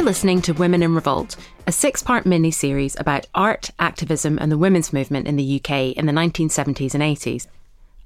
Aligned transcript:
You're 0.00 0.06
listening 0.06 0.40
to 0.42 0.54
Women 0.54 0.82
in 0.82 0.94
Revolt, 0.94 1.36
a 1.66 1.72
six 1.72 2.02
part 2.02 2.24
mini 2.24 2.50
series 2.50 2.98
about 2.98 3.26
art, 3.34 3.70
activism, 3.78 4.38
and 4.40 4.50
the 4.50 4.56
women's 4.56 4.94
movement 4.94 5.28
in 5.28 5.36
the 5.36 5.60
UK 5.60 5.94
in 5.94 6.06
the 6.06 6.12
1970s 6.12 6.94
and 6.94 7.02
80s. 7.02 7.46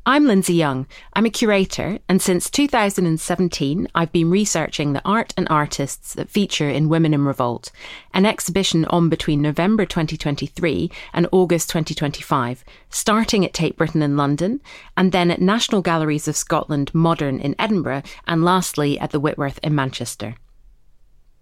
I'm 0.05 0.25
Linsey 0.25 0.57
Young. 0.57 0.89
I'm 1.13 1.25
a 1.25 1.31
curator, 1.31 2.01
and 2.09 2.21
since 2.21 2.51
2017, 2.51 3.87
I've 3.95 4.11
been 4.11 4.29
researching 4.29 4.93
the 4.93 5.03
art 5.05 5.35
and 5.37 5.47
artists 5.49 6.15
that 6.15 6.31
feature 6.31 6.69
in 6.69 6.89
Women 6.89 7.15
in 7.15 7.25
Revolt, 7.25 7.71
an 8.13 8.27
exhibition 8.27 8.85
on 8.87 9.09
between 9.09 9.41
November 9.41 9.87
2023 9.87 10.91
and 11.13 11.29
August 11.31 11.71
2025, 11.71 12.65
starting 12.91 13.45
at 13.45 13.55
Tate 13.55 13.77
Britain 13.77 14.03
in 14.03 14.17
London, 14.17 14.61
and 14.97 15.13
then 15.13 15.31
at 15.31 15.41
National 15.41 15.81
Galleries 15.81 16.27
of 16.27 16.35
Scotland 16.35 16.93
Modern 16.93 17.39
in 17.39 17.55
Edinburgh, 17.57 18.03
and 18.27 18.45
lastly 18.45 18.99
at 18.99 19.13
the 19.13 19.21
Whitworth 19.21 19.61
in 19.63 19.77
Manchester. 19.77 20.35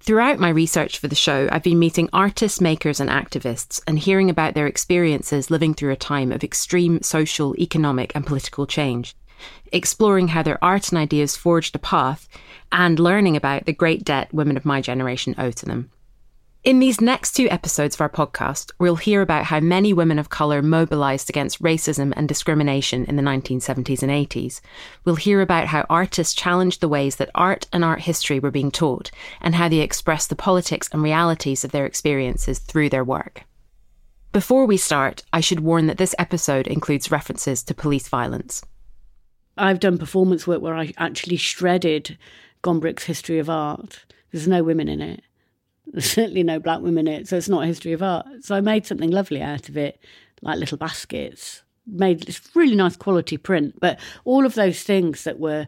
Throughout 0.05 0.41
my 0.41 0.49
research 0.49 0.99
for 0.99 1.07
the 1.07 1.15
show, 1.15 1.49
I've 1.53 1.63
been 1.63 1.79
meeting 1.79 2.09
artists, 2.13 2.61
makers, 2.61 2.99
and 2.99 3.09
activists 3.09 3.81
and 3.87 3.97
hearing 3.97 4.31
about 4.31 4.55
their 4.55 4.67
experiences 4.67 5.49
living 5.49 5.75
through 5.75 5.93
a 5.93 5.97
time 5.97 6.33
of 6.33 6.43
extreme 6.43 7.01
social, 7.03 7.55
economic, 7.57 8.11
and 8.17 8.27
political 8.27 8.67
change, 8.67 9.15
exploring 9.73 10.27
how 10.27 10.43
their 10.43 10.63
art 10.63 10.89
and 10.89 10.99
ideas 10.99 11.37
forged 11.37 11.77
a 11.77 11.79
path, 11.79 12.29
and 12.73 12.99
learning 12.99 13.37
about 13.37 13.65
the 13.65 13.73
great 13.73 14.03
debt 14.03 14.35
women 14.35 14.57
of 14.57 14.65
my 14.65 14.81
generation 14.81 15.37
owe 15.39 15.53
to 15.53 15.67
them. 15.67 15.93
In 16.65 16.79
these 16.79 17.01
next 17.01 17.33
two 17.33 17.51
episodes 17.51 17.97
of 17.97 18.01
our 18.03 18.09
podcast, 18.09 18.71
we'll 18.79 18.95
hear 18.95 19.21
about 19.21 19.47
how 19.47 19.59
many 19.59 19.93
women 19.93 20.17
of 20.17 20.31
colour 20.31 20.63
mobilised 20.63 21.29
against 21.29 21.61
racism 21.61 22.13
and 22.15 22.29
discrimination 22.29 23.05
in 23.07 23.17
the 23.17 23.23
1970s 23.23 24.01
and 24.01 24.13
80s. 24.13 24.61
We'll 25.05 25.17
hear 25.17 25.41
about 25.41 25.67
how 25.67 25.85
artists 25.91 26.35
challenged 26.35 26.81
the 26.81 26.87
ways 26.87 27.17
that 27.17 27.33
art 27.35 27.67
and 27.73 27.85
art 27.85 28.03
history 28.03 28.39
were 28.39 28.53
being 28.53 28.71
taught, 28.71 29.11
and 29.41 29.57
how 29.57 29.69
they 29.69 29.81
expressed 29.81 30.29
the 30.29 30.37
politics 30.37 30.89
and 30.93 31.03
realities 31.03 31.65
of 31.65 31.73
their 31.73 31.85
experiences 31.85 32.61
through 32.61 32.91
their 32.91 33.03
work. 33.03 33.43
Before 34.31 34.65
we 34.65 34.77
start, 34.77 35.25
I 35.33 35.41
should 35.41 35.61
warn 35.61 35.89
that 35.89 35.99
this 35.99 36.15
episode 36.17 36.69
includes 36.69 37.11
references 37.11 37.65
to 37.65 37.75
police 37.75 38.09
violence. 38.09 38.63
I've 39.59 39.81
done 39.81 39.99
performance 39.99 40.47
work 40.47 40.63
where 40.63 40.77
I 40.77 40.93
actually 40.97 41.39
shredded 41.39 42.17
Gombrich's 42.63 43.07
History 43.07 43.41
of 43.41 43.51
Art. 43.51 44.05
There's 44.31 44.47
no 44.47 44.63
women 44.63 44.89
in 44.89 45.01
it 45.01 45.25
there's 45.87 46.11
certainly 46.11 46.43
no 46.43 46.59
black 46.59 46.81
women 46.81 47.07
in 47.09 47.21
it, 47.23 47.29
so 47.29 47.37
it's 47.37 47.49
not 47.49 47.65
a 47.65 47.67
history 47.67 47.93
of 47.93 48.03
art. 48.03 48.27
So 48.41 48.55
I 48.55 48.61
made 48.61 48.87
something 48.87 49.11
lovely 49.11 49.43
out 49.43 49.69
of 49.69 49.77
it, 49.77 49.99
like 50.41 50.59
little 50.59 50.79
baskets. 50.79 51.63
Made 51.87 52.23
this 52.23 52.41
really 52.55 52.77
nice 52.77 52.97
quality 52.97 53.37
print, 53.37 53.79
but 53.81 53.99
all 54.25 54.47
of 54.47 54.55
those 54.55 54.83
things 54.83 55.25
that 55.25 55.39
were 55.39 55.67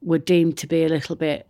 were 0.00 0.18
deemed 0.18 0.58
to 0.58 0.66
be 0.66 0.82
a 0.82 0.88
little 0.88 1.14
bit 1.14 1.46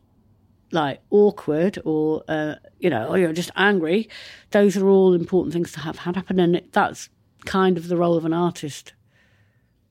like 0.70 1.00
awkward 1.10 1.78
or 1.84 2.22
uh, 2.28 2.56
you 2.78 2.91
know, 2.91 3.08
or 3.08 3.19
you're 3.19 3.32
just 3.32 3.50
angry. 3.56 4.08
Those 4.50 4.76
are 4.76 4.88
all 4.88 5.14
important 5.14 5.54
things 5.54 5.72
to 5.72 5.80
have 5.80 5.98
had 6.00 6.16
happen, 6.16 6.38
and 6.38 6.62
that's 6.72 7.08
kind 7.47 7.78
of 7.78 7.88
the 7.88 7.97
role 7.97 8.16
of 8.16 8.24
an 8.24 8.34
artist 8.34 8.92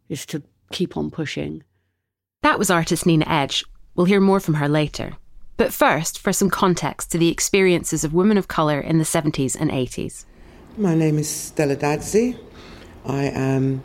is 0.08 0.26
to 0.28 0.44
keep 0.72 0.96
on 0.96 1.10
pushing. 1.10 1.64
That 2.44 2.60
was 2.60 2.70
artist 2.70 3.06
Nina 3.06 3.26
Edge. 3.28 3.64
We'll 3.96 4.06
hear 4.06 4.22
more 4.22 4.40
from 4.40 4.56
her 4.56 4.70
later. 4.70 5.14
But 5.62 5.72
first, 5.72 6.18
for 6.18 6.34
some 6.34 6.50
context 6.50 7.12
to 7.12 7.20
the 7.20 7.30
experiences 7.30 8.04
of 8.04 8.16
women 8.16 8.36
of 8.36 8.48
colour 8.48 8.80
in 8.80 8.98
the 8.98 9.04
70s 9.04 9.56
and 9.56 9.70
80s. 9.70 10.26
My 10.76 10.96
name 10.96 11.20
is 11.20 11.30
Stella 11.30 11.76
Dadzie. 11.76 12.36
I 13.06 13.26
am 13.26 13.84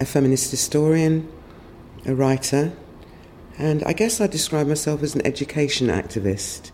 a 0.00 0.06
feminist 0.06 0.50
historian, 0.50 1.30
a 2.06 2.14
writer, 2.14 2.72
and 3.58 3.84
I 3.84 3.92
guess 3.92 4.22
I 4.22 4.26
describe 4.26 4.66
myself 4.66 5.02
as 5.02 5.14
an 5.14 5.26
education 5.26 5.88
activist. 5.88 6.70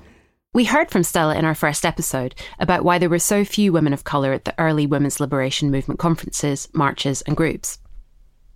We 0.54 0.66
heard 0.66 0.92
from 0.92 1.02
Stella 1.02 1.34
in 1.34 1.44
our 1.44 1.56
first 1.56 1.84
episode 1.84 2.36
about 2.60 2.84
why 2.84 2.98
there 2.98 3.10
were 3.10 3.18
so 3.18 3.44
few 3.44 3.72
women 3.72 3.92
of 3.92 4.04
colour 4.04 4.32
at 4.32 4.44
the 4.44 4.54
early 4.56 4.86
women's 4.86 5.18
liberation 5.18 5.72
movement 5.72 5.98
conferences, 5.98 6.68
marches, 6.72 7.22
and 7.22 7.36
groups. 7.36 7.80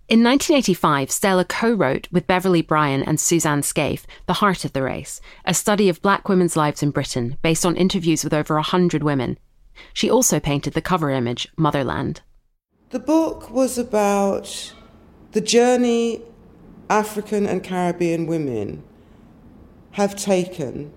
In 0.09 0.21
1985, 0.21 1.09
Stella 1.09 1.45
co 1.45 1.73
wrote 1.73 2.09
with 2.11 2.27
Beverley 2.27 2.61
Bryan 2.61 3.03
and 3.03 3.17
Suzanne 3.17 3.63
Scaife 3.63 4.05
The 4.25 4.33
Heart 4.33 4.65
of 4.65 4.73
the 4.73 4.83
Race, 4.83 5.21
a 5.45 5.53
study 5.53 5.87
of 5.87 6.01
black 6.01 6.27
women's 6.27 6.57
lives 6.57 6.83
in 6.83 6.91
Britain 6.91 7.37
based 7.41 7.65
on 7.65 7.77
interviews 7.77 8.21
with 8.21 8.33
over 8.33 8.55
100 8.55 9.01
women. 9.01 9.39
She 9.93 10.11
also 10.11 10.41
painted 10.41 10.73
the 10.73 10.81
cover 10.81 11.09
image, 11.09 11.47
Motherland. 11.55 12.21
The 12.89 12.99
book 12.99 13.49
was 13.49 13.77
about 13.77 14.73
the 15.31 15.39
journey 15.39 16.21
African 16.89 17.47
and 17.47 17.63
Caribbean 17.63 18.27
women 18.27 18.83
have 19.91 20.17
taken 20.17 20.91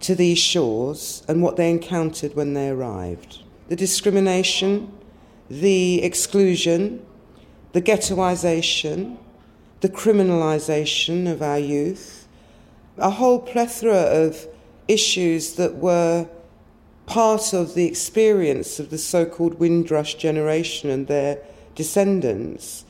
to 0.00 0.14
these 0.14 0.38
shores 0.38 1.22
and 1.28 1.42
what 1.42 1.56
they 1.56 1.68
encountered 1.68 2.34
when 2.34 2.54
they 2.54 2.70
arrived. 2.70 3.42
The 3.68 3.76
discrimination, 3.76 4.90
the 5.50 6.02
exclusion, 6.02 7.04
the 7.74 7.82
ghettoisation, 7.82 9.16
the 9.80 9.88
criminalisation 9.88 11.30
of 11.30 11.42
our 11.42 11.58
youth, 11.58 12.28
a 12.96 13.10
whole 13.10 13.40
plethora 13.40 13.96
of 13.96 14.46
issues 14.86 15.54
that 15.54 15.74
were 15.74 16.28
part 17.06 17.52
of 17.52 17.74
the 17.74 17.84
experience 17.84 18.78
of 18.78 18.90
the 18.90 18.96
so 18.96 19.26
called 19.26 19.58
Windrush 19.58 20.14
generation 20.14 20.88
and 20.88 21.08
their 21.08 21.38
descendants 21.74 22.84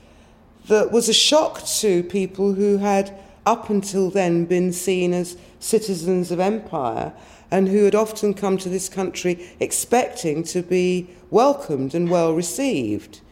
that 0.68 0.92
was 0.92 1.08
a 1.08 1.14
shock 1.14 1.64
to 1.64 2.02
people 2.02 2.52
who 2.52 2.76
had 2.76 3.18
up 3.46 3.70
until 3.70 4.10
then 4.10 4.44
been 4.44 4.70
seen 4.70 5.14
as 5.14 5.38
citizens 5.60 6.30
of 6.30 6.38
empire 6.38 7.12
and 7.50 7.68
who 7.68 7.84
had 7.84 7.94
often 7.94 8.34
come 8.34 8.58
to 8.58 8.68
this 8.68 8.90
country 8.90 9.50
expecting 9.60 10.42
to 10.42 10.62
be 10.62 11.08
welcomed 11.30 11.94
and 11.94 12.10
well 12.10 12.34
received 12.34 13.22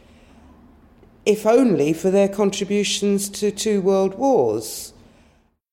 if 1.25 1.47
only 1.47 1.93
for 1.93 2.11
their 2.11 2.29
contributions 2.29 3.29
to 3.29 3.51
two 3.51 3.81
world 3.81 4.15
wars. 4.15 4.93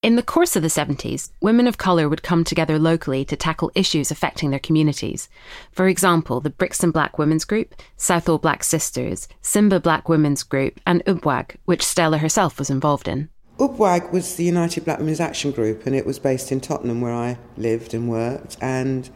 In 0.02 0.16
the 0.16 0.24
course 0.24 0.56
of 0.56 0.62
the 0.62 0.70
70s, 0.70 1.32
women 1.42 1.68
of 1.68 1.78
colour 1.78 2.08
would 2.08 2.24
come 2.24 2.46
together 2.46 2.80
locally 2.80 3.26
to 3.26 3.36
tackle 3.36 3.70
issues 3.76 4.12
affecting 4.12 4.50
their 4.50 4.60
communities. 4.60 5.28
For 5.74 5.90
example, 5.90 6.40
the 6.40 6.50
Brixton 6.50 6.92
Black 6.92 7.18
Women's 7.18 7.44
Group, 7.44 7.76
Southall 7.98 8.38
Black 8.38 8.64
Sisters, 8.64 9.28
Simba 9.42 9.78
Black 9.82 10.08
Women's 10.08 10.44
Group, 10.44 10.80
and 10.86 11.04
UBWAG, 11.04 11.58
which 11.66 11.84
Stella 11.84 12.18
herself 12.20 12.58
was 12.58 12.70
involved 12.70 13.10
in. 13.10 13.28
UBWAG 13.58 14.14
was 14.14 14.36
the 14.36 14.46
United 14.46 14.86
Black 14.86 15.00
Women's 15.00 15.20
Action 15.20 15.52
Group, 15.52 15.86
and 15.86 15.94
it 15.94 16.06
was 16.06 16.18
based 16.18 16.50
in 16.50 16.62
Tottenham, 16.62 17.02
where 17.02 17.14
I 17.14 17.38
lived 17.58 17.94
and 17.94 18.10
worked. 18.10 18.56
And 18.62 19.10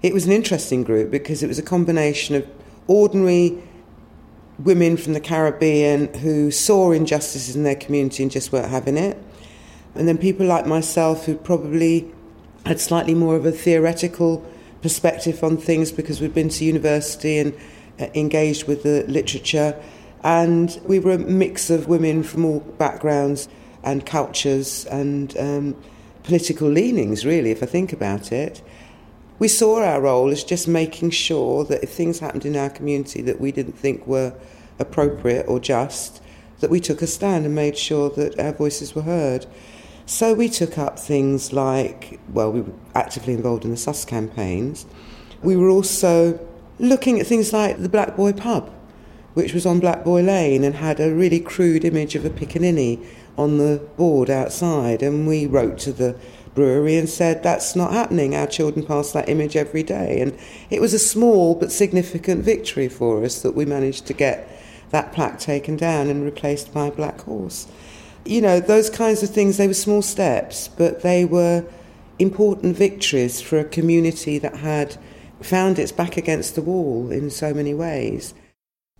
it 0.00 0.14
was 0.14 0.26
an 0.26 0.32
interesting 0.32 0.84
group 0.84 1.10
because 1.10 1.42
it 1.42 1.48
was 1.48 1.58
a 1.58 1.62
combination 1.62 2.36
of 2.36 2.46
ordinary 2.86 3.60
women 4.58 4.96
from 4.96 5.12
the 5.12 5.20
Caribbean 5.20 6.12
who 6.14 6.50
saw 6.50 6.92
injustices 6.92 7.56
in 7.56 7.64
their 7.64 7.74
community 7.74 8.22
and 8.22 8.30
just 8.30 8.52
weren't 8.52 8.68
having 8.68 8.96
it. 8.96 9.16
And 9.94 10.08
then 10.08 10.18
people 10.18 10.46
like 10.46 10.66
myself 10.66 11.26
who 11.26 11.36
probably 11.36 12.10
had 12.66 12.80
slightly 12.80 13.14
more 13.14 13.36
of 13.36 13.46
a 13.46 13.52
theoretical 13.52 14.44
perspective 14.82 15.42
on 15.42 15.56
things 15.56 15.92
because 15.92 16.20
we'd 16.20 16.34
been 16.34 16.48
to 16.48 16.64
university 16.64 17.38
and 17.38 17.54
uh, 18.00 18.06
engaged 18.14 18.66
with 18.66 18.82
the 18.82 19.04
literature. 19.08 19.80
And 20.22 20.80
we 20.84 20.98
were 20.98 21.12
a 21.12 21.18
mix 21.18 21.70
of 21.70 21.86
women 21.88 22.22
from 22.22 22.44
all 22.44 22.60
backgrounds 22.60 23.48
and 23.82 24.04
cultures 24.06 24.86
and 24.86 25.36
um, 25.36 25.76
political 26.22 26.68
leanings, 26.68 27.26
really, 27.26 27.50
if 27.50 27.62
I 27.62 27.66
think 27.66 27.92
about 27.92 28.32
it. 28.32 28.62
We 29.38 29.48
saw 29.48 29.82
our 29.82 30.00
role 30.00 30.30
as 30.30 30.44
just 30.44 30.68
making 30.68 31.10
sure 31.10 31.64
that 31.64 31.82
if 31.82 31.90
things 31.90 32.20
happened 32.20 32.46
in 32.46 32.56
our 32.56 32.70
community 32.70 33.20
that 33.22 33.40
we 33.40 33.50
didn't 33.50 33.78
think 33.78 34.06
were 34.06 34.34
appropriate 34.78 35.46
or 35.48 35.58
just, 35.58 36.22
that 36.60 36.70
we 36.70 36.80
took 36.80 37.02
a 37.02 37.06
stand 37.06 37.44
and 37.44 37.54
made 37.54 37.76
sure 37.76 38.10
that 38.10 38.38
our 38.38 38.52
voices 38.52 38.94
were 38.94 39.02
heard. 39.02 39.46
So 40.06 40.34
we 40.34 40.48
took 40.48 40.78
up 40.78 40.98
things 40.98 41.52
like, 41.52 42.20
well, 42.32 42.52
we 42.52 42.60
were 42.60 42.72
actively 42.94 43.34
involved 43.34 43.64
in 43.64 43.70
the 43.70 43.76
SUS 43.76 44.04
campaigns. 44.04 44.86
We 45.42 45.56
were 45.56 45.68
also 45.68 46.38
looking 46.78 47.18
at 47.18 47.26
things 47.26 47.52
like 47.52 47.78
the 47.78 47.88
Black 47.88 48.16
Boy 48.16 48.32
pub, 48.32 48.72
which 49.34 49.52
was 49.52 49.66
on 49.66 49.80
Black 49.80 50.04
Boy 50.04 50.22
Lane 50.22 50.62
and 50.62 50.76
had 50.76 51.00
a 51.00 51.12
really 51.12 51.40
crude 51.40 51.84
image 51.84 52.14
of 52.14 52.24
a 52.24 52.30
piccaninny 52.30 53.04
on 53.36 53.58
the 53.58 53.82
board 53.96 54.30
outside. 54.30 55.02
And 55.02 55.26
we 55.26 55.46
wrote 55.46 55.78
to 55.80 55.92
the 55.92 56.16
brewery 56.54 56.96
and 56.96 57.08
said, 57.08 57.42
That's 57.42 57.74
not 57.74 57.92
happening. 57.92 58.34
Our 58.34 58.46
children 58.46 58.86
pass 58.86 59.12
that 59.12 59.28
image 59.28 59.56
every 59.56 59.82
day. 59.82 60.20
And 60.20 60.36
it 60.70 60.80
was 60.80 60.94
a 60.94 60.98
small 60.98 61.54
but 61.54 61.72
significant 61.72 62.44
victory 62.44 62.88
for 62.88 63.24
us 63.24 63.42
that 63.42 63.54
we 63.54 63.64
managed 63.64 64.06
to 64.06 64.12
get 64.12 64.48
that 64.90 65.12
plaque 65.12 65.38
taken 65.38 65.76
down 65.76 66.08
and 66.08 66.24
replaced 66.24 66.72
by 66.72 66.86
a 66.86 66.92
black 66.92 67.22
horse. 67.22 67.66
You 68.24 68.40
know, 68.40 68.60
those 68.60 68.88
kinds 68.88 69.22
of 69.22 69.30
things, 69.30 69.56
they 69.56 69.66
were 69.66 69.74
small 69.74 70.02
steps, 70.02 70.68
but 70.68 71.02
they 71.02 71.24
were 71.24 71.64
important 72.18 72.76
victories 72.76 73.40
for 73.40 73.58
a 73.58 73.64
community 73.64 74.38
that 74.38 74.56
had 74.56 74.96
found 75.40 75.78
its 75.78 75.92
back 75.92 76.16
against 76.16 76.54
the 76.54 76.62
wall 76.62 77.10
in 77.10 77.28
so 77.28 77.52
many 77.52 77.74
ways. 77.74 78.34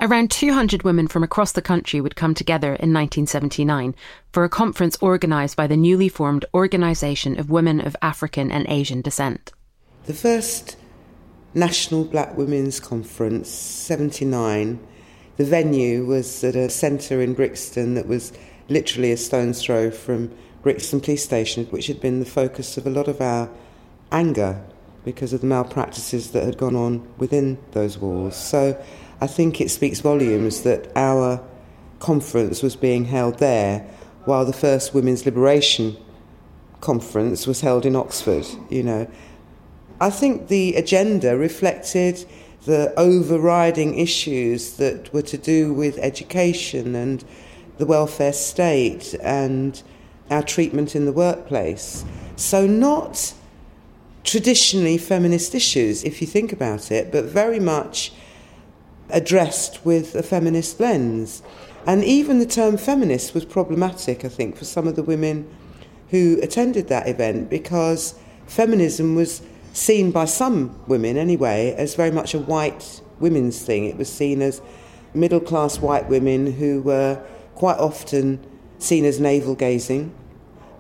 Around 0.01 0.33
200 0.33 0.83
women 0.83 1.07
from 1.07 1.23
across 1.23 1.53
the 1.53 1.63
country 1.63 2.01
would 2.01 2.17
come 2.17 2.35
together 2.35 2.69
in 2.69 2.93
1979 2.93 3.95
for 4.33 4.45
a 4.45 4.49
conference 4.49 4.99
organised 5.01 5.57
by 5.57 5.67
the 5.67 5.77
newly 5.77 6.09
formed 6.09 6.45
Organisation 6.53 7.39
of 7.39 7.49
Women 7.49 7.81
of 7.81 7.97
African 8.03 8.51
and 8.51 8.67
Asian 8.69 9.01
Descent. 9.01 9.53
The 10.07 10.13
first 10.13 10.77
National 11.55 12.05
Black 12.05 12.37
Women's 12.37 12.81
Conference, 12.81 13.49
79, 13.49 14.81
the 15.37 15.45
venue 15.45 16.05
was 16.05 16.43
at 16.43 16.57
a 16.57 16.69
centre 16.69 17.23
in 17.23 17.33
Brixton 17.33 17.95
that 17.95 18.09
was 18.09 18.33
literally 18.69 19.13
a 19.13 19.17
stone's 19.17 19.63
throw 19.63 19.91
from 19.91 20.31
Brixton 20.63 21.01
Police 21.01 21.25
Station, 21.25 21.67
which 21.67 21.87
had 21.87 22.01
been 22.01 22.19
the 22.19 22.27
focus 22.27 22.77
of 22.77 22.87
a 22.87 22.91
lot 22.91 23.07
of 23.07 23.21
our 23.21 23.49
anger 24.11 24.61
because 25.05 25.33
of 25.33 25.41
the 25.41 25.47
malpractices 25.47 26.33
that 26.33 26.45
had 26.45 26.59
gone 26.59 26.75
on 26.75 27.07
within 27.19 27.59
those 27.73 27.99
walls. 27.99 28.37
So 28.37 28.83
I 29.25 29.27
think 29.27 29.59
it 29.59 29.71
speaks 29.71 30.01
volumes 30.01 30.65
that 30.65 30.93
our 30.95 31.43
conference 31.99 32.63
was 32.63 32.77
being 32.77 33.07
held 33.07 33.39
there 33.39 33.79
while 34.27 34.45
the 34.45 34.53
first 34.53 34.93
Women's 34.93 35.25
Liberation 35.25 35.97
Conference 36.83 37.47
was 37.47 37.63
held 37.63 37.87
in 37.87 37.97
Oxford, 37.97 38.45
you 38.69 38.83
know. 38.83 39.11
I 39.99 40.11
think 40.11 40.49
the 40.49 40.75
agenda 40.75 41.39
reflected 41.39 42.27
the 42.67 42.93
overriding 42.99 43.99
issues 43.99 44.77
that 44.77 45.11
were 45.15 45.23
to 45.23 45.39
do 45.39 45.73
with 45.73 45.97
education 45.97 46.95
and 46.95 47.25
the 47.79 47.87
welfare 47.87 48.35
state 48.35 49.15
and 49.23 49.83
our 50.31 50.43
treatment 50.43 50.95
in 50.95 51.07
the 51.07 51.13
workplace. 51.13 52.05
So, 52.37 52.67
not 52.67 53.33
traditionally 54.23 54.99
feminist 54.99 55.55
issues, 55.55 56.05
if 56.05 56.21
you 56.21 56.27
think 56.27 56.53
about 56.53 56.93
it, 56.93 57.11
but 57.11 57.25
very 57.25 57.59
much 57.59 58.13
addressed 59.15 59.85
with 59.87 60.15
a 60.15 60.23
feminist 60.23 60.79
lens. 60.81 61.43
And 61.87 62.05
even 62.05 62.39
the 62.39 62.47
term 62.47 62.77
feminist 62.77 63.33
was 63.33 63.45
problematic, 63.45 64.25
I 64.25 64.29
think, 64.29 64.57
for 64.57 64.65
some 64.65 64.87
of 64.87 64.97
the 64.97 65.03
women 65.03 65.49
who 66.11 66.39
attended 66.43 66.89
that 66.89 67.09
event 67.09 67.49
because 67.49 68.15
feminism 68.47 69.15
was 69.15 69.41
seen 69.73 70.11
by 70.11 70.25
some 70.27 70.79
women, 70.87 71.17
anyway, 71.17 71.75
as 71.79 71.95
very 71.95 72.11
much 72.11 72.35
a 72.35 72.39
white 72.39 73.01
women's 73.21 73.63
thing. 73.63 73.85
It 73.85 73.97
was 73.97 74.13
seen 74.13 74.43
as 74.43 74.61
middle 75.15 75.41
class 75.41 75.79
white 75.79 76.09
women 76.09 76.53
who 76.53 76.83
were 76.83 77.25
quite 77.55 77.79
often 77.79 78.45
seen 78.79 79.05
as 79.05 79.21
navel 79.21 79.55
gazing 79.55 80.13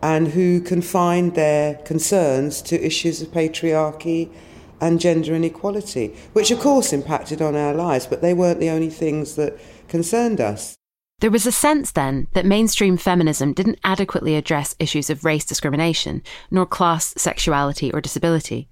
and 0.02 0.28
who 0.28 0.60
confined 0.60 1.34
their 1.34 1.76
concerns 1.76 2.60
to 2.60 2.84
issues 2.84 3.22
of 3.22 3.28
patriarchy 3.28 4.30
and 4.80 5.00
gender 5.00 5.34
inequality, 5.34 6.14
which 6.32 6.50
of 6.50 6.60
course 6.60 6.92
impacted 6.92 7.40
on 7.40 7.56
our 7.56 7.74
lives, 7.74 8.06
but 8.06 8.22
they 8.22 8.34
weren't 8.34 8.60
the 8.60 8.70
only 8.70 8.90
things 8.90 9.36
that 9.36 9.58
concerned 9.88 10.40
us. 10.40 10.76
There 11.20 11.30
was 11.30 11.46
a 11.46 11.52
sense 11.52 11.92
then 11.92 12.26
that 12.32 12.44
mainstream 12.44 12.96
feminism 12.96 13.52
didn't 13.52 13.78
adequately 13.84 14.36
address 14.36 14.74
issues 14.78 15.08
of 15.08 15.24
race 15.24 15.44
discrimination, 15.44 16.22
nor 16.50 16.66
class, 16.66 17.14
sexuality, 17.16 17.90
or 17.92 18.00
disability. 18.00 18.68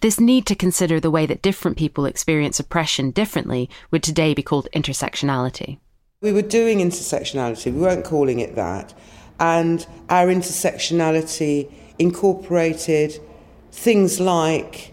This 0.00 0.20
need 0.20 0.46
to 0.46 0.54
consider 0.54 1.00
the 1.00 1.10
way 1.10 1.26
that 1.26 1.42
different 1.42 1.76
people 1.76 2.04
experience 2.04 2.60
oppression 2.60 3.10
differently 3.10 3.68
would 3.90 4.04
today 4.04 4.34
be 4.34 4.42
called 4.42 4.68
intersectionality. 4.72 5.78
We 6.20 6.32
were 6.32 6.42
doing 6.42 6.78
intersectionality, 6.78 7.72
we 7.72 7.80
weren't 7.80 8.04
calling 8.04 8.38
it 8.38 8.54
that. 8.54 8.94
And 9.40 9.84
our 10.08 10.26
intersectionality 10.26 11.72
incorporated 11.98 13.20
things 13.72 14.20
like 14.20 14.92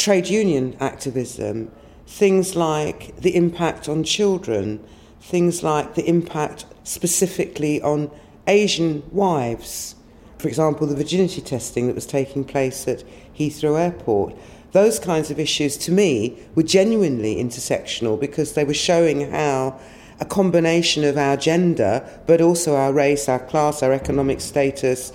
trade 0.00 0.28
union 0.28 0.74
activism, 0.80 1.70
things 2.06 2.56
like 2.56 3.14
the 3.20 3.36
impact 3.36 3.86
on 3.86 4.02
children, 4.02 4.82
things 5.20 5.62
like 5.62 5.94
the 5.94 6.08
impact 6.08 6.64
specifically 6.84 7.82
on 7.82 8.10
Asian 8.46 9.02
wives. 9.12 9.94
For 10.38 10.48
example, 10.48 10.86
the 10.86 10.96
virginity 10.96 11.42
testing 11.42 11.86
that 11.86 11.94
was 11.94 12.06
taking 12.06 12.44
place 12.44 12.88
at 12.88 13.04
Heathrow 13.38 13.78
Airport. 13.78 14.34
Those 14.72 14.98
kinds 14.98 15.30
of 15.30 15.38
issues, 15.38 15.76
to 15.78 15.92
me, 15.92 16.38
were 16.54 16.62
genuinely 16.62 17.36
intersectional 17.36 18.18
because 18.18 18.54
they 18.54 18.64
were 18.64 18.72
showing 18.72 19.30
how 19.30 19.78
a 20.18 20.24
combination 20.24 21.04
of 21.04 21.18
our 21.18 21.36
gender, 21.36 22.08
but 22.26 22.40
also 22.40 22.74
our 22.74 22.92
race, 22.94 23.28
our 23.28 23.38
class, 23.38 23.82
our 23.82 23.92
economic 23.92 24.40
status, 24.40 25.12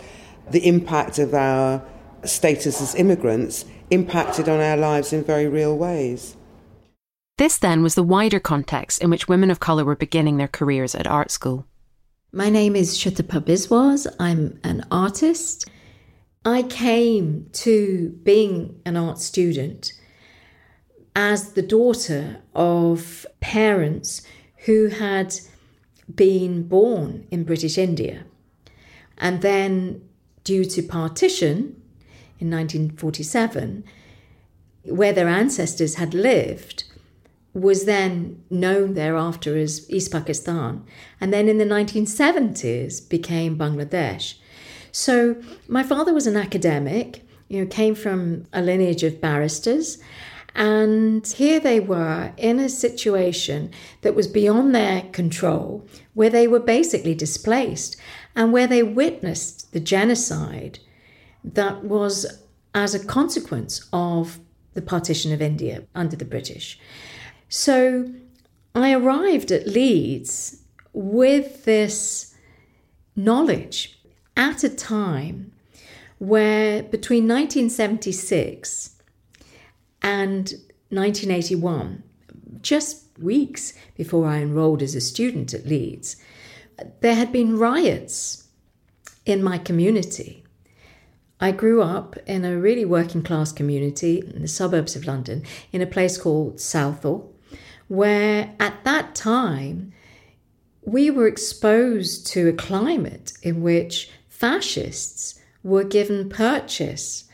the 0.52 0.68
impact 0.68 1.18
of 1.18 1.34
our 1.34 1.84
status 2.24 2.82
as 2.82 2.94
immigrants 2.94 3.66
impacted 3.90 4.50
on 4.50 4.60
our 4.60 4.78
lives 4.78 5.14
in 5.14 5.24
very 5.24 5.48
real 5.48 5.78
ways. 5.78 6.36
This 7.38 7.58
then 7.58 7.84
was 7.84 7.96
the 7.96 8.04
wider 8.04 8.40
context 8.40 9.02
in 9.02 9.10
which 9.10 9.28
women 9.28 9.52
of 9.52 9.60
colour 9.60 9.84
were 9.84 9.96
beginning 9.96 10.38
their 10.38 10.48
careers 10.48 10.96
at 10.96 11.08
art 11.08 11.32
school. 11.32 11.66
My 12.32 12.50
name 12.50 12.76
is 12.76 12.98
Sutapa 12.98 13.42
Biswas. 13.42 14.08
I'm 14.20 14.60
an 14.64 14.86
artist. 14.90 15.70
I 16.46 16.64
came 16.64 17.50
to 17.54 18.18
being 18.24 18.82
an 18.86 18.98
art 18.98 19.20
student 19.20 19.94
as 21.16 21.54
the 21.54 21.62
daughter 21.62 22.42
of 22.54 23.26
parents 23.40 24.22
who 24.66 24.88
had 24.88 25.36
been 26.14 26.68
born 26.68 27.26
in 27.32 27.44
British 27.44 27.78
India. 27.78 28.26
And 29.18 29.42
then, 29.42 30.02
due 30.44 30.66
to 30.66 30.84
partition 30.84 31.82
in 32.40 32.50
1947, 32.52 33.84
where 34.84 35.14
their 35.14 35.28
ancestors 35.28 35.96
had 35.96 36.14
lived, 36.14 36.84
was 37.54 37.86
then 37.86 38.44
known 38.50 38.94
thereafter 38.94 39.58
as 39.58 39.90
East 39.90 40.12
Pakistan, 40.12 40.84
and 41.22 41.32
then 41.34 41.48
in 41.48 41.58
the 41.58 41.66
1970s 41.66 43.08
became 43.10 43.58
Bangladesh. 43.58 44.36
So 44.92 45.42
my 45.68 45.82
father 45.82 46.14
was 46.14 46.28
an 46.28 46.36
academic, 46.36 47.26
you 47.48 47.62
know, 47.62 47.68
came 47.68 47.96
from 47.96 48.46
a 48.52 48.62
lineage 48.62 49.04
of 49.04 49.22
barristers, 49.22 49.98
and 50.54 51.26
here 51.28 51.60
they 51.60 51.80
were 51.80 52.34
in 52.38 52.60
a 52.60 52.70
situation 52.70 53.72
that 54.02 54.16
was 54.16 54.28
beyond 54.28 54.74
their 54.74 55.02
control, 55.12 55.86
where 56.14 56.30
they 56.30 56.48
were 56.48 56.60
basically 56.60 57.14
displaced 57.14 57.98
and 58.36 58.52
where 58.52 58.68
they 58.68 58.84
witnessed 58.84 59.72
the 59.74 59.80
genocide 59.80 60.80
that 61.54 61.84
was 61.84 62.26
as 62.74 62.94
a 62.94 63.06
consequence 63.06 63.88
of 63.94 64.40
the 64.74 64.82
partition 64.82 65.32
of 65.32 65.42
India 65.42 65.84
under 65.94 66.16
the 66.16 66.26
British. 66.26 66.80
So 67.48 68.12
I 68.74 68.94
arrived 68.94 69.52
at 69.52 69.68
Leeds 69.68 70.62
with 70.92 71.66
this 71.66 72.36
knowledge 73.16 74.00
at 74.36 74.64
a 74.64 74.70
time 74.70 75.52
where 76.18 76.84
between 76.84 77.28
1976 77.28 78.96
and 80.02 80.54
1981, 80.90 82.04
just 82.62 83.06
weeks 83.20 83.74
before 83.96 84.28
I 84.28 84.40
enrolled 84.40 84.82
as 84.82 84.96
a 84.96 85.02
student 85.02 85.54
at 85.54 85.66
Leeds, 85.66 86.18
there 87.02 87.16
had 87.16 87.32
been 87.32 87.58
riots 87.58 88.48
in 89.26 89.44
my 89.44 89.58
community. 89.58 90.45
I 91.40 91.52
grew 91.52 91.82
up 91.82 92.16
in 92.26 92.46
a 92.46 92.58
really 92.58 92.86
working 92.86 93.22
class 93.22 93.52
community 93.52 94.24
in 94.34 94.42
the 94.42 94.48
suburbs 94.48 94.96
of 94.96 95.06
London 95.06 95.44
in 95.72 95.82
a 95.82 95.88
place 95.88 96.18
called 96.18 96.60
Southall, 96.60 97.34
where 97.88 98.54
at 98.60 98.84
that 98.86 99.16
time 99.16 99.92
we 100.82 101.10
were 101.10 101.28
exposed 101.28 102.28
to 102.28 102.48
a 102.48 102.54
climate 102.54 103.34
in 103.44 103.62
which 103.62 104.10
fascists 104.30 105.40
were 105.64 105.84
given 105.84 106.30
purchase 106.30 107.26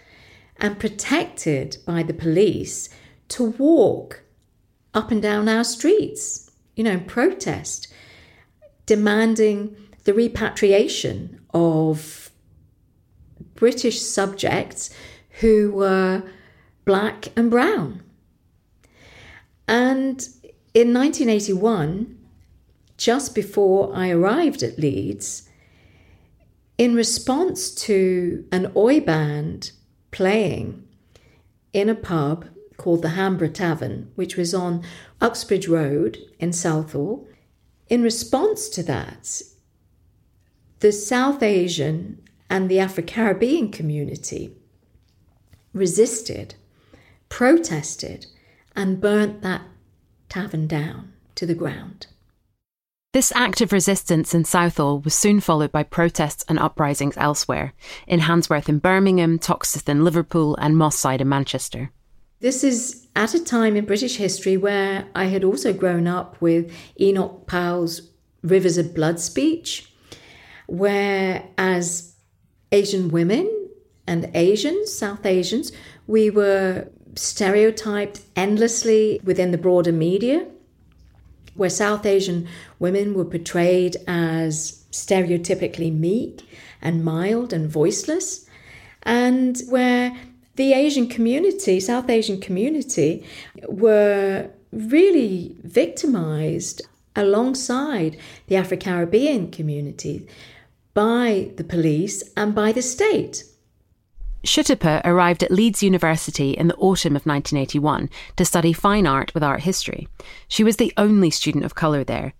and 0.57 0.79
protected 0.79 1.77
by 1.85 2.01
the 2.01 2.13
police 2.13 2.89
to 3.27 3.43
walk 3.51 4.23
up 4.93 5.11
and 5.11 5.21
down 5.21 5.47
our 5.47 5.63
streets, 5.63 6.49
you 6.75 6.83
know, 6.83 6.99
protest, 6.99 7.87
demanding 8.85 9.75
the 10.05 10.13
repatriation 10.13 11.41
of 11.53 12.30
British 13.55 14.01
subjects 14.01 14.89
who 15.39 15.71
were 15.71 16.23
black 16.85 17.29
and 17.35 17.49
brown. 17.49 18.03
And 19.67 20.27
in 20.73 20.93
1981, 20.93 22.17
just 22.97 23.33
before 23.33 23.95
I 23.95 24.09
arrived 24.09 24.63
at 24.63 24.77
Leeds, 24.77 25.49
in 26.77 26.95
response 26.95 27.71
to 27.75 28.45
an 28.51 28.71
oi 28.75 28.99
band 28.99 29.71
playing 30.11 30.87
in 31.73 31.89
a 31.89 31.95
pub 31.95 32.45
called 32.77 33.01
the 33.01 33.09
Hambrough 33.09 33.53
Tavern, 33.53 34.11
which 34.15 34.35
was 34.35 34.53
on 34.53 34.83
Uxbridge 35.21 35.67
Road 35.67 36.17
in 36.39 36.51
Southall. 36.51 37.27
In 37.89 38.01
response 38.01 38.69
to 38.69 38.83
that, 38.83 39.41
the 40.79 40.91
South 40.91 41.43
Asian 41.43 42.21
and 42.51 42.69
the 42.69 42.79
Afro 42.79 43.01
Caribbean 43.01 43.71
community 43.71 44.53
resisted, 45.73 46.53
protested, 47.29 48.25
and 48.75 48.99
burnt 48.99 49.41
that 49.41 49.61
tavern 50.27 50.67
down 50.67 51.13
to 51.35 51.45
the 51.45 51.55
ground. 51.55 52.07
This 53.13 53.31
act 53.35 53.61
of 53.61 53.71
resistance 53.71 54.33
in 54.33 54.43
Southall 54.43 54.99
was 54.99 55.15
soon 55.15 55.39
followed 55.39 55.71
by 55.71 55.83
protests 55.83 56.43
and 56.49 56.59
uprisings 56.59 57.15
elsewhere, 57.15 57.71
in 58.05 58.19
Handsworth 58.19 58.67
in 58.67 58.79
Birmingham, 58.79 59.39
Toxteth 59.39 59.87
in 59.87 60.03
Liverpool, 60.03 60.57
and 60.57 60.77
Moss 60.77 60.99
Side 60.99 61.21
in 61.21 61.29
Manchester. 61.29 61.91
This 62.41 62.65
is 62.65 63.07
at 63.15 63.33
a 63.33 63.43
time 63.43 63.77
in 63.77 63.85
British 63.85 64.17
history 64.17 64.57
where 64.57 65.07
I 65.15 65.25
had 65.25 65.45
also 65.45 65.71
grown 65.71 66.05
up 66.05 66.41
with 66.41 66.69
Enoch 66.99 67.47
Powell's 67.47 68.09
Rivers 68.43 68.77
of 68.77 68.93
Blood 68.93 69.21
speech, 69.21 69.89
where 70.67 71.45
as 71.57 72.10
Asian 72.71 73.09
women 73.09 73.69
and 74.07 74.29
Asians, 74.33 74.93
South 74.93 75.25
Asians, 75.25 75.71
we 76.07 76.29
were 76.29 76.87
stereotyped 77.15 78.21
endlessly 78.35 79.19
within 79.23 79.51
the 79.51 79.57
broader 79.57 79.91
media 79.91 80.47
where 81.55 81.69
South 81.69 82.05
Asian 82.05 82.47
women 82.79 83.13
were 83.13 83.25
portrayed 83.25 83.97
as 84.07 84.85
stereotypically 84.91 85.93
meek 85.93 86.47
and 86.81 87.03
mild 87.03 87.53
and 87.53 87.69
voiceless, 87.69 88.47
and 89.03 89.61
where 89.67 90.15
the 90.55 90.73
Asian 90.73 91.07
community, 91.07 91.79
South 91.79 92.09
Asian 92.09 92.39
community, 92.39 93.25
were 93.67 94.49
really 94.71 95.55
victimized 95.63 96.81
alongside 97.15 98.17
the 98.47 98.55
Afro 98.55 98.77
Caribbean 98.77 99.51
community 99.51 100.27
by 100.93 101.51
the 101.55 101.63
police 101.63 102.23
and 102.35 102.53
by 102.53 102.71
the 102.71 102.81
state. 102.81 103.43
Sutapa 104.43 105.01
arrived 105.05 105.43
at 105.43 105.51
Leeds 105.51 105.83
University 105.83 106.51
in 106.51 106.67
the 106.67 106.75
autumn 106.75 107.15
of 107.15 107.25
1981 107.25 108.09
to 108.37 108.45
study 108.45 108.73
fine 108.73 109.05
art 109.05 109.33
with 109.33 109.43
art 109.43 109.61
history. 109.61 110.07
She 110.47 110.63
was 110.63 110.77
the 110.77 110.93
only 110.97 111.29
student 111.29 111.63
of 111.63 111.75
colour 111.75 112.03
there. 112.03 112.33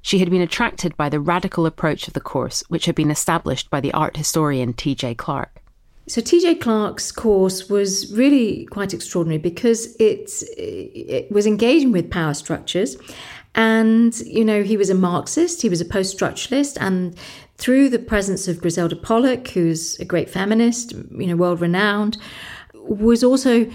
She 0.00 0.18
had 0.18 0.30
been 0.30 0.40
attracted 0.40 0.96
by 0.96 1.08
the 1.08 1.20
radical 1.20 1.66
approach 1.66 2.08
of 2.08 2.14
the 2.14 2.20
course, 2.20 2.64
which 2.68 2.86
had 2.86 2.94
been 2.94 3.10
established 3.10 3.70
by 3.70 3.80
the 3.80 3.92
art 3.92 4.16
historian 4.16 4.72
T.J. 4.72 5.14
Clark. 5.16 5.62
So 6.08 6.20
T.J. 6.20 6.56
Clark's 6.56 7.12
course 7.12 7.68
was 7.68 8.12
really 8.12 8.64
quite 8.66 8.92
extraordinary 8.92 9.38
because 9.38 9.94
it, 9.96 10.32
it 10.58 11.30
was 11.30 11.46
engaging 11.46 11.92
with 11.92 12.10
power 12.10 12.34
structures 12.34 12.96
and, 13.54 14.18
you 14.20 14.44
know, 14.44 14.62
he 14.62 14.76
was 14.76 14.90
a 14.90 14.94
Marxist, 14.94 15.62
he 15.62 15.68
was 15.68 15.80
a 15.80 15.84
post 15.84 16.18
structuralist, 16.18 16.78
and 16.80 17.16
through 17.56 17.90
the 17.90 17.98
presence 17.98 18.48
of 18.48 18.60
Griselda 18.60 18.96
Pollock, 18.96 19.48
who's 19.48 19.98
a 20.00 20.04
great 20.04 20.30
feminist, 20.30 20.92
you 20.92 21.26
know, 21.26 21.36
world 21.36 21.60
renowned, 21.60 22.16
was 22.74 23.22
also 23.22 23.70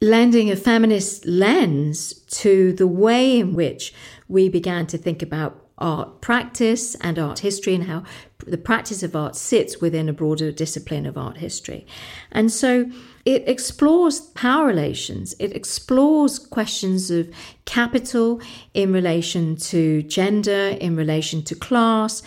lending 0.00 0.50
a 0.50 0.56
feminist 0.56 1.26
lens 1.26 2.12
to 2.12 2.72
the 2.74 2.86
way 2.86 3.38
in 3.38 3.54
which 3.54 3.94
we 4.28 4.48
began 4.48 4.86
to 4.86 4.98
think 4.98 5.22
about 5.22 5.64
art 5.78 6.20
practice 6.20 6.94
and 6.96 7.18
art 7.18 7.38
history 7.38 7.74
and 7.74 7.84
how 7.84 8.02
the 8.46 8.58
practice 8.58 9.02
of 9.02 9.14
art 9.14 9.36
sits 9.36 9.80
within 9.80 10.08
a 10.08 10.12
broader 10.12 10.50
discipline 10.50 11.06
of 11.06 11.16
art 11.16 11.36
history. 11.36 11.86
And 12.32 12.50
so 12.50 12.90
it 13.28 13.46
explores 13.46 14.20
power 14.20 14.66
relations, 14.66 15.34
it 15.38 15.54
explores 15.54 16.38
questions 16.38 17.10
of 17.10 17.28
capital 17.66 18.40
in 18.72 18.90
relation 18.90 19.54
to 19.54 20.02
gender, 20.04 20.74
in 20.80 20.96
relation 20.96 21.42
to 21.42 21.54
class. 21.54 22.22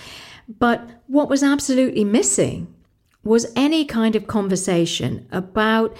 But 0.47 0.87
what 1.07 1.27
was 1.27 1.41
absolutely 1.41 2.05
missing 2.05 2.71
was 3.23 3.51
any 3.55 3.83
kind 3.83 4.15
of 4.15 4.27
conversation 4.27 5.27
about 5.31 5.97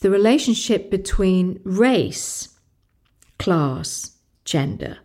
the 0.00 0.08
relationship 0.08 0.90
between 0.90 1.60
race, 1.62 2.56
class, 3.38 4.16
gender, 4.46 5.00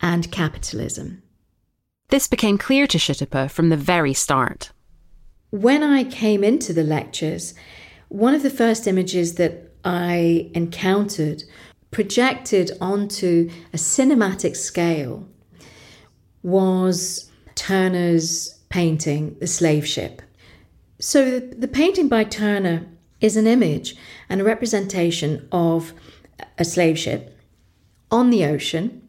and 0.00 0.30
capitalism. 0.30 1.24
This 2.10 2.28
became 2.28 2.56
clear 2.56 2.86
to 2.86 2.98
Sutapa 2.98 3.50
from 3.50 3.68
the 3.68 3.76
very 3.76 4.14
start. 4.14 4.70
When 5.50 5.82
I 5.82 6.04
came 6.04 6.44
into 6.44 6.72
the 6.72 6.84
lectures, 6.84 7.54
one 8.10 8.34
of 8.34 8.42
the 8.42 8.50
first 8.50 8.86
images 8.86 9.36
that 9.36 9.72
I 9.84 10.50
encountered 10.52 11.44
projected 11.90 12.72
onto 12.80 13.50
a 13.72 13.76
cinematic 13.76 14.56
scale 14.56 15.26
was 16.42 17.30
Turner's 17.54 18.58
painting, 18.68 19.36
The 19.40 19.46
Slave 19.46 19.86
Ship. 19.86 20.20
So 20.98 21.38
the 21.40 21.68
painting 21.68 22.08
by 22.08 22.24
Turner 22.24 22.86
is 23.20 23.36
an 23.36 23.46
image 23.46 23.96
and 24.28 24.40
a 24.40 24.44
representation 24.44 25.48
of 25.52 25.94
a 26.58 26.64
slave 26.64 26.98
ship 26.98 27.38
on 28.10 28.30
the 28.30 28.44
ocean 28.44 29.02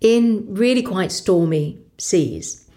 in 0.00 0.46
really 0.54 0.82
quite 0.82 1.10
stormy 1.12 1.78
seas. 1.98 2.68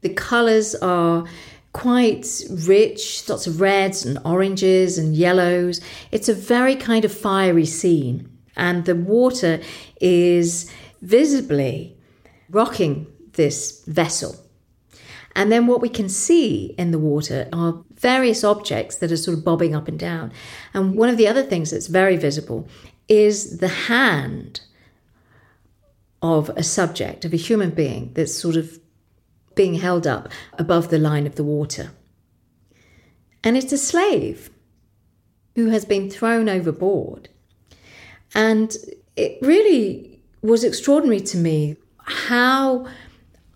The 0.00 0.08
colours 0.08 0.74
are 0.76 1.24
quite 1.72 2.42
rich, 2.50 3.28
lots 3.28 3.46
of 3.46 3.60
reds 3.60 4.04
and 4.04 4.18
oranges 4.24 4.98
and 4.98 5.14
yellows. 5.14 5.80
It's 6.10 6.28
a 6.28 6.34
very 6.34 6.74
kind 6.74 7.04
of 7.04 7.12
fiery 7.12 7.66
scene, 7.66 8.28
and 8.56 8.84
the 8.84 8.96
water 8.96 9.60
is 10.00 10.70
visibly 11.02 11.96
rocking 12.50 13.06
this 13.32 13.84
vessel. 13.86 14.36
And 15.36 15.52
then 15.52 15.68
what 15.68 15.80
we 15.80 15.88
can 15.88 16.08
see 16.08 16.74
in 16.78 16.90
the 16.90 16.98
water 16.98 17.48
are 17.52 17.84
various 17.94 18.42
objects 18.42 18.96
that 18.96 19.12
are 19.12 19.16
sort 19.16 19.38
of 19.38 19.44
bobbing 19.44 19.74
up 19.74 19.86
and 19.86 19.98
down. 19.98 20.32
And 20.74 20.96
one 20.96 21.08
of 21.08 21.16
the 21.16 21.28
other 21.28 21.44
things 21.44 21.70
that's 21.70 21.86
very 21.86 22.16
visible 22.16 22.68
is 23.06 23.58
the 23.58 23.68
hand 23.68 24.62
of 26.20 26.48
a 26.50 26.64
subject, 26.64 27.24
of 27.24 27.32
a 27.32 27.36
human 27.36 27.70
being 27.70 28.12
that's 28.14 28.36
sort 28.36 28.56
of 28.56 28.80
being 29.58 29.74
held 29.74 30.06
up 30.06 30.28
above 30.56 30.88
the 30.88 30.98
line 30.98 31.26
of 31.26 31.34
the 31.34 31.42
water. 31.42 31.90
And 33.42 33.56
it's 33.56 33.72
a 33.72 33.78
slave 33.78 34.50
who 35.56 35.70
has 35.70 35.84
been 35.84 36.08
thrown 36.08 36.48
overboard. 36.48 37.28
And 38.36 38.76
it 39.16 39.36
really 39.42 40.20
was 40.42 40.62
extraordinary 40.62 41.20
to 41.22 41.36
me 41.36 41.76
how 42.04 42.86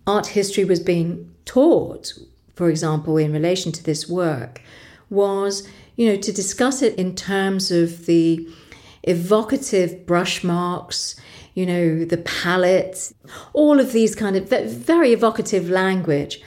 art 0.04 0.26
history 0.26 0.64
was 0.64 0.80
being 0.80 1.32
taught, 1.44 2.12
for 2.56 2.68
example, 2.68 3.16
in 3.16 3.32
relation 3.32 3.70
to 3.70 3.84
this 3.84 4.08
work, 4.08 4.60
was, 5.08 5.68
you 5.94 6.08
know, 6.08 6.16
to 6.16 6.32
discuss 6.32 6.82
it 6.82 6.96
in 6.96 7.14
terms 7.14 7.70
of 7.70 8.06
the 8.06 8.48
evocative 9.04 10.04
brush 10.04 10.42
marks, 10.42 11.14
you 11.54 11.66
know, 11.66 12.04
the 12.04 12.18
palette, 12.18 13.12
all 13.52 13.78
of 13.78 13.92
these 13.92 14.14
kind 14.14 14.36
of 14.36 14.48
very 14.48 15.12
evocative 15.12 15.68
language. 15.68 16.40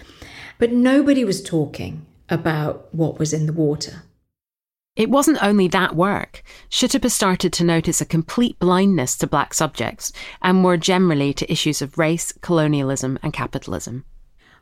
But 0.57 0.71
nobody 0.71 1.24
was 1.24 1.43
talking 1.43 2.05
about 2.29 2.93
what 2.93 3.19
was 3.19 3.33
in 3.33 3.45
the 3.45 3.53
water. 3.53 4.03
It 4.95 5.09
wasn't 5.09 5.43
only 5.43 5.67
that 5.69 5.95
work. 5.95 6.41
Sutapa 6.69 7.12
started 7.12 7.51
to 7.53 7.65
notice 7.65 8.00
a 8.00 8.05
complete 8.05 8.57
blindness 8.59 9.17
to 9.17 9.27
black 9.27 9.53
subjects, 9.53 10.13
and 10.41 10.57
more 10.57 10.77
generally 10.77 11.33
to 11.33 11.51
issues 11.51 11.81
of 11.81 11.97
race, 11.97 12.31
colonialism, 12.41 13.19
and 13.21 13.33
capitalism. 13.33 14.05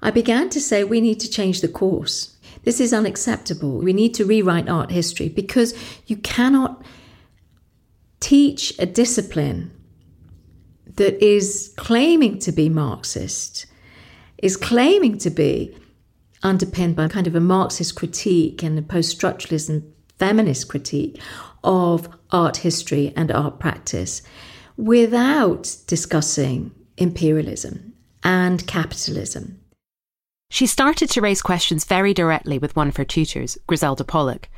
I 0.01 0.09
began 0.09 0.49
to 0.49 0.59
say 0.59 0.83
we 0.83 1.01
need 1.01 1.19
to 1.19 1.29
change 1.29 1.61
the 1.61 1.67
course. 1.67 2.35
This 2.63 2.79
is 2.79 2.93
unacceptable. 2.93 3.77
We 3.77 3.93
need 3.93 4.15
to 4.15 4.25
rewrite 4.25 4.67
art 4.67 4.91
history 4.91 5.29
because 5.29 5.73
you 6.07 6.17
cannot 6.17 6.83
teach 8.19 8.73
a 8.79 8.85
discipline 8.87 9.71
that 10.95 11.23
is 11.23 11.73
claiming 11.77 12.39
to 12.39 12.51
be 12.51 12.69
Marxist, 12.69 13.65
is 14.37 14.57
claiming 14.57 15.17
to 15.19 15.29
be 15.29 15.75
underpinned 16.43 16.95
by 16.95 17.07
kind 17.07 17.27
of 17.27 17.35
a 17.35 17.39
Marxist 17.39 17.95
critique 17.95 18.61
and 18.63 18.77
a 18.77 18.81
post 18.81 19.19
structuralism 19.19 19.83
feminist 20.17 20.67
critique 20.67 21.19
of 21.63 22.07
art 22.31 22.57
history 22.57 23.13
and 23.15 23.31
art 23.31 23.59
practice 23.59 24.21
without 24.77 25.75
discussing 25.87 26.71
imperialism 26.97 27.93
and 28.23 28.65
capitalism. 28.67 29.59
She 30.49 30.67
started 30.67 31.09
to 31.11 31.21
raise 31.21 31.41
questions 31.41 31.83
very 31.83 32.13
directly 32.13 32.59
with 32.59 32.75
one 32.75 32.87
of 32.87 32.97
her 32.97 33.05
tutors, 33.05 33.57
Griselda 33.65 34.03
Pollock, 34.03 34.49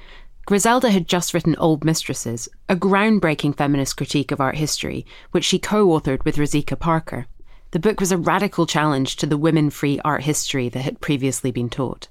Griselda 0.46 0.92
had 0.92 1.08
just 1.08 1.34
written 1.34 1.56
Old 1.56 1.84
Mistresses, 1.84 2.48
a 2.70 2.76
groundbreaking 2.76 3.58
feminist 3.58 3.98
critique 3.98 4.32
of 4.32 4.40
art 4.40 4.56
history, 4.56 5.04
which 5.32 5.44
she 5.44 5.58
co 5.58 5.88
authored 5.88 6.24
with 6.24 6.38
Rozsika 6.38 6.80
Parker. 6.80 7.26
The 7.72 7.80
book 7.80 8.00
was 8.00 8.12
a 8.12 8.18
radical 8.18 8.68
challenge 8.68 9.16
to 9.18 9.26
the 9.26 9.40
women 9.40 9.72
free 9.72 10.00
art 10.06 10.24
history 10.24 10.70
that 10.70 10.82
had 10.82 11.02
previously 11.02 11.52
been 11.52 11.70
taught. 11.70 12.10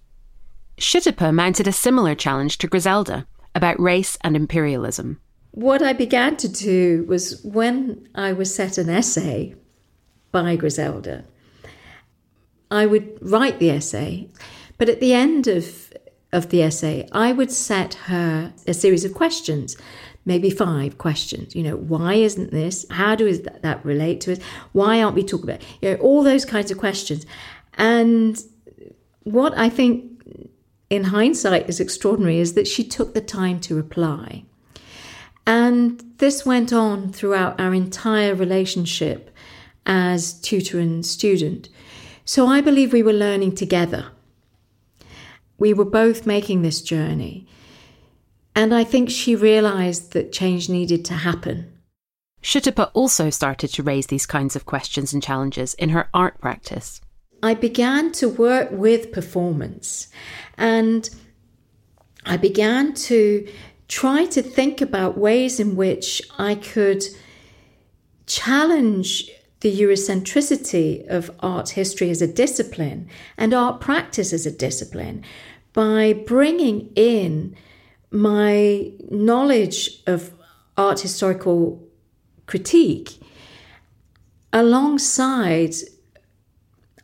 Sutapa 0.79 1.33
mounted 1.33 1.69
a 1.69 1.73
similar 1.73 2.17
challenge 2.17 2.59
to 2.59 2.67
Griselda 2.67 3.27
about 3.55 3.79
race 3.79 4.19
and 4.23 4.35
imperialism. 4.35 5.21
What 5.53 5.81
I 5.81 5.93
began 5.93 6.37
to 6.39 6.49
do 6.49 7.05
was 7.07 7.41
when 7.45 8.09
I 8.17 8.33
was 8.33 8.53
set 8.53 8.79
an 8.79 8.91
essay 8.91 9.55
by 10.33 10.57
Griselda, 10.57 11.25
I 12.69 12.87
would 12.87 13.17
write 13.21 13.61
the 13.61 13.71
essay, 13.71 14.29
but 14.77 14.89
at 14.89 14.99
the 14.99 15.13
end 15.13 15.47
of 15.47 15.93
of 16.35 16.51
the 16.51 16.63
essay, 16.63 17.09
I 17.13 17.33
would 17.33 17.51
set 17.51 17.95
her 17.95 18.53
a 18.67 18.75
series 18.75 19.05
of 19.05 19.15
questions 19.15 19.77
maybe 20.25 20.51
five 20.51 20.99
questions. 20.99 21.55
You 21.55 21.63
know, 21.63 21.77
why 21.77 22.15
isn't 22.15 22.51
this? 22.51 22.87
How 22.91 23.15
does 23.15 23.43
that, 23.43 23.85
relate 23.85 24.21
to 24.23 24.33
it? 24.33 24.43
Why 24.73 25.03
aren't 25.03 25.17
we 25.17 25.25
talking 25.25 25.51
about? 25.51 25.63
You 25.83 25.91
know, 25.91 25.97
all 25.97 26.23
those 26.23 26.45
kinds 26.45 26.71
of 26.71 26.79
questions. 26.79 27.27
And 27.75 28.43
what 29.25 29.57
I 29.57 29.69
think 29.69 30.11
in 30.91 31.05
hindsight 31.05 31.69
is 31.69 31.81
extraordinary 31.81 32.39
is 32.39 32.55
that 32.55 32.69
she 32.69 32.85
took 32.85 33.15
the 33.15 33.21
time 33.21 33.61
to 33.61 33.75
reply. 33.75 34.45
And 35.47 36.03
this 36.19 36.47
went 36.47 36.73
on 36.73 37.13
throughout 37.13 37.61
our 37.61 37.75
entire 37.75 38.35
relationship 38.35 39.31
as 39.85 40.41
tutor 40.41 40.79
and 40.81 41.05
student. 41.05 41.69
So 42.25 42.47
I 42.47 42.63
believe 42.63 42.93
we 42.93 43.03
were 43.03 43.13
learning 43.13 43.55
together. 43.55 44.07
We 45.59 45.73
were 45.73 45.85
both 45.85 46.27
making 46.27 46.63
this 46.63 46.83
journey. 46.83 47.47
And 48.55 48.75
I 48.75 48.85
think 48.85 49.11
she 49.11 49.35
realized 49.35 50.13
that 50.13 50.33
change 50.33 50.69
needed 50.69 51.05
to 51.07 51.15
happen. 51.15 51.73
Sutapa 52.43 52.91
also 52.93 53.31
started 53.31 53.69
to 53.69 53.83
raise 53.83 54.07
these 54.07 54.27
kinds 54.27 54.55
of 54.55 54.67
questions 54.67 55.13
and 55.13 55.23
challenges 55.23 55.75
in 55.75 55.89
her 55.89 56.09
art 56.13 56.41
practice. 56.41 57.01
I 57.43 57.55
began 57.55 58.13
to 58.13 58.29
work 58.29 58.71
with 58.71 59.13
performance 59.13 60.09
and 60.57 61.09
I 62.27 62.37
began 62.37 62.95
to 62.95 63.47
try 63.89 64.27
to 64.27 64.43
think 64.43 64.81
about 64.81 65.19
ways 65.19 65.61
in 65.61 65.77
which 65.77 66.23
I 66.39 66.55
could 66.55 67.05
challenge 68.27 69.31
the 69.65 69.81
Eurocentricity 69.81 71.07
of 71.09 71.31
art 71.41 71.71
history 71.71 72.11
as 72.11 72.21
a 72.21 72.27
discipline 72.27 73.09
and 73.39 73.55
art 73.55 73.81
practice 73.81 74.31
as 74.31 74.45
a 74.45 74.51
discipline 74.51 75.25
by 75.73 76.13
bringing 76.13 76.93
in 76.95 77.57
my 78.11 78.93
knowledge 79.11 80.03
of 80.07 80.35
art 80.77 81.01
historical 81.01 81.83
critique 82.45 83.19
alongside 84.53 85.75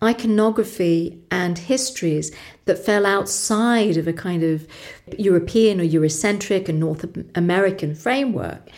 iconography 0.05 1.19
and 1.31 1.57
histories 1.57 2.31
that 2.67 2.85
fell 2.85 3.07
outside 3.07 3.97
of 3.97 4.07
a 4.07 4.13
kind 4.13 4.43
of 4.43 4.67
European 5.17 5.81
or 5.81 5.85
Eurocentric 5.85 6.69
and 6.69 6.79
North 6.79 7.07
American 7.35 7.95
framework. 7.95 8.69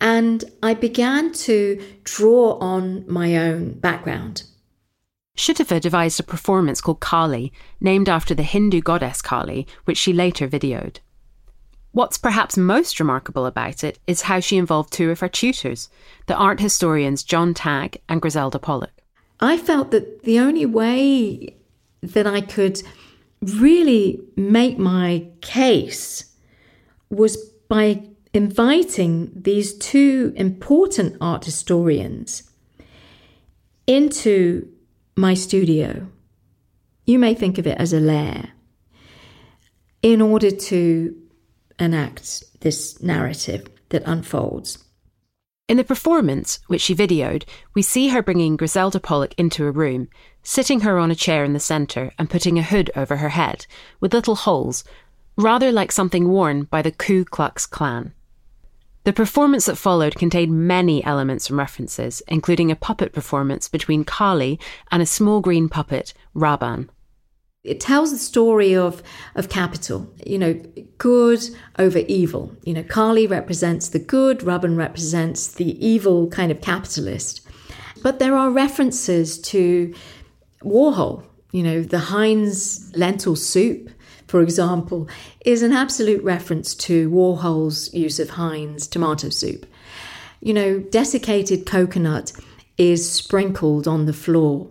And 0.00 0.44
I 0.62 0.74
began 0.74 1.32
to 1.32 1.82
draw 2.04 2.58
on 2.58 3.04
my 3.10 3.36
own 3.36 3.72
background. 3.80 4.44
Sutapa 5.36 5.80
devised 5.80 6.18
a 6.18 6.24
performance 6.24 6.80
called 6.80 7.00
Kali, 7.00 7.52
named 7.80 8.08
after 8.08 8.34
the 8.34 8.42
Hindu 8.42 8.80
goddess 8.80 9.22
Kali, 9.22 9.66
which 9.84 9.98
she 9.98 10.12
later 10.12 10.48
videoed. 10.48 10.98
What's 11.92 12.18
perhaps 12.18 12.56
most 12.56 13.00
remarkable 13.00 13.46
about 13.46 13.82
it 13.82 13.98
is 14.06 14.22
how 14.22 14.40
she 14.40 14.56
involved 14.56 14.92
two 14.92 15.10
of 15.10 15.20
her 15.20 15.28
tutors, 15.28 15.88
the 16.26 16.36
art 16.36 16.60
historians 16.60 17.22
John 17.22 17.54
Tagg 17.54 18.00
and 18.08 18.20
Griselda 18.20 18.58
Pollock. 18.58 19.02
I 19.40 19.56
felt 19.56 19.90
that 19.92 20.24
the 20.24 20.38
only 20.38 20.66
way 20.66 21.56
that 22.02 22.26
I 22.26 22.40
could 22.40 22.82
really 23.40 24.20
make 24.36 24.78
my 24.78 25.26
case 25.40 26.32
was 27.10 27.36
by 27.68 28.02
inviting 28.34 29.30
these 29.34 29.76
two 29.78 30.32
important 30.36 31.16
art 31.20 31.44
historians 31.44 32.42
into 33.86 34.68
my 35.16 35.34
studio. 35.34 36.06
You 37.06 37.18
may 37.18 37.34
think 37.34 37.58
of 37.58 37.66
it 37.66 37.78
as 37.78 37.92
a 37.92 38.00
lair 38.00 38.50
in 40.02 40.20
order 40.20 40.50
to 40.50 41.16
enact 41.78 42.44
this 42.60 43.00
narrative 43.02 43.66
that 43.88 44.02
unfolds. 44.04 44.84
In 45.68 45.76
the 45.76 45.84
performance, 45.84 46.60
which 46.66 46.80
she 46.80 46.94
videoed, 46.94 47.44
we 47.74 47.82
see 47.82 48.08
her 48.08 48.22
bringing 48.22 48.56
Griselda 48.56 49.00
Pollock 49.00 49.34
into 49.36 49.66
a 49.66 49.70
room, 49.70 50.08
sitting 50.42 50.80
her 50.80 50.98
on 50.98 51.10
a 51.10 51.14
chair 51.14 51.44
in 51.44 51.52
the 51.52 51.60
centre 51.60 52.12
and 52.18 52.30
putting 52.30 52.58
a 52.58 52.62
hood 52.62 52.90
over 52.96 53.16
her 53.16 53.28
head, 53.30 53.66
with 54.00 54.14
little 54.14 54.34
holes, 54.34 54.82
rather 55.36 55.70
like 55.70 55.92
something 55.92 56.28
worn 56.28 56.64
by 56.64 56.80
the 56.80 56.90
Ku 56.90 57.24
Klux 57.24 57.66
Klan. 57.66 58.14
The 59.08 59.14
performance 59.14 59.64
that 59.64 59.78
followed 59.78 60.16
contained 60.16 60.68
many 60.68 61.02
elements 61.02 61.48
and 61.48 61.56
references, 61.56 62.22
including 62.28 62.70
a 62.70 62.76
puppet 62.76 63.14
performance 63.14 63.66
between 63.66 64.04
Kali 64.04 64.60
and 64.92 65.00
a 65.00 65.06
small 65.06 65.40
green 65.40 65.70
puppet, 65.70 66.12
Raban. 66.36 66.90
It 67.64 67.80
tells 67.80 68.10
the 68.10 68.18
story 68.18 68.76
of, 68.76 69.02
of 69.34 69.48
capital, 69.48 70.12
you 70.26 70.38
know, 70.38 70.52
good 70.98 71.42
over 71.78 72.00
evil. 72.00 72.54
You 72.64 72.74
know, 72.74 72.82
Kali 72.82 73.26
represents 73.26 73.88
the 73.88 73.98
good, 73.98 74.40
Raban 74.40 74.76
represents 74.76 75.54
the 75.54 75.82
evil 75.82 76.28
kind 76.28 76.52
of 76.52 76.60
capitalist. 76.60 77.40
But 78.02 78.18
there 78.18 78.36
are 78.36 78.50
references 78.50 79.40
to 79.40 79.94
Warhol, 80.62 81.24
you 81.50 81.62
know, 81.62 81.80
the 81.80 81.98
Heinz 81.98 82.94
lentil 82.94 83.36
soup, 83.36 83.88
for 84.28 84.42
example, 84.42 85.08
is 85.44 85.62
an 85.62 85.72
absolute 85.72 86.22
reference 86.22 86.74
to 86.74 87.10
Warhol's 87.10 87.92
use 87.92 88.20
of 88.20 88.30
Heinz 88.30 88.86
tomato 88.86 89.30
soup. 89.30 89.66
You 90.40 90.54
know, 90.54 90.78
desiccated 90.78 91.66
coconut 91.66 92.32
is 92.76 93.10
sprinkled 93.10 93.88
on 93.88 94.06
the 94.06 94.12
floor 94.12 94.70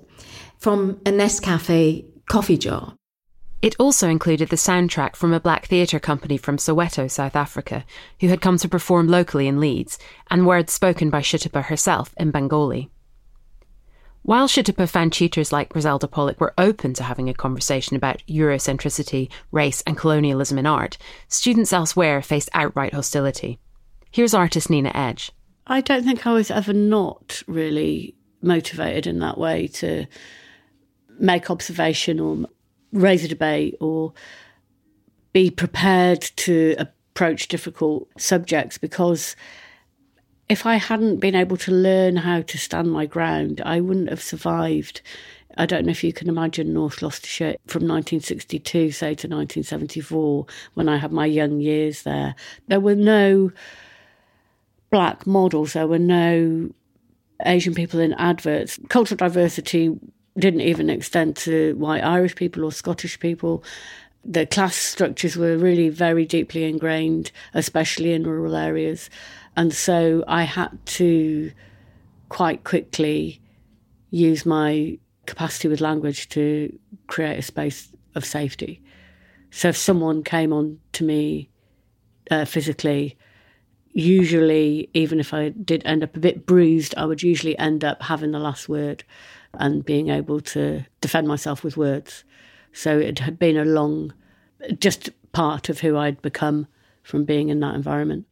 from 0.60 1.02
a 1.06 1.12
Nescafe 1.12 2.06
coffee 2.30 2.58
jar. 2.58 2.94
It 3.62 3.76
also 3.80 4.08
included 4.08 4.50
the 4.50 4.56
soundtrack 4.56 5.16
from 5.16 5.34
a 5.34 5.40
black 5.40 5.66
theatre 5.66 6.00
company 6.00 6.38
from 6.38 6.58
Soweto, 6.58 7.10
South 7.10 7.36
Africa, 7.36 7.84
who 8.20 8.28
had 8.28 8.40
come 8.40 8.58
to 8.60 8.70
perform 8.70 9.08
locally 9.08 9.48
in 9.48 9.60
Leeds, 9.60 9.98
and 10.30 10.46
words 10.46 10.72
spoken 10.72 11.10
by 11.10 11.22
Sutapa 11.22 11.64
herself 11.66 12.14
in 12.18 12.30
Bengali. 12.30 12.92
While 14.28 14.50
Sutapa 14.50 14.90
fan 14.90 15.10
tutors 15.10 15.54
like 15.54 15.70
Griselda 15.70 16.06
Pollock 16.06 16.42
were 16.42 16.54
open 16.58 16.94
to 16.96 17.04
having 17.04 17.30
a 17.30 17.34
conversation 17.34 17.96
about 17.96 18.22
Eurocentricity, 18.28 19.32
race, 19.54 19.82
and 19.88 19.96
colonialism 19.96 20.58
in 20.58 20.66
art, 20.66 20.98
students 21.30 21.72
elsewhere 21.72 22.22
faced 22.22 22.50
outright 22.54 22.94
hostility. 22.94 23.58
Here's 24.12 24.34
artist 24.34 24.70
Nina 24.70 24.92
Edge. 24.94 25.32
I 25.66 25.80
don't 25.80 26.04
think 26.04 26.28
I 26.28 26.34
was 26.34 26.52
ever 26.52 26.74
not 26.74 27.42
really 27.48 28.16
motivated 28.42 29.08
in 29.08 29.20
that 29.20 29.38
way 29.38 29.68
to 29.76 30.08
make 31.18 31.50
observation 31.50 32.20
or 32.20 32.48
raise 32.92 33.24
a 33.24 33.30
debate 33.30 33.78
or 33.80 34.12
be 35.32 35.50
prepared 35.50 36.20
to 36.36 36.76
approach 36.78 37.48
difficult 37.48 38.10
subjects 38.18 38.78
because 38.78 39.38
if 40.50 40.66
I 40.66 40.76
hadn't 40.76 41.18
been 41.18 41.36
able 41.36 41.58
to 41.58 41.72
learn 41.72 42.18
how 42.18 42.42
to 42.42 42.58
stand 42.58 42.92
my 42.92 43.06
ground, 43.06 43.62
I 43.66 43.82
wouldn't 43.82 44.10
have 44.10 44.22
survived. 44.22 45.02
I 45.58 45.66
don't 45.66 45.86
know 45.86 45.92
if 45.92 46.04
you 46.04 46.14
can 46.14 46.30
imagine 46.30 46.74
North 46.74 47.00
Gloucestershire 47.00 47.58
from 47.66 47.82
1962, 47.88 48.92
say, 48.92 49.08
to 49.08 49.28
1974, 49.28 50.46
when 50.76 50.88
I 50.88 50.98
had 50.98 51.12
my 51.12 51.26
young 51.26 51.60
years 51.60 52.04
there. 52.04 52.36
There 52.68 52.80
were 52.80 52.96
no 52.96 53.52
black 54.90 55.28
models, 55.28 55.74
there 55.74 55.88
were 55.88 56.00
no 56.00 56.70
Asian 57.46 57.74
people 57.74 58.00
in 58.00 58.14
adverts. 58.14 58.80
Cultural 58.90 59.18
diversity 59.18 60.00
didn't 60.38 60.62
even 60.62 60.90
extend 60.90 61.36
to 61.38 61.76
white 61.76 62.04
Irish 62.04 62.36
people 62.36 62.64
or 62.64 62.72
Scottish 62.72 63.20
people. 63.20 63.64
The 64.24 64.46
class 64.46 64.76
structures 64.76 65.36
were 65.36 65.58
really 65.58 65.90
very 65.90 66.26
deeply 66.26 66.66
ingrained, 66.66 67.32
especially 67.54 68.14
in 68.14 68.28
rural 68.28 68.56
areas. 68.56 69.10
And 69.58 69.74
so 69.74 70.24
I 70.28 70.44
had 70.44 70.86
to 70.86 71.52
quite 72.30 72.64
quickly 72.64 73.42
use 74.12 74.46
my 74.46 75.00
capacity 75.26 75.68
with 75.68 75.82
language 75.82 76.30
to 76.30 76.78
create 77.08 77.40
a 77.40 77.42
space 77.42 77.92
of 78.14 78.24
safety. 78.24 78.82
So 79.50 79.70
if 79.70 79.78
someone 79.78 80.24
came 80.24 80.54
on 80.54 80.80
to 80.94 81.04
me 81.04 81.50
uh, 82.30 82.46
physically, 82.46 83.18
usually, 83.94 84.90
even 84.94 85.20
if 85.20 85.34
I 85.34 85.50
did 85.50 85.82
end 85.86 86.04
up 86.04 86.16
a 86.16 86.20
bit 86.20 86.46
bruised, 86.46 86.94
I 86.96 87.06
would 87.06 87.24
usually 87.24 87.58
end 87.58 87.84
up 87.84 88.04
having 88.04 88.32
the 88.32 88.40
last 88.40 88.70
word 88.70 89.04
and 89.56 89.84
being 89.84 90.10
able 90.10 90.40
to 90.40 90.86
defend 91.02 91.28
myself 91.28 91.64
with 91.64 91.78
words. 91.78 92.24
So 92.74 93.00
it 93.00 93.18
had 93.18 93.40
been 93.40 93.58
a 93.58 93.66
long, 93.66 94.14
just 94.78 95.10
part 95.32 95.70
of 95.70 95.80
who 95.80 95.98
I'd 95.98 96.22
become 96.22 96.68
from 97.02 97.26
being 97.26 97.50
in 97.50 97.60
that 97.62 97.74
environment. 97.74 98.28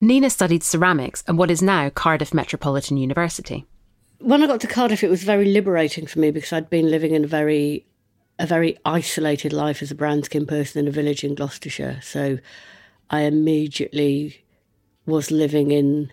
Nina 0.00 0.30
studied 0.30 0.62
ceramics 0.62 1.24
at 1.26 1.34
what 1.34 1.50
is 1.50 1.60
now 1.60 1.90
Cardiff 1.90 2.32
Metropolitan 2.32 2.96
University. 2.96 3.66
When 4.20 4.42
I 4.42 4.46
got 4.46 4.60
to 4.60 4.66
Cardiff, 4.66 5.02
it 5.02 5.10
was 5.10 5.24
very 5.24 5.46
liberating 5.46 6.06
for 6.06 6.18
me 6.18 6.30
because 6.30 6.52
I'd 6.52 6.70
been 6.70 6.90
living 6.90 7.14
in 7.14 7.24
a 7.24 7.28
very, 7.28 7.86
a 8.38 8.46
very 8.46 8.78
isolated 8.84 9.52
life 9.52 9.82
as 9.82 9.90
a 9.90 9.96
brown 9.96 10.22
skinned 10.22 10.48
person 10.48 10.80
in 10.80 10.88
a 10.88 10.92
village 10.92 11.24
in 11.24 11.34
Gloucestershire. 11.34 12.00
So 12.02 12.38
I 13.10 13.22
immediately 13.22 14.44
was 15.06 15.30
living 15.30 15.70
in 15.70 16.12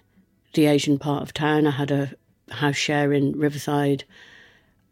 the 0.53 0.65
Asian 0.65 0.97
part 0.97 1.21
of 1.21 1.33
town. 1.33 1.67
I 1.67 1.71
had 1.71 1.91
a 1.91 2.13
house 2.49 2.75
share 2.75 3.13
in 3.13 3.37
Riverside, 3.37 4.03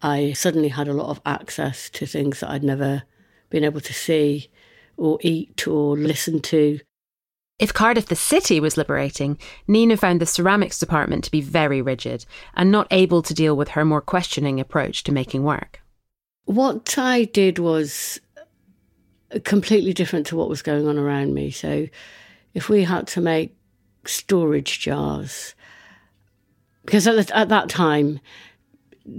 I 0.04 0.34
suddenly 0.34 0.68
had 0.68 0.90
a 0.90 0.94
lot 0.94 1.10
of 1.10 1.22
access 1.26 1.90
to 1.92 2.06
things 2.06 2.42
that 2.42 2.50
I'd 2.50 2.64
never 2.64 3.04
been 3.50 3.64
able 3.64 3.80
to 3.80 3.94
see 3.94 4.50
or 4.98 5.18
eat 5.22 5.66
or 5.66 5.98
listen 5.98 6.42
to. 6.42 6.82
If 7.60 7.74
Cardiff 7.74 8.08
the 8.08 8.16
city 8.16 8.60
was 8.60 8.78
liberating, 8.78 9.38
Nina 9.68 9.96
found 9.96 10.20
the 10.20 10.26
ceramics 10.26 10.80
department 10.80 11.24
to 11.24 11.32
be 11.32 11.42
very 11.42 11.82
rigid 11.82 12.26
and 12.56 12.72
not 12.72 12.88
able 12.90 13.22
to 13.22 13.34
deal 13.34 13.56
with 13.56 13.70
her 13.70 13.86
more 13.86 14.02
questioning 14.02 14.60
approach 14.60 15.04
to 15.04 15.12
making 15.12 15.44
work. 15.44 15.82
What 16.46 16.98
I 16.98 17.26
did 17.26 17.60
was 17.60 18.20
completely 19.44 19.94
different 19.94 20.28
to 20.28 20.36
what 20.36 20.50
was 20.50 20.62
going 20.62 20.88
on 20.88 20.98
around 20.98 21.34
me. 21.34 21.52
So 21.52 21.88
if 22.54 22.70
we 22.70 22.84
had 22.84 23.08
to 23.10 23.22
make 23.22 23.56
storage 24.06 24.80
jars, 24.80 25.56
because 26.86 27.08
at, 27.08 27.28
the, 27.28 27.38
at 27.38 27.50
that 27.50 27.70
time, 27.70 28.20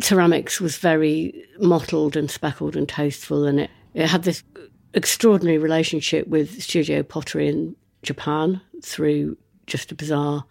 ceramics 0.00 0.60
was 0.60 0.76
very 0.76 1.46
mottled 1.60 2.16
and 2.16 2.30
speckled 2.30 2.76
and 2.76 2.88
tasteful, 2.88 3.44
and 3.46 3.60
it, 3.60 3.70
it 3.94 4.08
had 4.08 4.24
this 4.24 4.42
extraordinary 4.92 5.58
relationship 5.58 6.26
with 6.28 6.62
studio 6.62 7.02
pottery 7.02 7.48
in 7.48 7.76
Japan 8.04 8.60
through 8.82 9.36
just 9.66 9.90
a 9.90 9.94
bizarre 9.94 10.44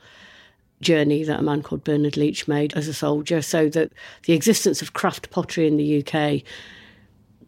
journey 0.81 1.23
that 1.23 1.39
a 1.39 1.43
man 1.43 1.63
called 1.63 1.83
Bernard 1.83 2.17
Leach 2.17 2.47
made 2.47 2.73
as 2.73 2.87
a 2.87 2.93
soldier, 2.93 3.41
so 3.41 3.69
that 3.69 3.91
the 4.25 4.33
existence 4.33 4.81
of 4.81 4.93
craft 4.93 5.29
pottery 5.29 5.67
in 5.67 5.77
the 5.77 6.05
UK 6.05 6.43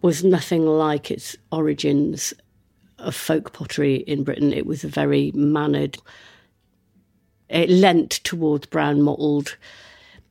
was 0.02 0.24
nothing 0.24 0.66
like 0.66 1.12
its 1.12 1.36
origins 1.52 2.34
of 3.00 3.16
folk 3.16 3.54
pottery 3.54 3.96
in 3.96 4.24
Britain. 4.24 4.54
It 4.54 4.66
was 4.66 4.84
a 4.84 4.88
very 4.88 5.32
mannered, 5.34 5.98
it 7.50 7.70
lent 7.70 8.12
towards 8.24 8.68
brown 8.68 9.02
mottled 9.02 9.58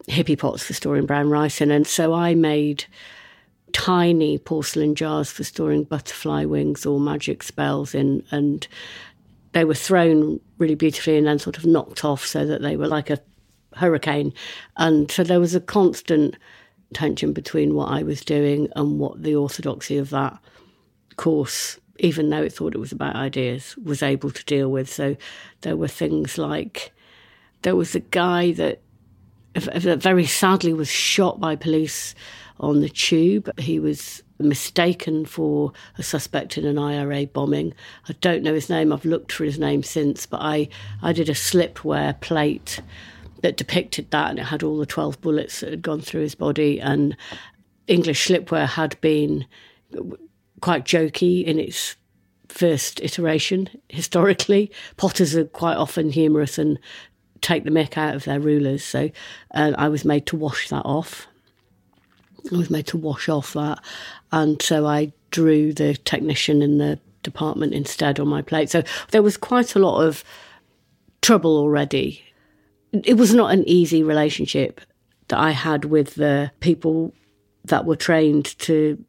hippie 0.08 0.38
pots 0.38 0.62
for 0.62 0.72
storing 0.72 1.06
brown 1.06 1.30
rice 1.30 1.60
in. 1.60 1.70
And 1.70 1.86
so 1.86 2.14
I 2.14 2.34
made 2.34 2.84
tiny 3.72 4.38
porcelain 4.38 4.94
jars 4.94 5.30
for 5.30 5.44
storing 5.44 5.84
butterfly 5.84 6.44
wings 6.44 6.86
or 6.86 7.00
magic 7.00 7.42
spells 7.42 7.94
in. 7.94 8.22
And 8.30 8.66
they 9.54 9.64
were 9.64 9.74
thrown 9.74 10.40
really 10.58 10.74
beautifully 10.74 11.16
and 11.16 11.26
then 11.26 11.38
sort 11.38 11.56
of 11.56 11.64
knocked 11.64 12.04
off 12.04 12.26
so 12.26 12.44
that 12.44 12.60
they 12.60 12.76
were 12.76 12.88
like 12.88 13.08
a 13.08 13.20
hurricane. 13.76 14.34
And 14.76 15.10
so 15.10 15.22
there 15.22 15.40
was 15.40 15.54
a 15.54 15.60
constant 15.60 16.36
tension 16.92 17.32
between 17.32 17.74
what 17.74 17.90
I 17.90 18.02
was 18.02 18.24
doing 18.24 18.68
and 18.74 18.98
what 18.98 19.22
the 19.22 19.36
orthodoxy 19.36 19.96
of 19.96 20.10
that 20.10 20.36
course, 21.16 21.78
even 22.00 22.30
though 22.30 22.42
it 22.42 22.52
thought 22.52 22.74
it 22.74 22.80
was 22.80 22.92
about 22.92 23.14
ideas, 23.14 23.76
was 23.76 24.02
able 24.02 24.32
to 24.32 24.44
deal 24.44 24.70
with. 24.70 24.92
So 24.92 25.16
there 25.60 25.76
were 25.76 25.88
things 25.88 26.36
like 26.36 26.92
there 27.62 27.76
was 27.76 27.94
a 27.94 28.00
guy 28.00 28.52
that, 28.52 28.80
that 29.54 30.02
very 30.02 30.26
sadly 30.26 30.72
was 30.72 30.90
shot 30.90 31.38
by 31.38 31.54
police 31.54 32.16
on 32.58 32.80
the 32.80 32.88
tube. 32.88 33.48
He 33.60 33.78
was 33.78 34.23
mistaken 34.38 35.24
for 35.24 35.72
a 35.98 36.02
suspect 36.02 36.58
in 36.58 36.64
an 36.64 36.78
IRA 36.78 37.26
bombing. 37.26 37.74
I 38.08 38.14
don't 38.20 38.42
know 38.42 38.54
his 38.54 38.68
name. 38.68 38.92
I've 38.92 39.04
looked 39.04 39.32
for 39.32 39.44
his 39.44 39.58
name 39.58 39.82
since, 39.82 40.26
but 40.26 40.40
I, 40.40 40.68
I 41.02 41.12
did 41.12 41.28
a 41.28 41.34
slipware 41.34 42.20
plate 42.20 42.80
that 43.42 43.56
depicted 43.56 44.10
that, 44.10 44.30
and 44.30 44.38
it 44.38 44.44
had 44.44 44.62
all 44.62 44.78
the 44.78 44.86
12 44.86 45.20
bullets 45.20 45.60
that 45.60 45.70
had 45.70 45.82
gone 45.82 46.00
through 46.00 46.22
his 46.22 46.34
body. 46.34 46.80
And 46.80 47.16
English 47.86 48.26
slipware 48.26 48.68
had 48.68 49.00
been 49.00 49.46
quite 50.60 50.84
jokey 50.84 51.44
in 51.44 51.58
its 51.58 51.96
first 52.48 53.00
iteration 53.00 53.68
historically. 53.88 54.70
Potters 54.96 55.36
are 55.36 55.44
quite 55.44 55.76
often 55.76 56.10
humorous 56.10 56.58
and 56.58 56.78
take 57.40 57.64
the 57.64 57.70
mick 57.70 57.98
out 57.98 58.14
of 58.14 58.24
their 58.24 58.40
rulers. 58.40 58.82
So 58.84 59.10
uh, 59.54 59.72
I 59.76 59.88
was 59.88 60.04
made 60.04 60.26
to 60.26 60.36
wash 60.36 60.68
that 60.70 60.84
off. 60.84 61.26
Was 62.52 62.70
made 62.70 62.86
to 62.88 62.98
wash 62.98 63.28
off 63.28 63.54
that. 63.54 63.82
And 64.32 64.60
so 64.60 64.86
I 64.86 65.12
drew 65.30 65.72
the 65.72 65.94
technician 65.94 66.62
in 66.62 66.78
the 66.78 66.98
department 67.22 67.72
instead 67.72 68.20
on 68.20 68.28
my 68.28 68.42
plate. 68.42 68.70
So 68.70 68.82
there 69.10 69.22
was 69.22 69.36
quite 69.36 69.74
a 69.74 69.78
lot 69.78 70.02
of 70.02 70.22
trouble 71.22 71.56
already 71.56 72.22
it 73.02 73.16
was 73.16 73.34
not 73.34 73.52
an 73.52 73.68
easy 73.68 74.02
relationship 74.02 74.80
that 75.28 75.38
I 75.38 75.50
had 75.50 75.86
with 75.86 76.14
the 76.14 76.52
people 76.60 77.12
that 77.64 77.86
were 77.86 77.96
trained 77.96 78.56
to 78.60 79.02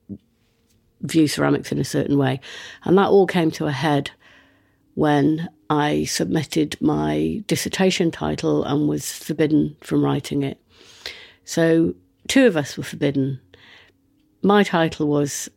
view 1.01 1.27
ceramics 1.27 1.71
in 1.71 1.77
a 1.77 1.83
certain 1.83 2.17
way. 2.17 2.39
And 2.83 2.97
that 2.97 3.09
all 3.09 3.27
came 3.27 3.51
to 3.51 3.67
a 3.67 3.71
head 3.71 4.11
when 4.95 5.49
I 5.69 6.05
submitted 6.05 6.81
my 6.81 7.43
dissertation 7.47 8.11
title 8.11 8.63
and 8.63 8.87
was 8.87 9.11
forbidden 9.11 9.75
from 9.81 10.03
writing 10.03 10.41
it. 10.41 10.59
So, 11.43 11.93
two 12.27 12.45
of 12.45 12.57
us 12.57 12.77
were 12.77 12.83
forbidden. 12.83 13.39
My 14.41 14.63
title 14.63 15.07
was 15.07 15.49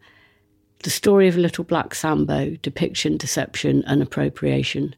The 0.82 0.90
Story 0.90 1.28
of 1.28 1.36
Little 1.36 1.64
Black 1.64 1.94
Sambo 1.94 2.56
Depiction, 2.62 3.16
Deception, 3.16 3.84
and 3.86 4.02
Appropriation 4.02 4.94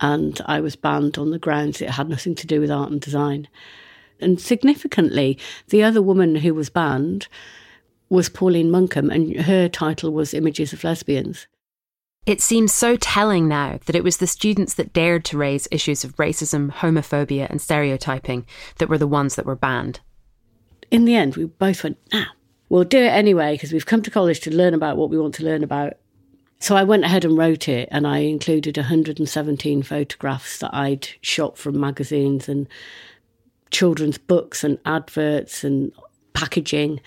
and 0.00 0.40
I 0.46 0.60
was 0.60 0.76
banned 0.76 1.18
on 1.18 1.30
the 1.30 1.38
grounds 1.38 1.80
it 1.80 1.90
had 1.90 2.08
nothing 2.08 2.34
to 2.36 2.46
do 2.46 2.60
with 2.60 2.70
art 2.70 2.90
and 2.90 3.00
design. 3.00 3.48
And 4.20 4.40
significantly, 4.40 5.38
the 5.68 5.82
other 5.82 6.02
woman 6.02 6.36
who 6.36 6.54
was 6.54 6.70
banned 6.70 7.28
was 8.08 8.28
Pauline 8.28 8.70
Munkham, 8.70 9.10
and 9.12 9.42
her 9.42 9.68
title 9.68 10.12
was 10.12 10.34
Images 10.34 10.72
of 10.72 10.82
Lesbians. 10.82 11.46
It 12.26 12.40
seems 12.40 12.74
so 12.74 12.96
telling 12.96 13.48
now 13.48 13.80
that 13.86 13.96
it 13.96 14.04
was 14.04 14.16
the 14.18 14.26
students 14.26 14.74
that 14.74 14.92
dared 14.92 15.24
to 15.26 15.38
raise 15.38 15.68
issues 15.70 16.04
of 16.04 16.16
racism, 16.16 16.70
homophobia, 16.70 17.48
and 17.48 17.60
stereotyping 17.60 18.46
that 18.78 18.88
were 18.88 18.98
the 18.98 19.06
ones 19.06 19.36
that 19.36 19.46
were 19.46 19.56
banned. 19.56 20.00
In 20.90 21.04
the 21.04 21.14
end, 21.14 21.36
we 21.36 21.44
both 21.44 21.84
went, 21.84 21.98
ah, 22.12 22.32
we'll 22.68 22.84
do 22.84 22.98
it 22.98 23.12
anyway 23.12 23.54
because 23.54 23.72
we've 23.72 23.86
come 23.86 24.02
to 24.02 24.10
college 24.10 24.40
to 24.40 24.54
learn 24.54 24.74
about 24.74 24.96
what 24.96 25.10
we 25.10 25.18
want 25.18 25.34
to 25.36 25.44
learn 25.44 25.62
about 25.62 25.94
so 26.60 26.74
I 26.74 26.82
went 26.82 27.04
ahead 27.04 27.24
and 27.24 27.38
wrote 27.38 27.68
it, 27.68 27.88
and 27.92 28.06
I 28.06 28.18
included 28.18 28.76
117 28.76 29.82
photographs 29.82 30.58
that 30.58 30.74
I'd 30.74 31.08
shot 31.20 31.56
from 31.56 31.78
magazines 31.78 32.48
and 32.48 32.68
children's 33.70 34.18
books 34.18 34.64
and 34.64 34.78
adverts 34.84 35.62
and 35.62 35.92
packaging. 36.32 37.00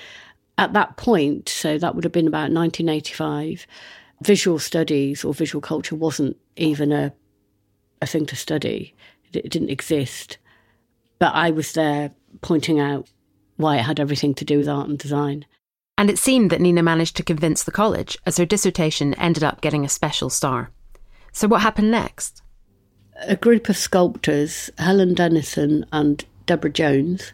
At 0.58 0.74
that 0.74 0.96
point, 0.96 1.50
so 1.50 1.78
that 1.78 1.96
would 1.96 2.06
have 2.06 2.14
been 2.14 2.28
about 2.28 2.52
1985, 2.52 3.68
visual 4.22 4.58
studies 4.58 5.26
or 5.26 5.34
visual 5.34 5.62
culture 5.62 5.96
wasn't 5.96 6.38
even 6.56 6.94
a, 6.94 7.12
a 8.02 8.08
thing 8.08 8.26
to 8.28 8.36
study, 8.38 8.96
it 9.34 9.50
didn't 9.50 9.70
exist. 9.70 10.38
But 11.20 11.34
I 11.36 11.52
was 11.52 11.74
there 11.74 12.12
pointing 12.42 12.80
out 12.80 13.10
why 13.62 13.78
it 13.78 13.84
had 13.84 14.00
everything 14.00 14.34
to 14.36 14.46
do 14.46 14.58
with 14.58 14.68
art 14.68 14.90
and 14.90 14.98
design. 14.98 15.46
And 15.98 16.10
it 16.10 16.18
seemed 16.18 16.50
that 16.50 16.62
Nina 16.62 16.82
managed 16.82 17.16
to 17.18 17.24
convince 17.24 17.64
the 17.64 17.72
college, 17.72 18.18
as 18.26 18.38
her 18.38 18.46
dissertation 18.46 19.14
ended 19.16 19.44
up 19.44 19.62
getting 19.62 19.86
a 19.86 19.90
special 19.90 20.30
star. 20.30 20.72
So, 21.32 21.48
what 21.48 21.62
happened 21.62 21.92
next? 21.92 22.42
A 23.22 23.36
group 23.36 23.70
of 23.70 23.78
sculptors, 23.78 24.70
Helen 24.78 25.14
Dennison 25.14 25.86
and 25.92 26.26
Deborah 26.46 26.72
Jones, 26.72 27.34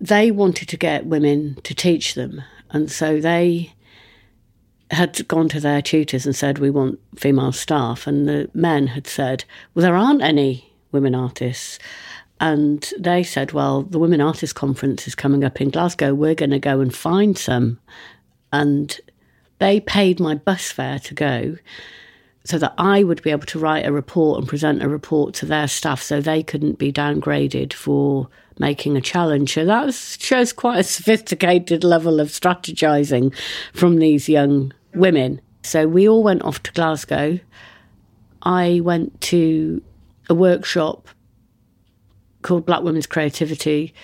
they 0.00 0.30
wanted 0.30 0.68
to 0.68 0.76
get 0.76 1.06
women 1.06 1.58
to 1.64 1.74
teach 1.74 2.14
them. 2.14 2.42
And 2.70 2.90
so 2.90 3.20
they 3.20 3.74
had 4.90 5.26
gone 5.28 5.48
to 5.50 5.60
their 5.60 5.82
tutors 5.82 6.26
and 6.26 6.34
said, 6.34 6.58
We 6.58 6.70
want 6.70 6.98
female 7.16 7.52
staff. 7.52 8.06
And 8.06 8.28
the 8.28 8.50
men 8.54 8.88
had 8.88 9.06
said, 9.06 9.44
Well, 9.74 9.82
there 9.82 9.96
aren't 9.96 10.22
any 10.22 10.72
women 10.92 11.14
artists. 11.14 11.78
And 12.40 12.90
they 12.98 13.22
said, 13.22 13.52
Well, 13.52 13.82
the 13.82 13.98
Women 13.98 14.22
Artists 14.22 14.54
Conference 14.54 15.06
is 15.06 15.14
coming 15.14 15.44
up 15.44 15.60
in 15.60 15.70
Glasgow. 15.70 16.14
We're 16.14 16.34
going 16.34 16.50
to 16.50 16.58
go 16.58 16.80
and 16.80 16.94
find 16.94 17.36
some. 17.36 17.78
And 18.52 18.98
they 19.58 19.78
paid 19.78 20.18
my 20.18 20.34
bus 20.34 20.72
fare 20.72 20.98
to 21.00 21.14
go 21.14 21.56
so 22.44 22.58
that 22.58 22.74
I 22.78 23.04
would 23.04 23.22
be 23.22 23.30
able 23.30 23.46
to 23.46 23.58
write 23.58 23.86
a 23.86 23.92
report 23.92 24.40
and 24.40 24.48
present 24.48 24.82
a 24.82 24.88
report 24.88 25.34
to 25.34 25.46
their 25.46 25.68
staff 25.68 26.02
so 26.02 26.20
they 26.20 26.42
couldn't 26.42 26.78
be 26.78 26.90
downgraded 26.90 27.74
for 27.74 28.28
making 28.58 28.96
a 28.96 29.02
challenge. 29.02 29.52
So 29.52 29.66
that 29.66 29.94
shows 29.94 30.52
quite 30.54 30.78
a 30.78 30.82
sophisticated 30.84 31.84
level 31.84 32.20
of 32.20 32.28
strategizing 32.28 33.34
from 33.74 33.98
these 33.98 34.28
young 34.28 34.72
women. 34.94 35.42
So 35.62 35.86
we 35.86 36.08
all 36.08 36.22
went 36.22 36.42
off 36.42 36.62
to 36.62 36.72
Glasgow. 36.72 37.38
I 38.42 38.80
went 38.82 39.20
to 39.22 39.82
a 40.30 40.34
workshop 40.34 41.08
called 42.42 42.66
Black 42.66 42.82
Women's 42.82 43.06
Creativity, 43.06 43.94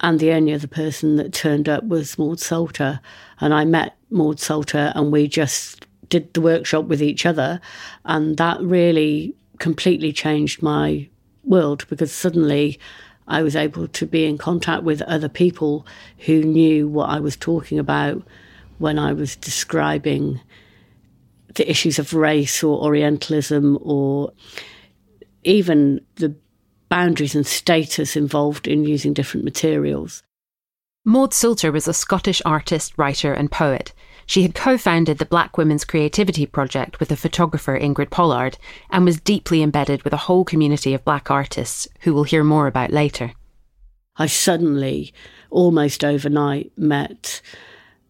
and 0.00 0.18
the 0.18 0.32
only 0.32 0.52
other 0.52 0.66
person 0.66 1.16
that 1.16 1.32
turned 1.32 1.68
up 1.68 1.84
was 1.86 2.18
Maud 2.18 2.38
Sulter. 2.38 3.00
And 3.40 3.54
I 3.54 3.64
met 3.64 3.96
Maud 4.10 4.38
Sulter, 4.38 4.92
and 4.94 5.12
we 5.12 5.28
just 5.28 5.86
did 6.08 6.34
the 6.34 6.40
workshop 6.40 6.86
with 6.86 7.02
each 7.02 7.24
other, 7.24 7.60
and 8.04 8.36
that 8.36 8.60
really 8.60 9.34
completely 9.58 10.12
changed 10.12 10.62
my 10.62 11.08
world 11.44 11.86
because 11.88 12.12
suddenly 12.12 12.78
I 13.28 13.42
was 13.42 13.56
able 13.56 13.88
to 13.88 14.06
be 14.06 14.26
in 14.26 14.38
contact 14.38 14.82
with 14.82 15.02
other 15.02 15.28
people 15.28 15.86
who 16.18 16.42
knew 16.42 16.88
what 16.88 17.10
I 17.10 17.20
was 17.20 17.36
talking 17.36 17.78
about 17.78 18.22
when 18.78 18.98
I 18.98 19.12
was 19.12 19.36
describing 19.36 20.40
the 21.54 21.70
issues 21.70 21.98
of 21.98 22.14
race 22.14 22.62
or 22.62 22.82
Orientalism 22.82 23.78
or 23.80 24.32
even 25.44 26.00
the 26.16 26.34
boundaries 26.92 27.34
and 27.34 27.46
status 27.46 28.16
involved 28.16 28.68
in 28.68 28.84
using 28.84 29.14
different 29.14 29.44
materials. 29.44 30.22
Maud 31.06 31.30
Sulter 31.30 31.72
was 31.72 31.88
a 31.88 31.94
Scottish 31.94 32.42
artist, 32.44 32.92
writer, 32.98 33.32
and 33.32 33.50
poet. 33.50 33.94
She 34.26 34.42
had 34.42 34.54
co 34.54 34.76
founded 34.76 35.16
the 35.16 35.24
Black 35.24 35.56
Women's 35.56 35.86
Creativity 35.86 36.44
Project 36.44 37.00
with 37.00 37.08
the 37.08 37.16
photographer 37.16 37.80
Ingrid 37.80 38.10
Pollard 38.10 38.58
and 38.90 39.06
was 39.06 39.18
deeply 39.18 39.62
embedded 39.62 40.02
with 40.02 40.12
a 40.12 40.18
whole 40.28 40.44
community 40.44 40.92
of 40.92 41.02
black 41.02 41.30
artists 41.30 41.88
who 42.00 42.12
we'll 42.12 42.24
hear 42.24 42.44
more 42.44 42.66
about 42.66 42.90
later. 42.90 43.32
I 44.16 44.26
suddenly, 44.26 45.14
almost 45.48 46.04
overnight, 46.04 46.72
met 46.76 47.40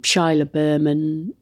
Chila 0.01 0.51
Burman, 0.51 1.33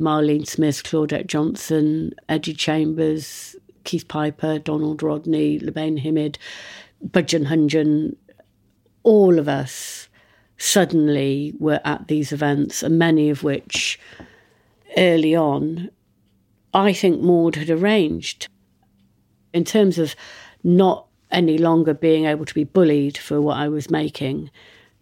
Marlene 0.00 0.48
Smith, 0.48 0.82
Claudette 0.82 1.28
Johnson, 1.28 2.12
Eddie 2.28 2.54
Chambers, 2.54 3.54
Keith 3.84 4.08
Piper, 4.08 4.58
Donald 4.58 5.00
Rodney, 5.00 5.60
Lubaina 5.60 6.02
Himid, 6.02 6.36
Bhajan 7.06 7.46
Hunjan, 7.46 8.16
all 9.02 9.38
of 9.38 9.48
us 9.48 10.08
suddenly 10.56 11.54
were 11.58 11.80
at 11.84 12.08
these 12.08 12.32
events, 12.32 12.82
and 12.82 12.98
many 12.98 13.30
of 13.30 13.42
which 13.42 13.98
early 14.96 15.34
on, 15.34 15.90
I 16.74 16.92
think 16.92 17.20
Maud 17.20 17.56
had 17.56 17.70
arranged. 17.70 18.48
In 19.52 19.64
terms 19.64 19.98
of 19.98 20.14
not 20.62 21.06
any 21.30 21.58
longer 21.58 21.94
being 21.94 22.24
able 22.24 22.44
to 22.44 22.54
be 22.54 22.64
bullied 22.64 23.16
for 23.16 23.40
what 23.40 23.56
I 23.56 23.68
was 23.68 23.90
making, 23.90 24.50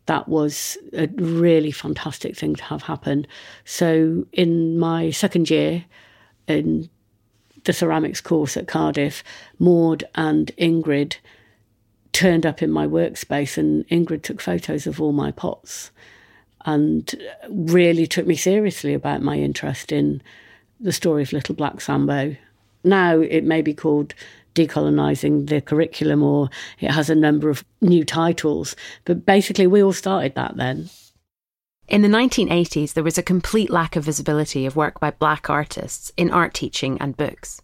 that 0.07 0.29
was 0.29 0.79
a 0.93 1.09
really 1.17 1.71
fantastic 1.71 2.37
thing 2.37 2.55
to 2.57 2.65
have 2.65 2.83
happen. 2.83 3.27
So, 3.65 4.27
in 4.33 4.79
my 4.79 5.11
second 5.11 5.51
year 5.51 5.85
in 6.47 6.89
the 7.65 7.73
ceramics 7.73 8.21
course 8.21 8.57
at 8.57 8.69
Cardiff, 8.69 9.25
Maud 9.59 10.05
and 10.15 10.53
Ingrid 10.57 11.17
turned 12.17 12.47
up 12.47 12.63
in 12.63 12.71
my 12.71 12.87
workspace, 12.87 13.59
and 13.59 13.87
Ingrid 13.89 14.23
took 14.23 14.41
photos 14.41 14.87
of 14.87 15.03
all 15.03 15.13
my 15.13 15.31
pots 15.31 15.91
and 16.65 17.15
really 17.51 18.07
took 18.07 18.27
me 18.27 18.35
seriously 18.35 18.95
about 18.95 19.21
my 19.21 19.37
interest 19.37 19.93
in 19.93 20.23
the 20.81 20.93
story 20.93 21.23
of 21.23 21.35
Little 21.35 21.55
Black 21.55 21.79
Sambo. 21.79 22.35
Now 22.83 23.21
it 23.21 23.45
may 23.45 23.61
be 23.61 23.75
called 23.75 24.15
decolonising 24.55 25.51
the 25.51 25.61
curriculum 25.61 26.23
or 26.23 26.49
it 26.81 26.91
has 26.91 27.11
a 27.11 27.15
number 27.15 27.51
of 27.51 27.63
new 27.83 28.03
titles, 28.03 28.75
but 29.05 29.27
basically 29.27 29.67
we 29.67 29.83
all 29.83 29.93
started 29.93 30.35
that 30.37 30.57
then. 30.57 30.89
In 31.89 32.01
the 32.01 32.09
1980s, 32.09 32.95
there 32.95 33.05
was 33.05 33.19
a 33.19 33.23
complete 33.23 33.69
lack 33.69 33.95
of 33.95 34.05
visibility 34.05 34.65
of 34.65 34.75
work 34.75 34.99
by 35.01 35.11
black 35.11 35.51
artists 35.51 36.11
in 36.17 36.31
art 36.31 36.55
teaching 36.55 36.97
and 36.99 37.15
books. 37.15 37.61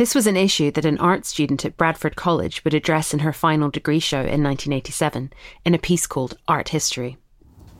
This 0.00 0.14
was 0.14 0.26
an 0.26 0.34
issue 0.38 0.70
that 0.70 0.86
an 0.86 0.96
art 0.96 1.26
student 1.26 1.62
at 1.66 1.76
Bradford 1.76 2.16
College 2.16 2.64
would 2.64 2.72
address 2.72 3.12
in 3.12 3.18
her 3.18 3.34
final 3.34 3.68
degree 3.68 3.98
show 3.98 4.20
in 4.20 4.42
1987 4.42 5.30
in 5.66 5.74
a 5.74 5.78
piece 5.78 6.06
called 6.06 6.38
Art 6.48 6.70
History. 6.70 7.18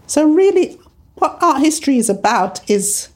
So, 0.06 0.30
really, 0.30 0.78
what 1.14 1.42
art 1.42 1.62
history 1.62 1.96
is 1.96 2.11
about 2.11 2.61
is 2.68 3.09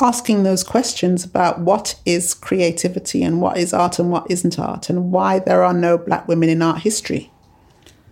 asking 0.00 0.44
those 0.44 0.62
questions 0.62 1.24
about 1.24 1.58
what 1.58 2.00
is 2.06 2.34
creativity 2.34 3.24
and 3.24 3.40
what 3.40 3.56
is 3.56 3.74
art 3.74 3.98
and 3.98 4.12
what 4.12 4.30
isn't 4.30 4.60
art, 4.60 4.88
and 4.88 5.10
why 5.10 5.40
there 5.40 5.64
are 5.64 5.74
no 5.74 5.98
black 5.98 6.28
women 6.28 6.48
in 6.48 6.62
art 6.62 6.82
history. 6.82 7.32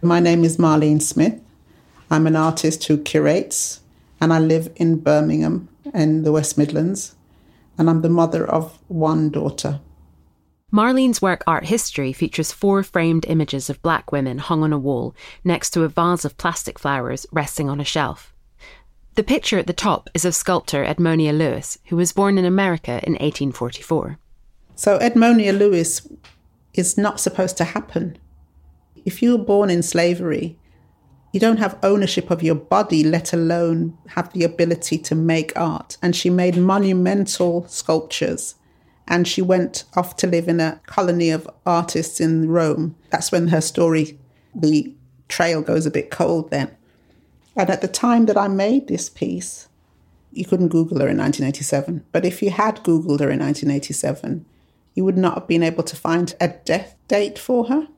My 0.02 0.18
name 0.18 0.42
is 0.42 0.56
Marlene 0.56 1.00
Smith. 1.00 1.40
I'm 2.10 2.26
an 2.26 2.34
artist 2.34 2.82
who 2.88 2.98
curates, 2.98 3.78
and 4.20 4.32
I 4.32 4.40
live 4.40 4.68
in 4.74 4.98
Birmingham 4.98 5.68
in 5.94 6.24
the 6.24 6.32
West 6.32 6.58
Midlands, 6.58 7.14
and 7.78 7.88
I'm 7.88 8.02
the 8.02 8.08
mother 8.08 8.44
of 8.44 8.80
one 8.88 9.30
daughter. 9.30 9.78
Marlene's 10.72 11.20
work 11.20 11.44
Art 11.46 11.66
History 11.66 12.14
features 12.14 12.50
four 12.50 12.82
framed 12.82 13.26
images 13.28 13.68
of 13.68 13.82
black 13.82 14.10
women 14.10 14.38
hung 14.38 14.62
on 14.62 14.72
a 14.72 14.78
wall 14.78 15.14
next 15.44 15.68
to 15.70 15.82
a 15.82 15.88
vase 15.88 16.24
of 16.24 16.38
plastic 16.38 16.78
flowers 16.78 17.26
resting 17.30 17.68
on 17.68 17.78
a 17.78 17.84
shelf. 17.84 18.32
The 19.14 19.22
picture 19.22 19.58
at 19.58 19.66
the 19.66 19.74
top 19.74 20.08
is 20.14 20.24
of 20.24 20.34
sculptor 20.34 20.82
Edmonia 20.82 21.36
Lewis, 21.36 21.76
who 21.88 21.96
was 21.96 22.12
born 22.12 22.38
in 22.38 22.46
America 22.46 22.92
in 23.02 23.12
1844. 23.12 24.18
So, 24.74 24.98
Edmonia 24.98 25.56
Lewis 25.56 26.08
is 26.72 26.96
not 26.96 27.20
supposed 27.20 27.58
to 27.58 27.64
happen. 27.64 28.16
If 29.04 29.20
you 29.20 29.36
were 29.36 29.44
born 29.44 29.68
in 29.68 29.82
slavery, 29.82 30.58
you 31.34 31.40
don't 31.40 31.58
have 31.58 31.78
ownership 31.82 32.30
of 32.30 32.42
your 32.42 32.54
body, 32.54 33.04
let 33.04 33.34
alone 33.34 33.98
have 34.08 34.32
the 34.32 34.44
ability 34.44 34.96
to 34.96 35.14
make 35.14 35.52
art. 35.54 35.98
And 36.00 36.16
she 36.16 36.30
made 36.30 36.56
monumental 36.56 37.68
sculptures 37.68 38.54
and 39.08 39.26
she 39.26 39.42
went 39.42 39.84
off 39.94 40.16
to 40.16 40.26
live 40.26 40.48
in 40.48 40.60
a 40.60 40.80
colony 40.86 41.30
of 41.30 41.48
artists 41.66 42.20
in 42.20 42.48
Rome. 42.48 42.96
That's 43.10 43.32
when 43.32 43.48
her 43.48 43.60
story, 43.60 44.18
the 44.54 44.94
trail 45.28 45.62
goes 45.62 45.86
a 45.86 45.90
bit 45.90 46.10
cold 46.10 46.50
then. 46.50 46.76
And 47.56 47.68
at 47.68 47.82
the 47.82 47.88
time 47.88 48.26
that 48.26 48.38
I 48.38 48.48
made 48.48 48.88
this 48.88 49.10
piece, 49.10 49.68
you 50.30 50.44
couldn't 50.44 50.68
Google 50.68 51.00
her 51.00 51.08
in 51.08 51.18
1987. 51.18 52.04
But 52.12 52.24
if 52.24 52.42
you 52.42 52.50
had 52.50 52.82
Googled 52.82 53.20
her 53.20 53.30
in 53.30 53.40
1987, 53.40 54.46
you 54.94 55.04
would 55.04 55.18
not 55.18 55.34
have 55.34 55.48
been 55.48 55.62
able 55.62 55.82
to 55.84 55.96
find 55.96 56.34
a 56.40 56.48
death 56.48 56.96
date 57.08 57.38
for 57.38 57.66
her 57.66 57.88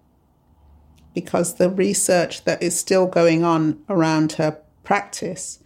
because 1.14 1.54
the 1.54 1.70
research 1.70 2.44
that 2.44 2.62
is 2.62 2.78
still 2.78 3.06
going 3.06 3.44
on 3.44 3.82
around 3.88 4.32
her 4.32 4.58
practice 4.82 5.60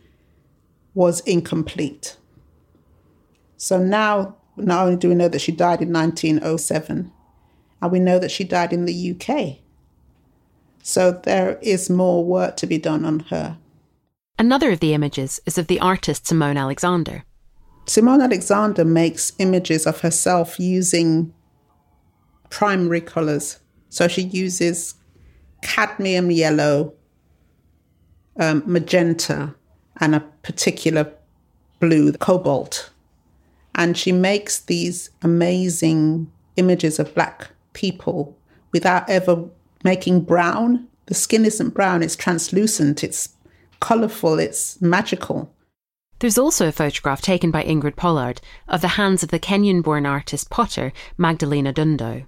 was 0.94 1.20
incomplete. 1.20 2.16
So 3.56 3.78
now 3.78 4.36
not 4.64 4.86
only 4.86 4.96
do 4.96 5.08
we 5.08 5.14
know 5.14 5.28
that 5.28 5.40
she 5.40 5.52
died 5.52 5.82
in 5.82 5.92
1907, 5.92 7.12
and 7.80 7.92
we 7.92 8.00
know 8.00 8.18
that 8.18 8.30
she 8.30 8.44
died 8.44 8.72
in 8.72 8.84
the 8.84 9.12
UK. 9.12 9.58
So 10.82 11.12
there 11.12 11.58
is 11.60 11.90
more 11.90 12.24
work 12.24 12.56
to 12.58 12.66
be 12.66 12.78
done 12.78 13.04
on 13.04 13.20
her. 13.30 13.58
Another 14.38 14.70
of 14.70 14.80
the 14.80 14.94
images 14.94 15.40
is 15.46 15.58
of 15.58 15.66
the 15.66 15.80
artist 15.80 16.26
Simone 16.26 16.56
Alexander. 16.56 17.24
Simone 17.86 18.20
Alexander 18.20 18.84
makes 18.84 19.32
images 19.38 19.86
of 19.86 20.00
herself 20.00 20.60
using 20.60 21.32
primary 22.50 23.00
colours. 23.00 23.58
So 23.88 24.08
she 24.08 24.22
uses 24.22 24.94
cadmium 25.62 26.30
yellow, 26.30 26.94
um, 28.38 28.62
magenta, 28.66 29.54
and 30.00 30.14
a 30.14 30.20
particular 30.42 31.12
blue, 31.80 32.12
cobalt 32.12 32.90
and 33.78 33.96
she 33.96 34.10
makes 34.10 34.58
these 34.58 35.08
amazing 35.22 36.30
images 36.56 36.98
of 36.98 37.14
black 37.14 37.48
people 37.74 38.36
without 38.72 39.08
ever 39.08 39.44
making 39.84 40.20
brown. 40.22 40.86
The 41.06 41.14
skin 41.14 41.44
isn't 41.44 41.74
brown, 41.74 42.02
it's 42.02 42.16
translucent, 42.16 43.04
it's 43.04 43.30
colourful, 43.78 44.40
it's 44.40 44.82
magical. 44.82 45.54
There's 46.18 46.36
also 46.36 46.66
a 46.66 46.72
photograph 46.72 47.22
taken 47.22 47.52
by 47.52 47.62
Ingrid 47.62 47.94
Pollard 47.94 48.40
of 48.66 48.80
the 48.80 48.88
hands 48.88 49.22
of 49.22 49.28
the 49.30 49.38
Kenyan 49.38 49.84
born 49.84 50.04
artist 50.04 50.50
potter 50.50 50.92
Magdalene 51.16 51.66
Odundo. 51.66 52.26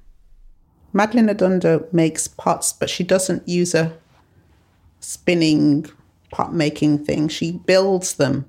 Magdalene 0.92 1.34
Odundo 1.34 1.92
makes 1.92 2.28
pots, 2.28 2.72
but 2.72 2.88
she 2.88 3.02
doesn't 3.02 3.48
use 3.48 3.74
a 3.74 3.92
spinning 5.00 5.86
pot 6.30 6.54
making 6.54 7.04
thing. 7.04 7.26
She 7.26 7.50
builds 7.50 8.14
them. 8.14 8.46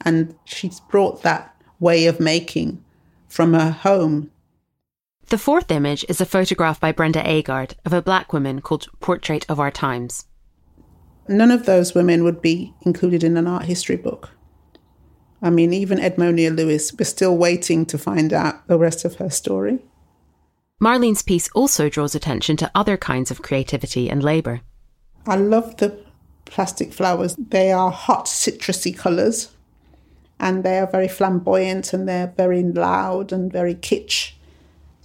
And 0.00 0.34
she's 0.44 0.80
brought 0.80 1.22
that 1.22 1.53
way 1.80 2.06
of 2.06 2.20
making 2.20 2.82
from 3.28 3.52
her 3.54 3.70
home. 3.70 4.30
The 5.28 5.38
fourth 5.38 5.70
image 5.70 6.04
is 6.08 6.20
a 6.20 6.26
photograph 6.26 6.78
by 6.78 6.92
Brenda 6.92 7.22
Agard 7.22 7.74
of 7.84 7.92
a 7.92 8.02
black 8.02 8.32
woman 8.32 8.60
called 8.60 8.88
Portrait 9.00 9.46
of 9.48 9.58
Our 9.58 9.70
Times. 9.70 10.26
None 11.26 11.50
of 11.50 11.64
those 11.64 11.94
women 11.94 12.22
would 12.24 12.42
be 12.42 12.74
included 12.82 13.24
in 13.24 13.36
an 13.36 13.46
art 13.46 13.64
history 13.64 13.96
book. 13.96 14.30
I 15.40 15.50
mean, 15.50 15.72
even 15.72 15.98
Edmonia 15.98 16.54
Lewis, 16.54 16.92
we're 16.92 17.04
still 17.04 17.36
waiting 17.36 17.86
to 17.86 17.98
find 17.98 18.32
out 18.32 18.66
the 18.66 18.78
rest 18.78 19.04
of 19.04 19.16
her 19.16 19.30
story. 19.30 19.78
Marlene's 20.80 21.22
piece 21.22 21.48
also 21.54 21.88
draws 21.88 22.14
attention 22.14 22.56
to 22.58 22.70
other 22.74 22.96
kinds 22.96 23.30
of 23.30 23.42
creativity 23.42 24.10
and 24.10 24.22
labour. 24.22 24.60
I 25.26 25.36
love 25.36 25.78
the 25.78 25.98
plastic 26.44 26.92
flowers. 26.92 27.34
They 27.36 27.72
are 27.72 27.90
hot, 27.90 28.26
citrusy 28.26 28.96
colours 28.96 29.53
and 30.44 30.62
they 30.62 30.78
are 30.78 30.86
very 30.86 31.08
flamboyant 31.08 31.94
and 31.94 32.06
they're 32.06 32.34
very 32.36 32.62
loud 32.62 33.32
and 33.32 33.50
very 33.50 33.74
kitsch. 33.74 34.32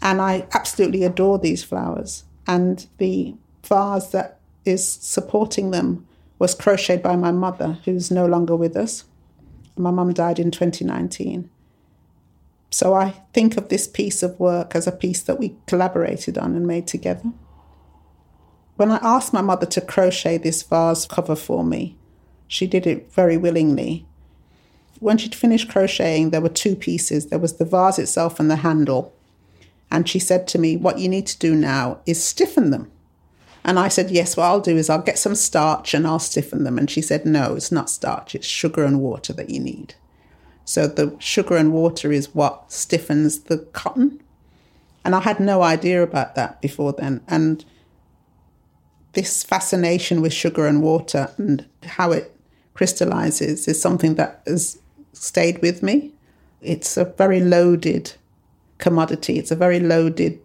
And 0.01 0.19
I 0.19 0.45
absolutely 0.53 1.05
adore 1.05 1.39
these 1.39 1.63
flowers. 1.63 2.25
And 2.45 2.85
the 2.97 3.35
vase 3.63 4.07
that 4.07 4.41
is 4.65 4.85
supporting 4.85 5.71
them 5.71 6.05
was 6.39 6.53
crocheted 6.53 7.01
by 7.01 7.15
my 7.15 7.31
mother, 7.31 7.79
who's 7.85 8.11
no 8.11 8.25
longer 8.25 8.53
with 8.53 8.75
us. 8.75 9.05
My 9.77 9.91
mum 9.91 10.13
died 10.13 10.39
in 10.39 10.51
2019. 10.51 11.49
So 12.69 12.93
I 12.93 13.11
think 13.33 13.55
of 13.55 13.69
this 13.69 13.87
piece 13.87 14.21
of 14.21 14.37
work 14.41 14.75
as 14.75 14.87
a 14.87 14.91
piece 14.91 15.21
that 15.21 15.39
we 15.39 15.55
collaborated 15.67 16.37
on 16.37 16.53
and 16.53 16.67
made 16.67 16.85
together. 16.85 17.31
When 18.75 18.91
I 18.91 18.99
asked 19.01 19.31
my 19.31 19.41
mother 19.41 19.65
to 19.67 19.79
crochet 19.79 20.37
this 20.37 20.63
vase 20.63 21.05
cover 21.05 21.37
for 21.37 21.63
me, 21.63 21.97
she 22.45 22.67
did 22.67 22.85
it 22.85 23.09
very 23.13 23.37
willingly 23.37 24.05
when 24.99 25.17
she'd 25.17 25.35
finished 25.35 25.69
crocheting, 25.69 26.29
there 26.29 26.41
were 26.41 26.49
two 26.49 26.75
pieces 26.75 27.27
there 27.27 27.39
was 27.39 27.57
the 27.57 27.65
vase 27.65 27.99
itself 27.99 28.39
and 28.39 28.49
the 28.49 28.57
handle. 28.57 29.13
And 29.91 30.07
she 30.07 30.19
said 30.19 30.47
to 30.49 30.59
me, 30.59 30.77
What 30.77 30.99
you 30.99 31.09
need 31.09 31.27
to 31.27 31.39
do 31.39 31.55
now 31.55 31.99
is 32.05 32.23
stiffen 32.23 32.69
them. 32.69 32.91
And 33.63 33.79
I 33.79 33.87
said, 33.87 34.11
Yes, 34.11 34.37
what 34.37 34.45
I'll 34.45 34.61
do 34.61 34.77
is 34.77 34.89
I'll 34.89 35.01
get 35.01 35.17
some 35.17 35.35
starch 35.35 35.93
and 35.93 36.05
I'll 36.05 36.19
stiffen 36.19 36.63
them. 36.63 36.77
And 36.77 36.89
she 36.89 37.01
said, 37.01 37.25
No, 37.25 37.55
it's 37.55 37.71
not 37.71 37.89
starch, 37.89 38.35
it's 38.35 38.47
sugar 38.47 38.83
and 38.83 38.99
water 38.99 39.33
that 39.33 39.49
you 39.49 39.59
need. 39.59 39.95
So 40.65 40.85
the 40.85 41.15
sugar 41.19 41.55
and 41.55 41.73
water 41.73 42.11
is 42.11 42.35
what 42.35 42.71
stiffens 42.71 43.39
the 43.41 43.57
cotton. 43.57 44.21
And 45.03 45.15
I 45.15 45.21
had 45.21 45.39
no 45.39 45.63
idea 45.63 46.03
about 46.03 46.35
that 46.35 46.61
before 46.61 46.93
then. 46.93 47.21
And 47.27 47.65
this 49.13 49.43
fascination 49.43 50.21
with 50.21 50.33
sugar 50.33 50.67
and 50.67 50.83
water 50.83 51.31
and 51.37 51.65
how 51.83 52.11
it 52.11 52.35
crystallizes 52.75 53.67
is 53.67 53.81
something 53.81 54.15
that 54.15 54.43
has 54.45 54.77
stayed 55.13 55.61
with 55.61 55.81
me. 55.83 56.13
It's 56.61 56.97
a 56.97 57.05
very 57.05 57.39
loaded 57.39 58.13
commodity, 58.77 59.37
it's 59.37 59.51
a 59.51 59.55
very 59.55 59.79
loaded. 59.79 60.39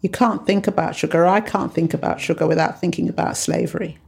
You 0.00 0.08
can't 0.08 0.44
think 0.44 0.66
about 0.66 0.96
sugar. 0.96 1.24
I 1.26 1.40
can't 1.40 1.72
think 1.72 1.94
about 1.94 2.20
sugar 2.20 2.46
without 2.46 2.80
thinking 2.80 3.08
about 3.08 3.36
slavery. 3.36 3.98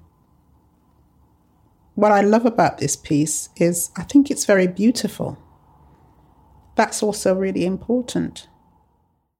What 1.94 2.10
I 2.10 2.20
love 2.20 2.44
about 2.44 2.78
this 2.78 2.96
piece 2.96 3.48
is 3.56 3.90
I 3.96 4.02
think 4.02 4.28
it's 4.28 4.44
very 4.44 4.66
beautiful. 4.66 5.38
That's 6.74 7.02
also 7.02 7.34
really 7.34 7.64
important. 7.64 8.48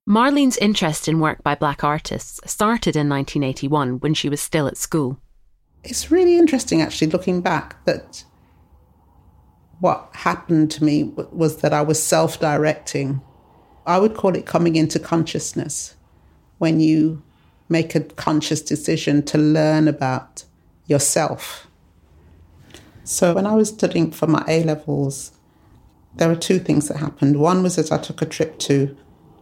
Marlene's 0.09 0.59
interest 0.59 1.09
in 1.09 1.19
work 1.19 1.43
by 1.43 1.55
black 1.55 1.83
artists 1.83 2.39
started 2.45 2.95
in 2.95 3.09
1981 3.09 4.01
when 4.01 4.15
she 4.15 4.29
was 4.29 4.41
still 4.41 4.69
at 4.69 4.77
school. 4.77 5.19
It's 5.83 6.11
really 6.11 6.39
interesting, 6.39 6.81
actually, 6.81 7.11
looking 7.11 7.41
back, 7.41 7.85
that 7.87 8.25
what 9.85 10.09
happened 10.15 10.71
to 10.71 10.83
me 10.83 11.03
was 11.31 11.59
that 11.59 11.75
I 11.75 11.83
was 11.83 12.03
self 12.03 12.41
directing. 12.41 13.21
I 13.85 13.99
would 13.99 14.15
call 14.15 14.35
it 14.35 14.47
coming 14.47 14.77
into 14.77 14.99
consciousness 14.99 15.95
when 16.57 16.81
you 16.81 17.23
make 17.69 17.95
a 17.95 18.01
conscious 18.01 18.63
decision 18.63 19.23
to 19.25 19.37
learn 19.37 19.87
about 19.87 20.45
yourself. 20.87 21.67
So, 23.05 23.35
when 23.35 23.45
I 23.45 23.53
was 23.53 23.69
studying 23.69 24.11
for 24.11 24.27
my 24.27 24.43
A 24.49 24.65
levels, 24.65 25.33
there 26.17 26.31
were 26.31 26.35
two 26.49 26.61
things 26.61 26.89
that 26.89 26.97
happened. 26.97 27.39
One 27.39 27.63
was 27.63 27.77
that 27.77 27.93
I 27.93 27.99
took 27.99 28.23
a 28.23 28.27
trip 28.37 28.59
to 28.61 28.97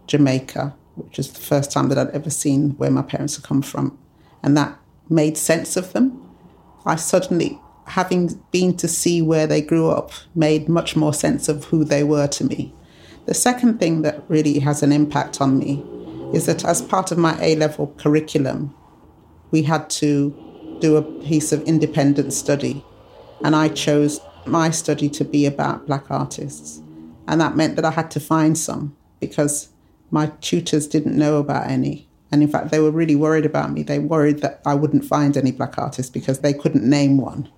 Jamaica, 0.09 0.75
which 0.97 1.21
is 1.21 1.33
the 1.33 1.41
first 1.41 1.71
time 1.71 1.89
that 1.89 1.99
I'd 1.99 2.11
ever 2.11 2.31
seen 2.31 2.71
where 2.79 2.91
my 2.91 3.03
parents 3.03 3.37
had 3.37 3.45
come 3.45 3.63
from. 3.63 3.97
And 4.43 4.57
that 4.57 4.77
made 5.09 5.39
sense 5.39 5.77
of 5.77 5.93
them. 5.93 6.21
I 6.85 6.97
suddenly, 6.97 7.61
having 7.87 8.41
been 8.51 8.77
to 8.77 8.89
see 8.89 9.23
where 9.23 9.47
they 9.47 9.61
grew 9.61 9.91
up, 9.91 10.13
made 10.35 10.69
much 10.69 10.97
more 10.97 11.13
sense 11.13 11.49
of 11.49 11.65
who 11.65 11.85
they 11.85 12.05
were 12.05 12.27
to 12.29 12.45
me. 12.45 12.75
The 13.27 13.35
second 13.35 13.79
thing 13.79 14.03
that 14.03 14.23
really 14.29 14.59
has 14.61 14.83
an 14.83 14.93
impact 14.93 15.41
on 15.41 15.59
me 15.59 15.85
is 16.33 16.47
that 16.47 16.65
as 16.65 16.83
part 16.83 17.13
of 17.13 17.19
my 17.19 17.39
A 17.41 17.57
level 17.57 17.95
curriculum, 17.99 18.75
we 19.51 19.63
had 19.63 19.89
to 19.91 20.79
do 20.81 20.97
a 20.97 21.03
piece 21.03 21.53
of 21.53 21.63
independent 21.63 22.33
study. 22.33 22.85
And 23.45 23.55
I 23.55 23.69
chose 23.69 24.21
my 24.47 24.71
study 24.71 25.09
to 25.11 25.25
be 25.25 25.47
about 25.47 25.87
black 25.87 26.11
artists. 26.11 26.81
And 27.29 27.41
that 27.41 27.57
meant 27.57 27.77
that 27.77 27.85
I 27.85 27.91
had 27.91 28.11
to 28.13 28.21
find 28.21 28.57
some 28.59 28.97
because 29.21 29.69
my 30.11 30.33
tutors 30.41 30.89
didn't 30.89 31.17
know 31.17 31.39
about 31.39 31.71
any. 31.71 32.09
And 32.33 32.43
in 32.43 32.49
fact, 32.49 32.71
they 32.71 32.81
were 32.81 32.91
really 32.91 33.15
worried 33.15 33.47
about 33.47 33.73
me. 33.73 33.83
They 33.83 33.99
worried 33.99 34.41
that 34.41 34.61
I 34.65 34.75
wouldn't 34.75 35.05
find 35.05 35.37
any 35.37 35.53
black 35.53 35.79
artists 35.79 36.11
because 36.11 36.41
they 36.41 36.53
couldn't 36.53 36.89
name 36.89 37.19
one. 37.19 37.49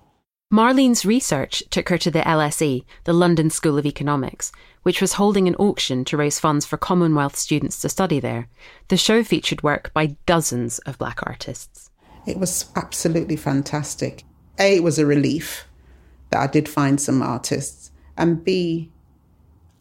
Marlene's 0.53 1.05
research 1.05 1.63
took 1.71 1.89
her 1.89 1.97
to 1.97 2.11
the 2.11 2.19
LSE, 2.19 2.85
the 3.03 3.13
London 3.13 3.49
School 3.49 3.79
of 3.79 3.85
Economics, 3.85 4.51
which 4.83 5.01
was 5.01 5.13
holding 5.13 5.47
an 5.47 5.55
auction 5.55 6.05
to 6.05 6.17
raise 6.17 6.39
funds 6.39 6.67
for 6.67 6.77
Commonwealth 6.77 7.35
students 7.35 7.81
to 7.81 7.89
study 7.89 8.19
there. 8.19 8.47
The 8.89 8.97
show 8.97 9.23
featured 9.23 9.63
work 9.63 9.91
by 9.93 10.17
dozens 10.27 10.77
of 10.79 10.99
black 10.99 11.19
artists. 11.23 11.89
It 12.27 12.37
was 12.37 12.69
absolutely 12.75 13.35
fantastic. 13.35 14.23
A, 14.59 14.75
it 14.75 14.83
was 14.83 14.99
a 14.99 15.05
relief 15.05 15.67
that 16.29 16.41
I 16.41 16.47
did 16.47 16.69
find 16.69 17.01
some 17.01 17.23
artists. 17.23 17.89
And 18.15 18.43
B, 18.43 18.91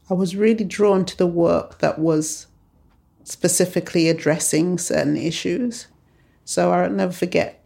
I 0.09 0.14
was 0.14 0.35
really 0.35 0.64
drawn 0.64 1.05
to 1.05 1.16
the 1.16 1.27
work 1.27 1.79
that 1.81 1.98
was 1.98 2.46
specifically 3.22 4.09
addressing 4.09 4.79
certain 4.79 5.18
issues. 5.18 5.88
So 6.46 6.72
I'll 6.72 6.90
never 6.90 7.12
forget 7.12 7.63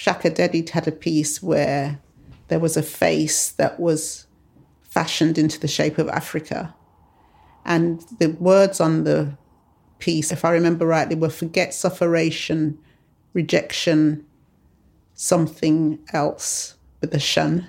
Shakka 0.00 0.34
Dedi 0.34 0.66
had 0.66 0.88
a 0.88 0.92
piece 0.92 1.42
where 1.42 2.00
there 2.48 2.58
was 2.58 2.78
a 2.78 2.82
face 2.82 3.50
that 3.50 3.78
was 3.78 4.26
fashioned 4.82 5.36
into 5.36 5.60
the 5.60 5.68
shape 5.68 5.98
of 5.98 6.08
Africa. 6.08 6.74
And 7.66 8.00
the 8.18 8.28
words 8.28 8.80
on 8.80 9.04
the 9.04 9.36
piece, 9.98 10.32
if 10.32 10.42
I 10.42 10.52
remember 10.52 10.86
rightly, 10.86 11.16
were 11.16 11.28
forget 11.28 11.74
sufferation, 11.74 12.78
rejection, 13.34 14.24
something 15.12 15.98
else 16.14 16.76
with 17.02 17.12
a 17.12 17.20
shun. 17.20 17.66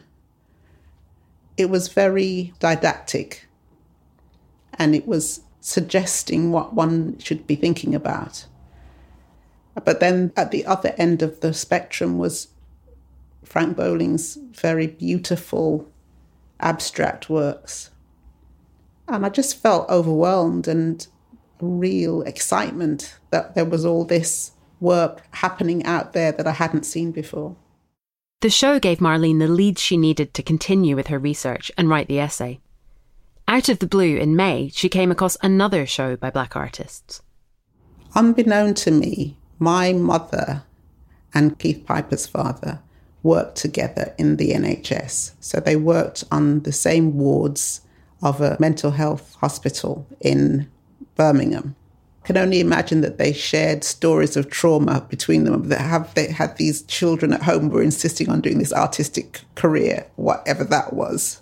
It 1.58 1.70
was 1.70 1.90
very 1.90 2.54
didactic 2.60 3.50
and 4.76 4.96
it 4.96 5.06
was 5.06 5.42
suggesting 5.60 6.54
what 6.54 6.74
one 6.74 7.20
should 7.20 7.46
be 7.46 7.56
thinking 7.56 7.94
about. 7.94 8.46
But 9.86 10.00
then 10.00 10.34
at 10.36 10.52
the 10.52 10.66
other 10.66 10.94
end 10.98 11.22
of 11.22 11.40
the 11.40 11.54
spectrum 11.54 12.18
was 12.18 12.50
Frank 13.44 13.78
Bowling's 13.78 14.36
very 14.36 14.88
beautiful 14.88 15.90
abstract 16.60 17.30
works. 17.30 17.90
And 19.08 19.26
I 19.26 19.30
just 19.30 19.62
felt 19.62 19.90
overwhelmed 19.90 20.68
and 20.68 21.06
real 21.60 22.22
excitement 22.24 23.18
that 23.30 23.56
there 23.56 23.66
was 23.66 23.86
all 23.86 24.06
this 24.06 24.52
work 24.80 25.22
happening 25.32 25.86
out 25.86 26.14
there 26.14 26.32
that 26.32 26.48
I 26.48 26.52
hadn't 26.52 26.86
seen 26.86 27.12
before. 27.12 27.56
The 28.42 28.50
show 28.50 28.80
gave 28.80 28.98
Marlene 28.98 29.40
the 29.40 29.48
leads 29.48 29.82
she 29.82 29.98
needed 29.98 30.34
to 30.34 30.44
continue 30.44 30.96
with 30.96 31.08
her 31.08 31.20
research 31.20 31.72
and 31.78 31.90
write 31.90 32.08
the 32.08 32.20
essay. 32.20 32.60
Out 33.48 33.70
of 33.70 33.80
the 33.80 33.88
blue, 33.88 34.18
in 34.18 34.36
May, 34.36 34.72
she 34.74 34.90
came 34.90 35.12
across 35.12 35.38
another 35.44 35.86
show 35.86 36.16
by 36.16 36.32
black 36.32 36.56
artists. 36.56 37.22
Unbeknown 38.16 38.74
to 38.76 38.92
me, 38.92 39.38
my 39.62 39.94
mother 39.94 40.64
and 41.34 41.58
Keith 41.60 41.86
Piper's 41.86 42.26
father 42.26 42.80
worked 43.24 43.56
together 43.56 44.14
in 44.18 44.38
the 44.38 44.50
NHS. 44.52 45.34
So 45.40 45.60
they 45.60 45.76
worked 45.76 46.24
on 46.32 46.62
the 46.62 46.72
same 46.72 47.18
wards 47.18 47.82
of 48.24 48.42
a 48.42 48.58
mental 48.60 48.92
health 48.92 49.36
hospital 49.36 50.08
in 50.20 50.68
Birmingham. 51.16 51.76
I 52.24 52.28
can 52.28 52.38
only 52.38 52.60
imagine 52.60 53.02
that 53.02 53.20
they 53.20 53.34
shared 53.34 53.84
stories 53.84 54.36
of 54.36 54.50
trauma 54.50 55.06
between 55.10 55.44
them. 55.44 55.70
That 55.70 55.82
have 55.82 56.14
they 56.16 56.32
had 56.32 56.58
these 56.58 56.82
children 56.84 57.32
at 57.32 57.44
home 57.44 57.70
were 57.70 57.84
insisting 57.84 58.30
on 58.30 58.42
doing 58.42 58.58
this 58.58 58.74
artistic 58.74 59.42
career, 59.54 60.08
whatever 60.16 60.64
that 60.66 60.94
was. 60.94 61.42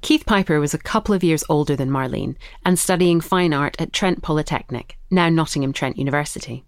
Keith 0.00 0.24
Piper 0.26 0.60
was 0.60 0.74
a 0.74 0.78
couple 0.78 1.14
of 1.14 1.24
years 1.24 1.44
older 1.48 1.76
than 1.76 1.90
Marlene 1.90 2.36
and 2.64 2.78
studying 2.78 3.20
fine 3.20 3.54
art 3.54 3.76
at 3.78 3.92
Trent 3.92 4.22
Polytechnic, 4.22 4.98
now 5.10 5.28
Nottingham 5.28 5.72
Trent 5.72 5.96
University. 5.98 6.64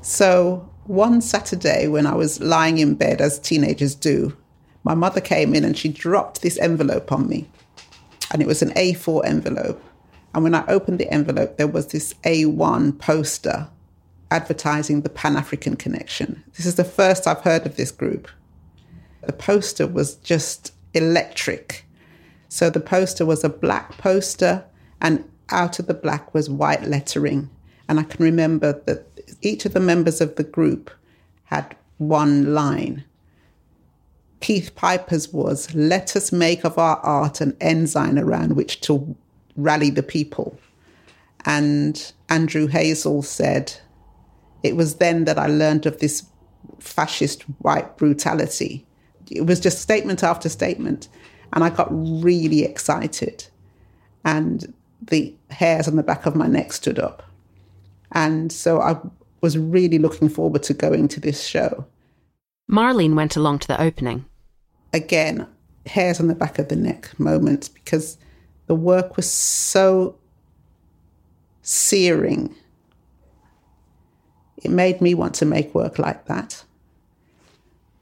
So 0.00 0.68
one 0.84 1.20
Saturday, 1.20 1.88
when 1.88 2.06
I 2.06 2.14
was 2.14 2.40
lying 2.40 2.78
in 2.78 2.94
bed, 2.94 3.20
as 3.20 3.38
teenagers 3.38 3.94
do, 3.94 4.36
my 4.84 4.94
mother 4.94 5.20
came 5.20 5.54
in 5.54 5.64
and 5.64 5.76
she 5.76 5.88
dropped 5.88 6.40
this 6.40 6.58
envelope 6.58 7.12
on 7.12 7.28
me. 7.28 7.48
And 8.32 8.40
it 8.40 8.48
was 8.48 8.62
an 8.62 8.70
A4 8.70 9.24
envelope. 9.26 9.82
And 10.34 10.44
when 10.44 10.54
I 10.54 10.64
opened 10.66 10.98
the 10.98 11.12
envelope, 11.12 11.56
there 11.56 11.66
was 11.66 11.88
this 11.88 12.14
A1 12.24 12.98
poster 12.98 13.68
advertising 14.30 15.00
the 15.00 15.08
Pan 15.08 15.36
African 15.36 15.76
Connection. 15.76 16.44
This 16.56 16.66
is 16.66 16.74
the 16.76 16.84
first 16.84 17.26
I've 17.26 17.40
heard 17.40 17.66
of 17.66 17.76
this 17.76 17.90
group. 17.90 18.28
The 19.26 19.32
poster 19.32 19.86
was 19.86 20.16
just 20.16 20.72
electric. 20.94 21.86
So 22.48 22.70
the 22.70 22.80
poster 22.80 23.26
was 23.26 23.44
a 23.44 23.48
black 23.48 23.96
poster, 23.98 24.64
and 25.00 25.24
out 25.50 25.78
of 25.78 25.86
the 25.86 25.94
black 25.94 26.32
was 26.34 26.48
white 26.48 26.84
lettering. 26.84 27.50
And 27.88 27.98
I 27.98 28.02
can 28.02 28.22
remember 28.22 28.80
that 28.86 29.07
each 29.42 29.64
of 29.64 29.74
the 29.74 29.80
members 29.80 30.20
of 30.20 30.36
the 30.36 30.44
group 30.44 30.90
had 31.44 31.76
one 31.98 32.54
line. 32.54 33.04
Keith 34.40 34.74
Piper's 34.74 35.32
was, 35.32 35.74
Let 35.74 36.14
us 36.16 36.32
make 36.32 36.64
of 36.64 36.78
our 36.78 36.98
art 36.98 37.40
an 37.40 37.56
ensign 37.60 38.18
around 38.18 38.56
which 38.56 38.80
to 38.82 39.16
rally 39.56 39.90
the 39.90 40.02
people. 40.02 40.58
And 41.44 42.12
Andrew 42.28 42.66
Hazel 42.66 43.22
said, 43.22 43.72
It 44.62 44.76
was 44.76 44.96
then 44.96 45.24
that 45.24 45.38
I 45.38 45.46
learned 45.46 45.86
of 45.86 45.98
this 45.98 46.26
fascist 46.78 47.42
white 47.60 47.96
brutality. 47.96 48.86
It 49.30 49.46
was 49.46 49.60
just 49.60 49.80
statement 49.80 50.22
after 50.22 50.48
statement. 50.48 51.08
And 51.52 51.64
I 51.64 51.70
got 51.70 51.88
really 51.90 52.62
excited. 52.62 53.46
And 54.24 54.72
the 55.00 55.34
hairs 55.50 55.88
on 55.88 55.96
the 55.96 56.02
back 56.02 56.26
of 56.26 56.36
my 56.36 56.46
neck 56.46 56.72
stood 56.72 56.98
up. 56.98 57.22
And 58.12 58.52
so 58.52 58.80
I 58.80 58.96
was 59.40 59.56
really 59.56 59.98
looking 59.98 60.28
forward 60.28 60.62
to 60.64 60.74
going 60.74 61.08
to 61.08 61.20
this 61.20 61.44
show. 61.44 61.86
Marlene 62.70 63.14
went 63.14 63.36
along 63.36 63.60
to 63.60 63.68
the 63.68 63.80
opening. 63.80 64.24
Again, 64.92 65.46
hairs 65.86 66.20
on 66.20 66.28
the 66.28 66.34
back 66.34 66.58
of 66.58 66.68
the 66.68 66.76
neck 66.76 67.18
moment 67.18 67.70
because 67.74 68.18
the 68.66 68.74
work 68.74 69.16
was 69.16 69.30
so 69.30 70.16
searing. 71.62 72.54
It 74.58 74.70
made 74.70 75.00
me 75.00 75.14
want 75.14 75.34
to 75.36 75.46
make 75.46 75.74
work 75.74 75.98
like 75.98 76.26
that. 76.26 76.64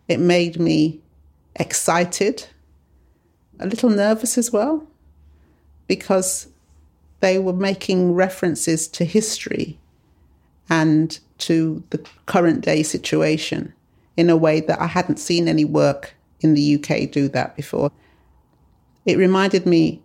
It 0.08 0.20
made 0.20 0.58
me 0.58 1.00
excited 1.54 2.46
a 3.58 3.66
little 3.66 3.90
nervous 3.90 4.36
as 4.36 4.52
well 4.52 4.86
because 5.86 6.48
they 7.20 7.38
were 7.38 7.52
making 7.52 8.12
references 8.12 8.86
to 8.88 9.04
history 9.04 9.78
and 10.68 11.18
to 11.38 11.82
the 11.90 12.04
current 12.26 12.62
day 12.62 12.82
situation 12.82 13.72
in 14.16 14.30
a 14.30 14.36
way 14.36 14.60
that 14.60 14.80
I 14.80 14.86
hadn't 14.86 15.18
seen 15.18 15.48
any 15.48 15.64
work 15.64 16.14
in 16.40 16.54
the 16.54 16.74
UK 16.74 17.10
do 17.10 17.28
that 17.28 17.56
before. 17.56 17.90
It 19.04 19.18
reminded 19.18 19.66
me 19.66 20.02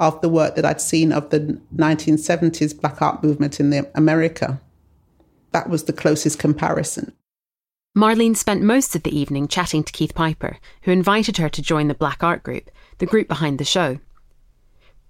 of 0.00 0.20
the 0.20 0.28
work 0.28 0.56
that 0.56 0.64
I'd 0.64 0.80
seen 0.80 1.12
of 1.12 1.30
the 1.30 1.60
1970s 1.74 2.78
Black 2.78 3.00
Art 3.00 3.22
movement 3.22 3.60
in 3.60 3.86
America. 3.94 4.60
That 5.52 5.70
was 5.70 5.84
the 5.84 5.92
closest 5.92 6.38
comparison. 6.38 7.12
Marlene 7.96 8.36
spent 8.36 8.62
most 8.62 8.94
of 8.94 9.04
the 9.04 9.18
evening 9.18 9.48
chatting 9.48 9.82
to 9.82 9.92
Keith 9.92 10.14
Piper, 10.14 10.58
who 10.82 10.90
invited 10.90 11.38
her 11.38 11.48
to 11.48 11.62
join 11.62 11.88
the 11.88 11.94
Black 11.94 12.22
Art 12.22 12.42
Group, 12.42 12.70
the 12.98 13.06
group 13.06 13.26
behind 13.26 13.58
the 13.58 13.64
show. 13.64 13.98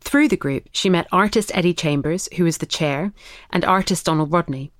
Through 0.06 0.28
the 0.28 0.36
group, 0.36 0.68
she 0.70 0.88
met 0.88 1.08
artist 1.10 1.50
Eddie 1.52 1.74
Chambers, 1.74 2.28
who 2.36 2.44
was 2.44 2.58
the 2.58 2.64
chair, 2.64 3.12
and 3.50 3.64
artist 3.64 4.06
Donald 4.06 4.32
Rodney. 4.32 4.70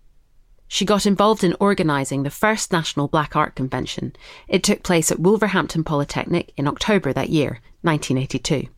She 0.68 0.84
got 0.84 1.04
involved 1.04 1.42
in 1.42 1.56
organising 1.58 2.22
the 2.22 2.30
first 2.30 2.70
National 2.70 3.08
Black 3.08 3.34
Art 3.34 3.56
Convention. 3.56 4.14
It 4.46 4.62
took 4.62 4.84
place 4.84 5.10
at 5.10 5.18
Wolverhampton 5.18 5.82
Polytechnic 5.82 6.52
in 6.56 6.68
October 6.68 7.12
that 7.12 7.30
year, 7.30 7.60
1982. 7.82 8.68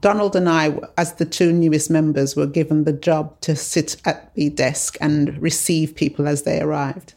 Donald 0.00 0.36
and 0.36 0.48
I, 0.48 0.78
as 0.96 1.14
the 1.14 1.24
two 1.24 1.52
newest 1.52 1.90
members, 1.90 2.36
were 2.36 2.46
given 2.46 2.84
the 2.84 2.92
job 2.92 3.40
to 3.40 3.56
sit 3.56 3.96
at 4.04 4.32
the 4.36 4.48
desk 4.48 4.96
and 5.00 5.42
receive 5.42 5.96
people 5.96 6.28
as 6.28 6.44
they 6.44 6.60
arrived. 6.60 7.14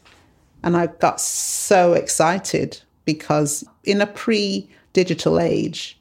And 0.64 0.76
I 0.76 0.88
got 0.88 1.20
so 1.20 1.92
excited 1.92 2.80
because 3.04 3.64
in 3.84 4.00
a 4.00 4.06
pre 4.08 4.68
digital 4.92 5.38
age, 5.38 5.96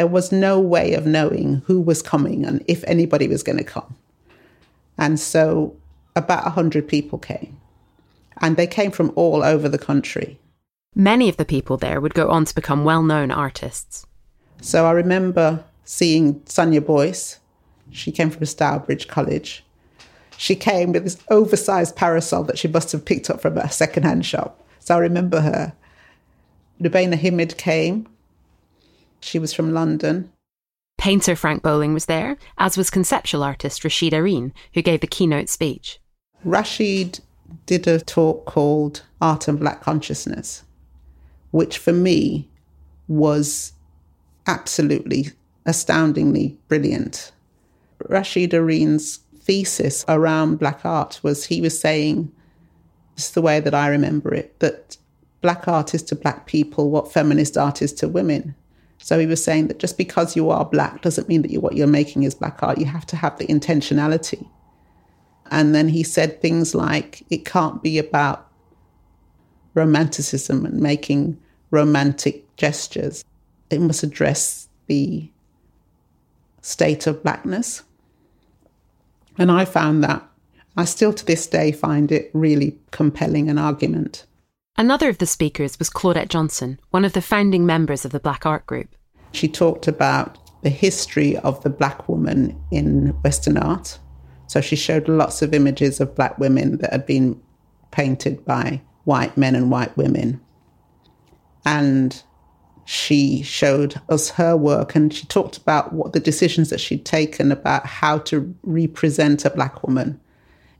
there 0.00 0.06
was 0.06 0.32
no 0.32 0.58
way 0.58 0.94
of 0.94 1.04
knowing 1.04 1.60
who 1.66 1.78
was 1.78 2.00
coming 2.00 2.42
and 2.42 2.64
if 2.66 2.82
anybody 2.84 3.28
was 3.28 3.42
going 3.42 3.58
to 3.58 3.62
come. 3.62 3.98
And 4.96 5.20
so 5.20 5.76
about 6.16 6.44
100 6.44 6.88
people 6.88 7.18
came. 7.18 7.60
And 8.38 8.56
they 8.56 8.66
came 8.66 8.92
from 8.92 9.12
all 9.14 9.44
over 9.44 9.68
the 9.68 9.76
country. 9.76 10.38
Many 10.94 11.28
of 11.28 11.36
the 11.36 11.44
people 11.44 11.76
there 11.76 12.00
would 12.00 12.14
go 12.14 12.30
on 12.30 12.46
to 12.46 12.54
become 12.54 12.82
well 12.82 13.02
known 13.02 13.30
artists. 13.30 14.06
So 14.62 14.86
I 14.86 14.92
remember 14.92 15.62
seeing 15.84 16.40
Sonia 16.46 16.80
Boyce. 16.80 17.38
She 17.90 18.10
came 18.10 18.30
from 18.30 18.46
Stourbridge 18.46 19.06
College. 19.06 19.62
She 20.38 20.56
came 20.56 20.92
with 20.92 21.04
this 21.04 21.22
oversized 21.28 21.94
parasol 21.94 22.44
that 22.44 22.56
she 22.56 22.68
must 22.68 22.90
have 22.92 23.04
picked 23.04 23.28
up 23.28 23.42
from 23.42 23.58
a 23.58 23.70
secondhand 23.70 24.24
shop. 24.24 24.66
So 24.78 24.94
I 24.94 24.98
remember 24.98 25.42
her. 25.42 25.74
Lubaina 26.80 27.18
Himid 27.18 27.58
came. 27.58 28.08
She 29.20 29.38
was 29.38 29.52
from 29.52 29.72
London. 29.72 30.32
Painter 30.98 31.34
Frank 31.34 31.62
Bowling 31.62 31.94
was 31.94 32.06
there, 32.06 32.36
as 32.58 32.76
was 32.76 32.90
conceptual 32.90 33.42
artist 33.42 33.82
Rasheed 33.82 34.12
Araeen, 34.12 34.52
who 34.74 34.82
gave 34.82 35.00
the 35.00 35.06
keynote 35.06 35.48
speech. 35.48 35.98
Rasheed 36.44 37.20
did 37.66 37.86
a 37.86 38.00
talk 38.00 38.44
called 38.44 39.02
Art 39.20 39.48
and 39.48 39.58
Black 39.58 39.80
Consciousness, 39.80 40.64
which 41.50 41.78
for 41.78 41.92
me 41.92 42.48
was 43.08 43.72
absolutely 44.46 45.28
astoundingly 45.66 46.56
brilliant. 46.68 47.32
Rasheed 48.08 48.50
Araeen's 48.50 49.20
thesis 49.40 50.04
around 50.08 50.58
black 50.58 50.84
art 50.84 51.20
was 51.22 51.46
he 51.46 51.60
was 51.60 51.78
saying, 51.78 52.30
this 53.16 53.26
is 53.26 53.32
the 53.32 53.42
way 53.42 53.60
that 53.60 53.74
I 53.74 53.88
remember 53.88 54.34
it, 54.34 54.58
that 54.60 54.96
black 55.40 55.66
art 55.66 55.94
is 55.94 56.02
to 56.04 56.14
black 56.14 56.46
people 56.46 56.90
what 56.90 57.12
feminist 57.12 57.56
art 57.56 57.82
is 57.82 57.92
to 57.94 58.08
women. 58.08 58.54
So 59.02 59.18
he 59.18 59.26
was 59.26 59.42
saying 59.42 59.68
that 59.68 59.78
just 59.78 59.96
because 59.96 60.36
you 60.36 60.50
are 60.50 60.64
black 60.64 61.02
doesn't 61.02 61.28
mean 61.28 61.42
that 61.42 61.50
you, 61.50 61.58
what 61.58 61.74
you're 61.74 61.86
making 61.86 62.22
is 62.22 62.34
black 62.34 62.62
art. 62.62 62.78
You 62.78 62.84
have 62.84 63.06
to 63.06 63.16
have 63.16 63.38
the 63.38 63.46
intentionality. 63.46 64.46
And 65.50 65.74
then 65.74 65.88
he 65.88 66.02
said 66.02 66.40
things 66.40 66.74
like, 66.74 67.24
it 67.30 67.44
can't 67.44 67.82
be 67.82 67.98
about 67.98 68.46
romanticism 69.74 70.64
and 70.66 70.80
making 70.80 71.40
romantic 71.70 72.54
gestures. 72.56 73.24
It 73.70 73.80
must 73.80 74.02
address 74.02 74.68
the 74.86 75.28
state 76.60 77.06
of 77.06 77.22
blackness. 77.22 77.82
And 79.38 79.50
I 79.50 79.64
found 79.64 80.04
that. 80.04 80.22
I 80.76 80.84
still 80.84 81.12
to 81.14 81.24
this 81.24 81.46
day 81.46 81.72
find 81.72 82.12
it 82.12 82.30
really 82.32 82.78
compelling 82.90 83.48
an 83.48 83.58
argument. 83.58 84.26
Another 84.80 85.10
of 85.10 85.18
the 85.18 85.26
speakers 85.26 85.78
was 85.78 85.90
Claudette 85.90 86.30
Johnson, 86.30 86.80
one 86.88 87.04
of 87.04 87.12
the 87.12 87.20
founding 87.20 87.66
members 87.66 88.06
of 88.06 88.12
the 88.12 88.18
Black 88.18 88.46
Art 88.46 88.66
Group. 88.66 88.96
She 89.32 89.46
talked 89.46 89.86
about 89.86 90.38
the 90.62 90.70
history 90.70 91.36
of 91.36 91.62
the 91.62 91.68
black 91.68 92.08
woman 92.08 92.58
in 92.70 93.08
Western 93.22 93.58
art. 93.58 93.98
So 94.46 94.62
she 94.62 94.76
showed 94.76 95.06
lots 95.06 95.42
of 95.42 95.52
images 95.52 96.00
of 96.00 96.14
black 96.14 96.38
women 96.38 96.78
that 96.78 96.92
had 96.92 97.04
been 97.04 97.38
painted 97.90 98.42
by 98.46 98.80
white 99.04 99.36
men 99.36 99.54
and 99.54 99.70
white 99.70 99.94
women. 99.98 100.40
And 101.66 102.22
she 102.86 103.42
showed 103.42 104.00
us 104.08 104.30
her 104.30 104.56
work 104.56 104.94
and 104.94 105.12
she 105.12 105.26
talked 105.26 105.58
about 105.58 105.92
what 105.92 106.14
the 106.14 106.20
decisions 106.20 106.70
that 106.70 106.80
she'd 106.80 107.04
taken 107.04 107.52
about 107.52 107.84
how 107.84 108.16
to 108.20 108.54
represent 108.62 109.44
a 109.44 109.50
black 109.50 109.86
woman 109.86 110.18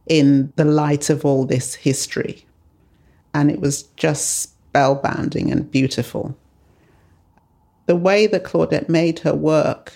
in 0.07 0.55
the 0.57 0.65
light 0.65 1.11
of 1.11 1.27
all 1.27 1.45
this 1.45 1.75
history. 1.75 2.47
And 3.35 3.51
it 3.51 3.61
was 3.61 3.85
just 3.97 4.57
spellbinding 4.73 5.51
and 5.51 5.71
beautiful. 5.71 6.37
The 7.87 7.97
way 7.97 8.27
that 8.27 8.45
Claudette 8.45 8.89
made 8.89 9.21
her 9.21 9.35
work, 9.35 9.93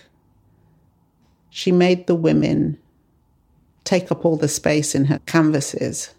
she 1.51 1.70
made 1.70 2.07
the 2.07 2.14
women 2.14 2.78
take 3.85 4.11
up 4.11 4.24
all 4.24 4.37
the 4.37 4.49
space 4.49 4.95
in 4.95 5.05
her 5.07 5.20
canvases. 5.26 6.14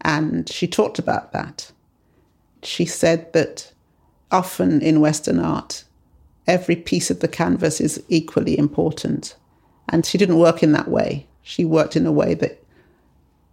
And 0.00 0.48
she 0.48 0.66
talked 0.66 0.98
about 0.98 1.32
that. 1.32 1.70
She 2.62 2.86
said 2.86 3.32
that 3.32 3.72
often 4.30 4.80
in 4.80 5.00
Western 5.00 5.38
art, 5.38 5.84
every 6.46 6.76
piece 6.76 7.10
of 7.10 7.20
the 7.20 7.28
canvas 7.28 7.80
is 7.80 8.02
equally 8.08 8.58
important. 8.58 9.36
And 9.88 10.06
she 10.06 10.16
didn't 10.18 10.38
work 10.38 10.62
in 10.62 10.72
that 10.72 10.88
way. 10.88 11.26
She 11.42 11.64
worked 11.64 11.96
in 11.96 12.06
a 12.06 12.12
way 12.12 12.34
that 12.34 12.62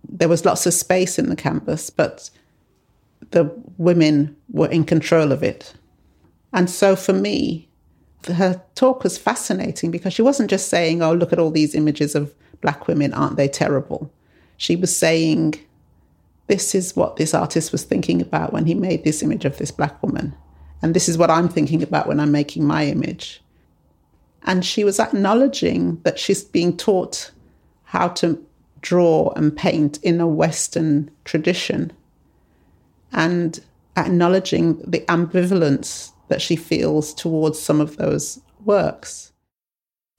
there 0.07 0.29
was 0.29 0.45
lots 0.45 0.65
of 0.65 0.73
space 0.73 1.19
in 1.19 1.29
the 1.29 1.35
canvas, 1.35 1.89
but 1.89 2.29
the 3.31 3.51
women 3.77 4.35
were 4.49 4.69
in 4.69 4.83
control 4.83 5.31
of 5.31 5.43
it. 5.43 5.73
And 6.53 6.69
so 6.69 6.95
for 6.95 7.13
me, 7.13 7.67
her 8.27 8.61
talk 8.75 9.03
was 9.03 9.17
fascinating 9.17 9.91
because 9.91 10.13
she 10.13 10.21
wasn't 10.21 10.49
just 10.49 10.69
saying, 10.69 11.01
oh, 11.01 11.13
look 11.13 11.33
at 11.33 11.39
all 11.39 11.51
these 11.51 11.75
images 11.75 12.15
of 12.15 12.33
black 12.61 12.87
women, 12.87 13.13
aren't 13.13 13.37
they 13.37 13.47
terrible? 13.47 14.11
She 14.57 14.75
was 14.75 14.95
saying, 14.95 15.55
this 16.47 16.73
is 16.73 16.95
what 16.95 17.17
this 17.17 17.33
artist 17.33 17.71
was 17.71 17.83
thinking 17.83 18.21
about 18.21 18.53
when 18.53 18.65
he 18.65 18.73
made 18.73 19.03
this 19.03 19.21
image 19.21 19.45
of 19.45 19.57
this 19.57 19.71
black 19.71 20.01
woman. 20.01 20.35
And 20.81 20.93
this 20.93 21.09
is 21.09 21.17
what 21.17 21.29
I'm 21.29 21.49
thinking 21.49 21.83
about 21.83 22.07
when 22.07 22.19
I'm 22.19 22.31
making 22.31 22.65
my 22.65 22.85
image. 22.85 23.41
And 24.43 24.65
she 24.65 24.83
was 24.83 24.99
acknowledging 24.99 25.99
that 26.03 26.17
she's 26.17 26.43
being 26.43 26.77
taught 26.77 27.31
how 27.83 28.07
to 28.09 28.43
draw 28.81 29.31
and 29.35 29.55
paint 29.55 29.99
in 30.03 30.21
a 30.21 30.27
Western 30.27 31.11
tradition 31.25 31.91
and 33.11 33.59
acknowledging 33.95 34.77
the 34.85 35.01
ambivalence 35.01 36.11
that 36.27 36.41
she 36.41 36.55
feels 36.55 37.13
towards 37.13 37.59
some 37.59 37.81
of 37.81 37.97
those 37.97 38.39
works. 38.63 39.31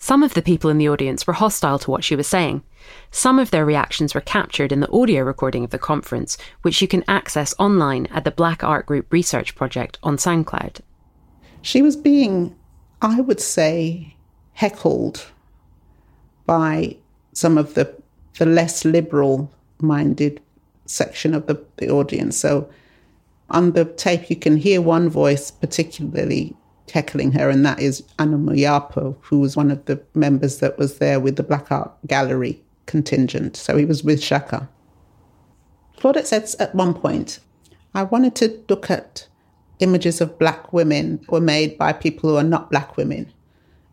Some 0.00 0.22
of 0.22 0.34
the 0.34 0.42
people 0.42 0.70
in 0.70 0.78
the 0.78 0.88
audience 0.88 1.26
were 1.26 1.34
hostile 1.34 1.78
to 1.80 1.90
what 1.90 2.04
she 2.04 2.14
was 2.16 2.26
saying. 2.26 2.62
Some 3.10 3.38
of 3.38 3.50
their 3.50 3.64
reactions 3.64 4.14
were 4.14 4.20
captured 4.20 4.70
in 4.72 4.80
the 4.80 4.90
audio 4.92 5.22
recording 5.22 5.64
of 5.64 5.70
the 5.70 5.78
conference, 5.78 6.38
which 6.62 6.80
you 6.80 6.88
can 6.88 7.04
access 7.08 7.54
online 7.58 8.06
at 8.06 8.24
the 8.24 8.30
Black 8.30 8.62
Art 8.62 8.86
Group 8.86 9.12
Research 9.12 9.54
Project 9.54 9.98
on 10.02 10.16
SoundCloud. 10.16 10.80
She 11.62 11.82
was 11.82 11.96
being, 11.96 12.56
I 13.02 13.20
would 13.20 13.40
say, 13.40 14.16
heckled 14.52 15.26
by 16.46 16.96
some 17.32 17.58
of 17.58 17.74
the, 17.74 17.94
the 18.38 18.46
less 18.46 18.84
liberal 18.84 19.52
minded 19.80 20.40
section 20.88 21.34
of 21.34 21.46
the, 21.46 21.62
the 21.76 21.90
audience. 21.90 22.36
So 22.36 22.68
on 23.50 23.72
the 23.72 23.84
tape, 23.84 24.30
you 24.30 24.36
can 24.36 24.56
hear 24.56 24.80
one 24.80 25.08
voice 25.08 25.50
particularly 25.50 26.54
heckling 26.90 27.32
her, 27.32 27.50
and 27.50 27.64
that 27.66 27.80
is 27.80 28.02
Anum 28.18 28.46
Iyapo, 28.46 29.16
who 29.20 29.40
was 29.40 29.56
one 29.56 29.70
of 29.70 29.84
the 29.86 30.02
members 30.14 30.58
that 30.58 30.78
was 30.78 30.98
there 30.98 31.20
with 31.20 31.36
the 31.36 31.42
Black 31.42 31.70
Art 31.70 31.92
Gallery 32.06 32.62
contingent. 32.86 33.56
So 33.56 33.76
he 33.76 33.84
was 33.84 34.02
with 34.02 34.20
Shakka. 34.20 34.68
Claudette 35.98 36.26
said 36.26 36.48
at 36.58 36.74
one 36.74 36.94
point, 36.94 37.40
I 37.94 38.04
wanted 38.04 38.34
to 38.36 38.62
look 38.68 38.90
at 38.90 39.26
images 39.80 40.20
of 40.20 40.38
black 40.38 40.72
women 40.72 41.24
were 41.28 41.40
made 41.40 41.78
by 41.78 41.92
people 41.92 42.30
who 42.30 42.36
are 42.36 42.44
not 42.44 42.70
black 42.70 42.96
women. 42.96 43.32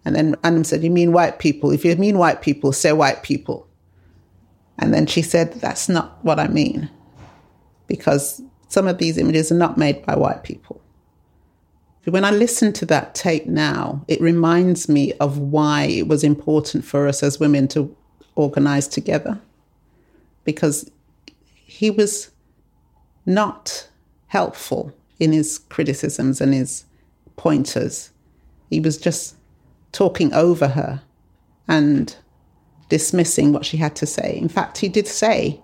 And 0.04 0.16
then 0.16 0.36
Anum 0.38 0.66
said, 0.66 0.84
You 0.84 0.92
mean 0.92 1.12
white 1.12 1.40
people? 1.40 1.72
If 1.72 1.84
you 1.84 1.96
mean 1.96 2.18
white 2.18 2.42
people, 2.42 2.72
say 2.72 2.94
white 2.94 3.24
people. 3.24 3.68
And 4.78 4.94
then 4.94 5.06
she 5.06 5.22
said, 5.22 5.54
That's 5.54 5.90
not 5.90 6.24
what 6.24 6.40
I 6.40 6.48
mean. 6.48 6.90
Because 7.88 8.42
some 8.68 8.88
of 8.88 8.98
these 8.98 9.18
images 9.18 9.52
are 9.52 9.56
not 9.56 9.78
made 9.78 10.06
by 10.06 10.16
white 10.16 10.44
people. 10.44 10.82
When 12.06 12.26
I 12.26 12.32
listen 12.32 12.72
to 12.74 12.86
that 12.88 13.16
tape 13.16 13.48
now, 13.48 14.06
it 14.08 14.22
reminds 14.22 14.88
me 14.88 15.14
of 15.14 15.40
why 15.40 15.86
it 15.86 16.08
was 16.08 16.24
important 16.24 16.86
for 16.86 17.08
us 17.08 17.24
as 17.24 17.40
women 17.40 17.68
to 17.70 17.96
organize 18.36 18.88
together. 18.88 19.40
Because 20.44 20.92
he 21.50 21.90
was 21.90 22.30
not 23.26 23.88
helpful 24.28 24.94
in 25.20 25.32
his 25.32 25.58
criticisms 25.58 26.42
and 26.42 26.54
his 26.54 26.86
pointers. 27.38 28.12
He 28.70 28.80
was 28.80 28.98
just 28.98 29.36
talking 29.92 30.34
over 30.34 30.70
her 30.70 31.02
and 31.68 32.16
dismissing 32.90 33.52
what 33.52 33.66
she 33.66 33.78
had 33.78 33.96
to 33.98 34.06
say. 34.06 34.38
In 34.38 34.50
fact, 34.50 34.78
he 34.78 34.90
did 34.90 35.08
say 35.08 35.62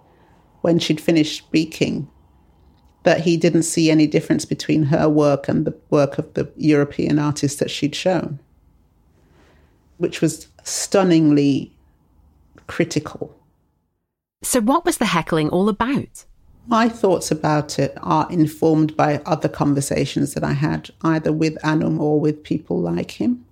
when 0.62 0.80
she'd 0.80 1.02
finished 1.02 1.38
speaking 1.38 2.10
that 3.04 3.22
he 3.22 3.36
didn't 3.38 3.64
see 3.64 3.90
any 3.90 4.08
difference 4.08 4.46
between 4.46 4.84
her 4.84 5.10
work 5.10 5.48
and 5.48 5.66
the 5.66 5.76
work 5.90 6.18
of 6.18 6.34
the 6.34 6.52
European 6.56 7.18
artists 7.18 7.60
that 7.60 7.72
she'd 7.72 7.96
shown, 7.96 8.40
which 9.98 10.22
was 10.22 10.48
stunningly 10.64 11.72
critical. 12.68 13.36
So, 14.44 14.60
what 14.62 14.86
was 14.86 14.98
the 14.98 15.06
heckling 15.06 15.50
all 15.50 15.70
about? 15.70 16.26
My 16.68 16.90
thoughts 16.90 17.32
about 17.32 17.80
it 17.80 17.98
are 18.02 18.32
informed 18.32 18.96
by 18.96 19.22
other 19.26 19.50
conversations 19.50 20.36
that 20.36 20.44
I 20.44 20.54
had, 20.54 20.92
either 21.02 21.32
with 21.32 21.58
Anum 21.64 22.00
or 22.00 22.20
with 22.20 22.44
people 22.44 22.80
like 22.80 23.12
him. 23.12 23.46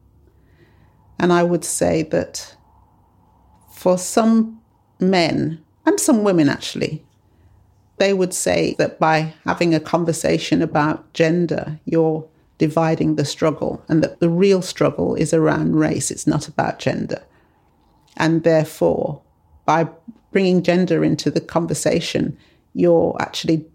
And 1.20 1.34
I 1.34 1.44
would 1.44 1.66
say 1.66 2.04
that 2.04 2.56
for 3.80 3.98
some 3.98 4.60
men, 5.00 5.58
and 5.86 5.98
some 6.02 6.26
women 6.26 6.50
actually, 6.50 7.02
they 7.96 8.14
would 8.14 8.34
say 8.34 8.76
that 8.78 9.00
by 9.00 9.34
having 9.46 9.74
a 9.74 9.80
conversation 9.80 10.62
about 10.62 11.14
gender, 11.14 11.80
you're 11.86 12.28
dividing 12.58 13.16
the 13.16 13.24
struggle, 13.24 13.82
and 13.88 14.04
that 14.04 14.20
the 14.20 14.28
real 14.28 14.62
struggle 14.62 15.16
is 15.16 15.34
around 15.34 15.78
race, 15.78 16.12
it's 16.12 16.28
not 16.28 16.46
about 16.46 16.78
gender. 16.78 17.24
And 18.18 18.44
therefore, 18.44 19.22
by 19.66 19.88
bringing 20.34 20.62
gender 20.62 21.02
into 21.02 21.32
the 21.32 21.40
conversation, 21.40 22.38
you're 22.74 23.16
actually 23.22 23.66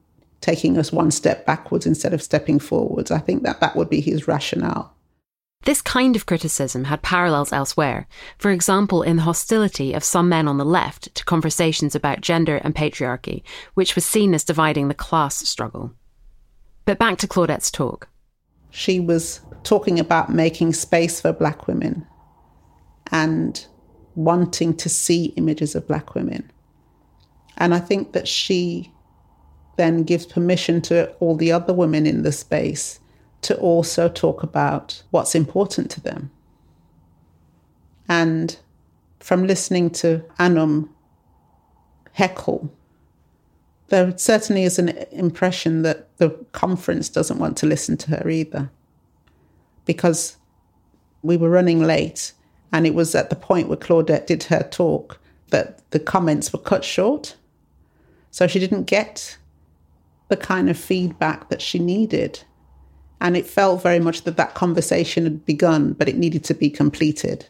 taking 0.42 0.76
us 0.76 0.92
one 0.92 1.12
step 1.12 1.46
backwards 1.46 1.86
instead 1.86 2.12
of 2.12 2.22
stepping 2.22 2.58
forwards. 2.58 3.10
I 3.10 3.20
think 3.20 3.42
that 3.44 3.60
that 3.60 3.74
would 3.74 3.88
be 3.88 4.02
his 4.02 4.28
rationale. 4.28 4.94
This 5.64 5.80
kind 5.80 6.14
of 6.14 6.26
criticism 6.26 6.84
had 6.84 7.00
parallels 7.00 7.52
elsewhere, 7.52 8.06
for 8.36 8.50
example, 8.50 9.02
in 9.02 9.16
the 9.16 9.22
hostility 9.22 9.94
of 9.94 10.04
some 10.04 10.28
men 10.28 10.46
on 10.46 10.58
the 10.58 10.64
left 10.64 11.14
to 11.14 11.24
conversations 11.24 11.94
about 11.94 12.20
gender 12.20 12.56
and 12.56 12.74
patriarchy, 12.74 13.42
which 13.72 13.94
was 13.94 14.04
seen 14.04 14.34
as 14.34 14.44
dividing 14.44 14.88
the 14.88 14.94
class 14.94 15.36
struggle. 15.48 15.92
But 16.84 16.98
back 16.98 17.16
to 17.18 17.26
Claudette's 17.26 17.70
talk. 17.70 18.08
She 18.70 19.00
was 19.00 19.40
talking 19.62 19.98
about 19.98 20.28
making 20.28 20.74
space 20.74 21.18
for 21.20 21.32
black 21.32 21.66
women 21.66 22.06
and 23.10 23.64
wanting 24.16 24.76
to 24.76 24.90
see 24.90 25.26
images 25.36 25.74
of 25.74 25.88
black 25.88 26.14
women. 26.14 26.50
And 27.56 27.74
I 27.74 27.78
think 27.78 28.12
that 28.12 28.28
she 28.28 28.92
then 29.76 30.02
gives 30.02 30.26
permission 30.26 30.82
to 30.82 31.10
all 31.20 31.36
the 31.36 31.52
other 31.52 31.72
women 31.72 32.06
in 32.06 32.22
the 32.22 32.32
space 32.32 33.00
to 33.44 33.56
also 33.58 34.08
talk 34.08 34.42
about 34.42 35.02
what's 35.10 35.34
important 35.34 35.90
to 35.92 36.00
them. 36.00 36.30
And 38.08 38.56
from 39.20 39.46
listening 39.46 39.90
to 39.90 40.24
Anum 40.38 40.88
heckle, 42.12 42.70
there 43.88 44.16
certainly 44.16 44.64
is 44.64 44.78
an 44.78 44.90
impression 45.12 45.82
that 45.82 46.16
the 46.18 46.30
conference 46.52 47.08
doesn't 47.08 47.38
want 47.38 47.56
to 47.58 47.66
listen 47.66 47.96
to 47.98 48.10
her 48.10 48.28
either. 48.28 48.70
Because 49.84 50.36
we 51.22 51.36
were 51.36 51.50
running 51.50 51.82
late, 51.82 52.32
and 52.72 52.86
it 52.86 52.94
was 52.94 53.14
at 53.14 53.30
the 53.30 53.36
point 53.36 53.68
where 53.68 53.76
Claudette 53.76 54.26
did 54.26 54.44
her 54.44 54.62
talk 54.70 55.20
that 55.50 55.88
the 55.90 56.00
comments 56.00 56.52
were 56.52 56.58
cut 56.58 56.84
short. 56.84 57.36
So 58.30 58.46
she 58.46 58.58
didn't 58.58 58.84
get 58.84 59.38
the 60.28 60.36
kind 60.36 60.68
of 60.68 60.76
feedback 60.78 61.48
that 61.50 61.62
she 61.62 61.78
needed 61.78 62.42
and 63.24 63.38
it 63.38 63.46
felt 63.46 63.82
very 63.82 63.98
much 63.98 64.24
that 64.24 64.36
that 64.36 64.52
conversation 64.52 65.24
had 65.24 65.46
begun, 65.46 65.94
but 65.94 66.10
it 66.10 66.16
needed 66.16 66.44
to 66.44 66.52
be 66.52 66.68
completed. 66.68 67.46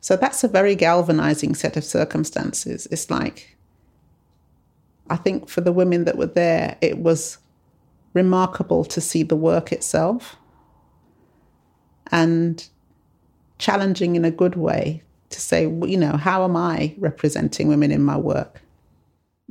So 0.00 0.16
that's 0.16 0.44
a 0.44 0.48
very 0.48 0.76
galvanizing 0.76 1.56
set 1.56 1.76
of 1.76 1.82
circumstances. 1.84 2.86
It's 2.92 3.10
like, 3.10 3.56
I 5.10 5.16
think 5.16 5.48
for 5.48 5.60
the 5.60 5.72
women 5.72 6.04
that 6.04 6.16
were 6.16 6.26
there, 6.26 6.78
it 6.80 6.98
was 6.98 7.38
remarkable 8.14 8.84
to 8.84 9.00
see 9.00 9.24
the 9.24 9.34
work 9.34 9.72
itself 9.72 10.36
and 12.12 12.68
challenging 13.58 14.14
in 14.14 14.24
a 14.24 14.30
good 14.30 14.54
way 14.54 15.02
to 15.30 15.40
say, 15.40 15.62
you 15.62 15.96
know, 15.96 16.16
how 16.16 16.44
am 16.44 16.56
I 16.56 16.94
representing 16.96 17.66
women 17.66 17.90
in 17.90 18.04
my 18.04 18.16
work? 18.16 18.62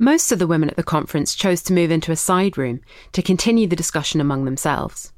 Most 0.02 0.32
of 0.32 0.38
the 0.38 0.46
women 0.46 0.70
at 0.70 0.76
the 0.76 0.82
conference 0.82 1.34
chose 1.34 1.60
to 1.64 1.74
move 1.74 1.90
into 1.90 2.10
a 2.10 2.16
side 2.16 2.56
room 2.56 2.80
to 3.12 3.20
continue 3.20 3.66
the 3.66 3.76
discussion 3.76 4.18
among 4.18 4.46
themselves. 4.46 5.12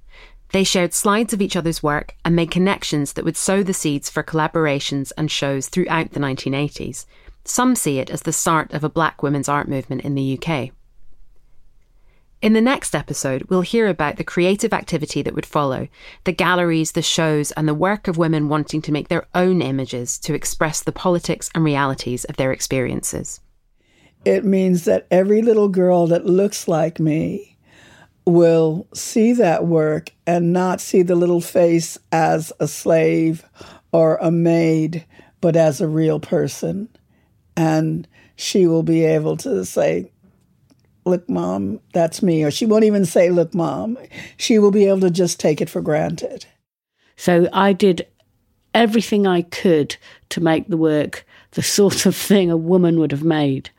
They 0.51 0.65
shared 0.65 0.93
slides 0.93 1.33
of 1.33 1.41
each 1.41 1.55
other's 1.55 1.85
work 1.85 2.17
and 2.25 2.35
made 2.35 2.51
connections 2.51 3.13
that 3.13 3.25
would 3.25 3.37
sow 3.37 3.63
the 3.63 3.75
seeds 3.75 4.11
for 4.11 4.25
collaborations 4.25 5.13
and 5.17 5.31
shows 5.31 5.69
throughout 5.69 6.11
the 6.11 6.19
1980s. 6.19 7.07
Some 7.45 7.77
see 7.77 8.01
it 8.01 8.11
as 8.11 8.23
the 8.23 8.33
start 8.33 8.73
of 8.73 8.83
a 8.83 8.89
black 8.89 9.23
women's 9.23 9.49
art 9.49 9.69
movement 9.69 10.03
in 10.03 10.17
the 10.17 10.37
UK. 10.37 10.71
In 12.43 12.53
the 12.53 12.61
next 12.61 12.97
episode, 12.97 13.45
we'll 13.45 13.61
hear 13.61 13.87
about 13.87 14.17
the 14.17 14.25
creative 14.25 14.73
activity 14.73 15.23
that 15.23 15.35
would 15.37 15.47
follow, 15.47 15.87
the 16.25 16.33
galleries, 16.33 16.91
the 16.91 17.03
shows, 17.03 17.53
and 17.53 17.69
the 17.69 17.73
work 17.73 18.09
of 18.09 18.19
women 18.19 18.49
wanting 18.49 18.83
to 18.83 18.91
make 18.91 19.07
their 19.07 19.29
own 19.33 19.63
images 19.63 20.19
to 20.19 20.35
express 20.35 20.83
the 20.83 20.91
politics 20.91 21.49
and 21.55 21.63
realities 21.63 22.25
of 22.25 22.37
their 22.37 22.51
experiences. 22.51 23.41
It 24.25 24.45
means 24.45 24.85
that 24.85 25.07
every 25.11 25.43
little 25.43 25.69
girl 25.69 26.07
that 26.09 26.27
looks 26.27 26.69
like 26.69 27.01
me 27.01 27.57
will 28.25 28.87
see 28.95 29.33
that 29.33 29.67
work 29.67 30.11
and 30.27 30.53
not 30.53 30.81
see 30.81 31.03
the 31.03 31.17
little 31.17 31.41
face 31.41 31.99
as 32.13 32.53
a 32.61 32.69
slave 32.69 33.45
or 33.91 34.17
a 34.17 34.31
maid, 34.31 35.05
but 35.41 35.57
as 35.57 35.81
a 35.81 35.89
real 35.89 36.21
person. 36.21 36.89
And 37.57 38.07
she 38.37 38.67
will 38.67 38.85
be 38.85 39.05
able 39.05 39.37
to 39.39 39.65
say, 39.65 40.11
Look, 41.05 41.29
mom, 41.29 41.81
that's 41.93 42.23
me. 42.23 42.45
Or 42.45 42.53
she 42.53 42.65
won't 42.65 42.85
even 42.85 43.05
say, 43.05 43.31
Look, 43.31 43.55
mom. 43.55 43.99
She 44.37 44.59
will 44.61 44.71
be 44.71 44.87
able 44.87 45.01
to 45.01 45.11
just 45.11 45.41
take 45.41 45.61
it 45.61 45.69
for 45.69 45.81
granted. 45.81 46.47
So 47.17 47.49
I 47.53 47.73
did 47.73 48.07
everything 48.73 49.27
I 49.27 49.43
could 49.43 49.97
to 50.31 50.41
make 50.41 50.69
the 50.69 50.77
work 50.77 51.27
the 51.53 51.63
sort 51.63 52.07
of 52.07 52.17
thing 52.17 52.51
a 52.51 52.57
woman 52.57 52.99
would 52.99 53.13
have 53.13 53.25
made 53.25 53.71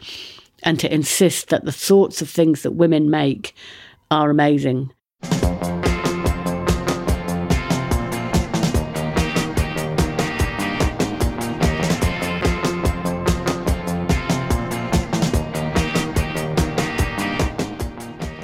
and 0.61 0.79
to 0.79 0.93
insist 0.93 1.49
that 1.49 1.65
the 1.65 1.71
sorts 1.71 2.21
of 2.21 2.29
things 2.29 2.61
that 2.61 2.71
women 2.71 3.09
make 3.09 3.55
are 4.09 4.29
amazing. 4.29 4.91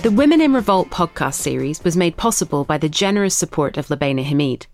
The 0.02 0.16
Women 0.16 0.42
in 0.42 0.54
Revolt 0.54 0.90
podcast 0.90 1.36
series 1.36 1.84
was 1.84 1.96
made 1.96 2.18
possible 2.18 2.64
by 2.64 2.80
the 2.80 2.90
generous 2.90 3.36
support 3.36 3.78
of 3.78 3.88
Lubaina 3.88 4.26
Himid. 4.26 4.66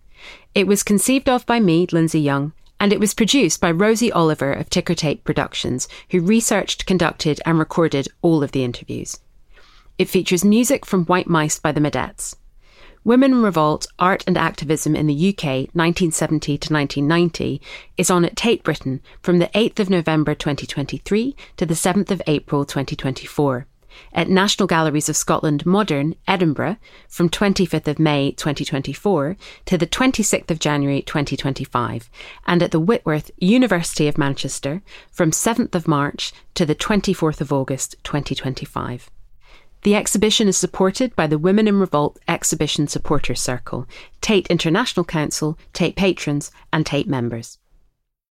It 0.53 0.65
was 0.65 0.81
conceived 0.81 1.27
of 1.27 1.45
by 1.45 1.59
me, 1.59 1.87
Linsey 1.87 2.23
Young, 2.23 2.53
and 2.79 2.91
it 2.91 2.99
was 2.99 3.13
produced 3.13 3.61
by 3.61 3.71
Rosie 3.71 4.11
Oliver 4.11 4.51
of 4.51 4.69
Tickertape 4.69 5.23
Productions, 5.23 5.87
who 6.11 6.21
researched, 6.21 6.85
conducted, 6.85 7.41
and 7.45 7.57
recorded 7.59 8.07
all 8.21 8.43
of 8.43 8.51
the 8.51 8.63
interviews. 8.63 9.19
It 9.97 10.09
features 10.09 10.43
music 10.43 10.85
from 10.85 11.05
White 11.05 11.27
Mice 11.27 11.59
by 11.59 11.71
the 11.71 11.79
Mo-dettes. 11.79 12.35
Women 13.05 13.33
in 13.33 13.41
Revolt, 13.43 13.85
Art 13.99 14.23
and 14.25 14.37
Activism 14.37 14.95
in 14.95 15.05
the 15.05 15.29
UK, 15.29 15.69
1970 15.73 16.57
to 16.57 16.73
1990, 16.73 17.61
is 17.97 18.09
on 18.09 18.25
at 18.25 18.35
Tate 18.35 18.63
Britain 18.63 18.99
from 19.21 19.37
the 19.37 19.49
8th 19.49 19.79
of 19.79 19.89
November 19.91 20.33
2023 20.33 21.35
to 21.57 21.65
the 21.65 21.75
7th 21.75 22.09
of 22.09 22.21
April 22.25 22.65
2024 22.65 23.67
at 24.13 24.29
National 24.29 24.67
Galleries 24.67 25.09
of 25.09 25.15
Scotland 25.15 25.65
Modern, 25.65 26.15
Edinburgh, 26.27 26.77
from 27.07 27.29
25th 27.29 27.87
of 27.87 27.99
May 27.99 28.31
2024 28.31 29.37
to 29.65 29.77
the 29.77 29.87
26th 29.87 30.51
of 30.51 30.59
January 30.59 31.01
2025, 31.01 32.09
and 32.45 32.63
at 32.63 32.71
the 32.71 32.79
Whitworth 32.79 33.31
University 33.37 34.07
of 34.07 34.17
Manchester 34.17 34.81
from 35.11 35.31
7th 35.31 35.75
of 35.75 35.87
March 35.87 36.33
to 36.53 36.65
the 36.65 36.75
24th 36.75 37.41
of 37.41 37.53
August 37.53 37.95
2025. 38.03 39.09
The 39.83 39.95
exhibition 39.95 40.47
is 40.47 40.57
supported 40.57 41.15
by 41.15 41.27
the 41.27 41.37
Women 41.37 41.67
in 41.67 41.79
Revolt 41.79 42.17
Exhibition 42.27 42.87
Supporters 42.87 43.39
Circle, 43.39 43.87
Tate 44.19 44.47
International 44.47 45.03
Council, 45.03 45.59
Tate 45.73 45.95
patrons, 45.95 46.51
and 46.73 46.85
Tate 46.85 47.07
members. 47.07 47.59